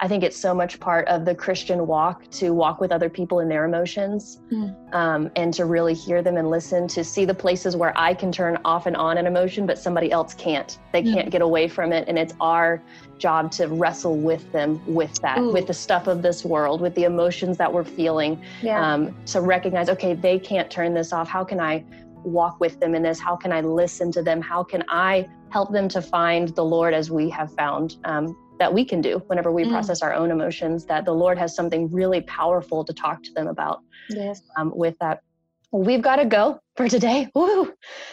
I 0.00 0.06
think 0.06 0.22
it's 0.22 0.36
so 0.36 0.54
much 0.54 0.78
part 0.78 1.08
of 1.08 1.24
the 1.24 1.34
Christian 1.34 1.86
walk 1.86 2.30
to 2.30 2.50
walk 2.50 2.80
with 2.80 2.92
other 2.92 3.10
people 3.10 3.40
in 3.40 3.48
their 3.48 3.64
emotions 3.64 4.40
mm. 4.52 4.94
um, 4.94 5.28
and 5.34 5.52
to 5.54 5.64
really 5.64 5.94
hear 5.94 6.22
them 6.22 6.36
and 6.36 6.50
listen, 6.50 6.86
to 6.88 7.02
see 7.02 7.24
the 7.24 7.34
places 7.34 7.74
where 7.74 7.92
I 7.98 8.14
can 8.14 8.30
turn 8.30 8.58
off 8.64 8.86
and 8.86 8.96
on 8.96 9.18
an 9.18 9.26
emotion, 9.26 9.66
but 9.66 9.76
somebody 9.76 10.12
else 10.12 10.34
can't. 10.34 10.78
They 10.92 11.02
mm. 11.02 11.12
can't 11.12 11.30
get 11.30 11.42
away 11.42 11.66
from 11.66 11.92
it. 11.92 12.06
And 12.06 12.16
it's 12.16 12.32
our 12.40 12.80
job 13.18 13.50
to 13.52 13.66
wrestle 13.66 14.16
with 14.16 14.50
them 14.52 14.80
with 14.86 15.20
that, 15.22 15.38
Ooh. 15.38 15.52
with 15.52 15.66
the 15.66 15.74
stuff 15.74 16.06
of 16.06 16.22
this 16.22 16.44
world, 16.44 16.80
with 16.80 16.94
the 16.94 17.02
emotions 17.02 17.56
that 17.58 17.72
we're 17.72 17.82
feeling. 17.82 18.40
Yeah. 18.62 18.80
Um, 18.80 19.16
to 19.26 19.40
recognize, 19.40 19.88
okay, 19.88 20.14
they 20.14 20.38
can't 20.38 20.70
turn 20.70 20.94
this 20.94 21.12
off. 21.12 21.28
How 21.28 21.42
can 21.42 21.58
I 21.58 21.84
walk 22.24 22.60
with 22.60 22.78
them 22.80 22.94
in 22.94 23.02
this? 23.02 23.18
How 23.18 23.36
can 23.36 23.52
I 23.52 23.60
listen 23.60 24.12
to 24.12 24.22
them? 24.22 24.40
How 24.40 24.62
can 24.62 24.84
I 24.88 25.28
help 25.50 25.72
them 25.72 25.88
to 25.88 26.02
find 26.02 26.48
the 26.50 26.64
Lord 26.64 26.94
as 26.94 27.10
we 27.10 27.30
have 27.30 27.52
found? 27.54 27.96
Um, 28.04 28.36
that 28.58 28.72
we 28.72 28.84
can 28.84 29.00
do 29.00 29.22
whenever 29.26 29.52
we 29.52 29.64
mm. 29.64 29.70
process 29.70 30.02
our 30.02 30.12
own 30.12 30.30
emotions, 30.30 30.84
that 30.86 31.04
the 31.04 31.12
Lord 31.12 31.38
has 31.38 31.54
something 31.54 31.90
really 31.90 32.20
powerful 32.22 32.84
to 32.84 32.92
talk 32.92 33.22
to 33.22 33.32
them 33.32 33.46
about 33.46 33.82
yes. 34.10 34.42
Um, 34.56 34.72
with 34.74 34.96
that. 35.00 35.22
We've 35.70 36.02
got 36.02 36.16
to 36.16 36.24
go 36.24 36.60
for 36.76 36.88
today. 36.88 37.28
Woo! 37.34 37.72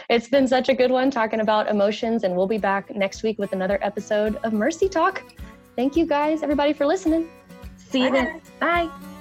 It's 0.10 0.28
been 0.28 0.48
such 0.48 0.70
a 0.70 0.74
good 0.74 0.92
one 0.92 1.10
talking 1.10 1.40
about 1.40 1.70
emotions, 1.70 2.24
and 2.24 2.36
we'll 2.36 2.48
be 2.48 2.58
back 2.58 2.94
next 2.96 3.24
week 3.24 3.40
with 3.40 3.54
another 3.54 3.80
episode 3.82 4.36
of 4.44 4.54
Mercy 4.54 4.90
Talk. 4.90 5.24
Thank 5.76 5.96
you 5.96 6.06
guys, 6.06 6.44
everybody, 6.44 6.74
for 6.74 6.86
listening. 6.86 7.30
See 7.78 8.00
Bye. 8.00 8.06
you 8.06 8.12
then. 8.12 8.42
Bye. 8.60 9.15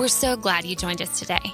We're 0.00 0.08
so 0.08 0.34
glad 0.34 0.64
you 0.64 0.74
joined 0.76 1.02
us 1.02 1.18
today. 1.18 1.52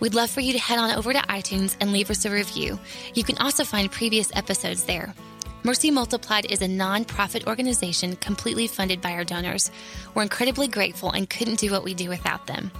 We'd 0.00 0.14
love 0.14 0.28
for 0.28 0.40
you 0.40 0.52
to 0.54 0.58
head 0.58 0.80
on 0.80 0.90
over 0.90 1.12
to 1.12 1.18
iTunes 1.20 1.76
and 1.80 1.92
leave 1.92 2.10
us 2.10 2.24
a 2.24 2.30
review. 2.30 2.76
You 3.14 3.22
can 3.22 3.38
also 3.38 3.62
find 3.62 3.88
previous 3.88 4.34
episodes 4.34 4.82
there. 4.82 5.14
Mercy 5.62 5.92
Multiplied 5.92 6.50
is 6.50 6.60
a 6.60 6.66
nonprofit 6.66 7.46
organization 7.46 8.16
completely 8.16 8.66
funded 8.66 9.00
by 9.00 9.12
our 9.12 9.22
donors. 9.22 9.70
We're 10.12 10.24
incredibly 10.24 10.66
grateful 10.66 11.12
and 11.12 11.30
couldn't 11.30 11.60
do 11.60 11.70
what 11.70 11.84
we 11.84 11.94
do 11.94 12.08
without 12.08 12.48
them. 12.48 12.72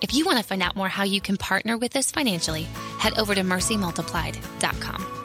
If 0.00 0.14
you 0.14 0.24
want 0.24 0.38
to 0.38 0.44
find 0.44 0.62
out 0.62 0.74
more 0.74 0.88
how 0.88 1.04
you 1.04 1.20
can 1.20 1.36
partner 1.36 1.76
with 1.76 1.94
us 1.94 2.10
financially, 2.10 2.62
head 2.98 3.18
over 3.18 3.34
to 3.34 3.42
mercymultiplied.com. 3.42 5.21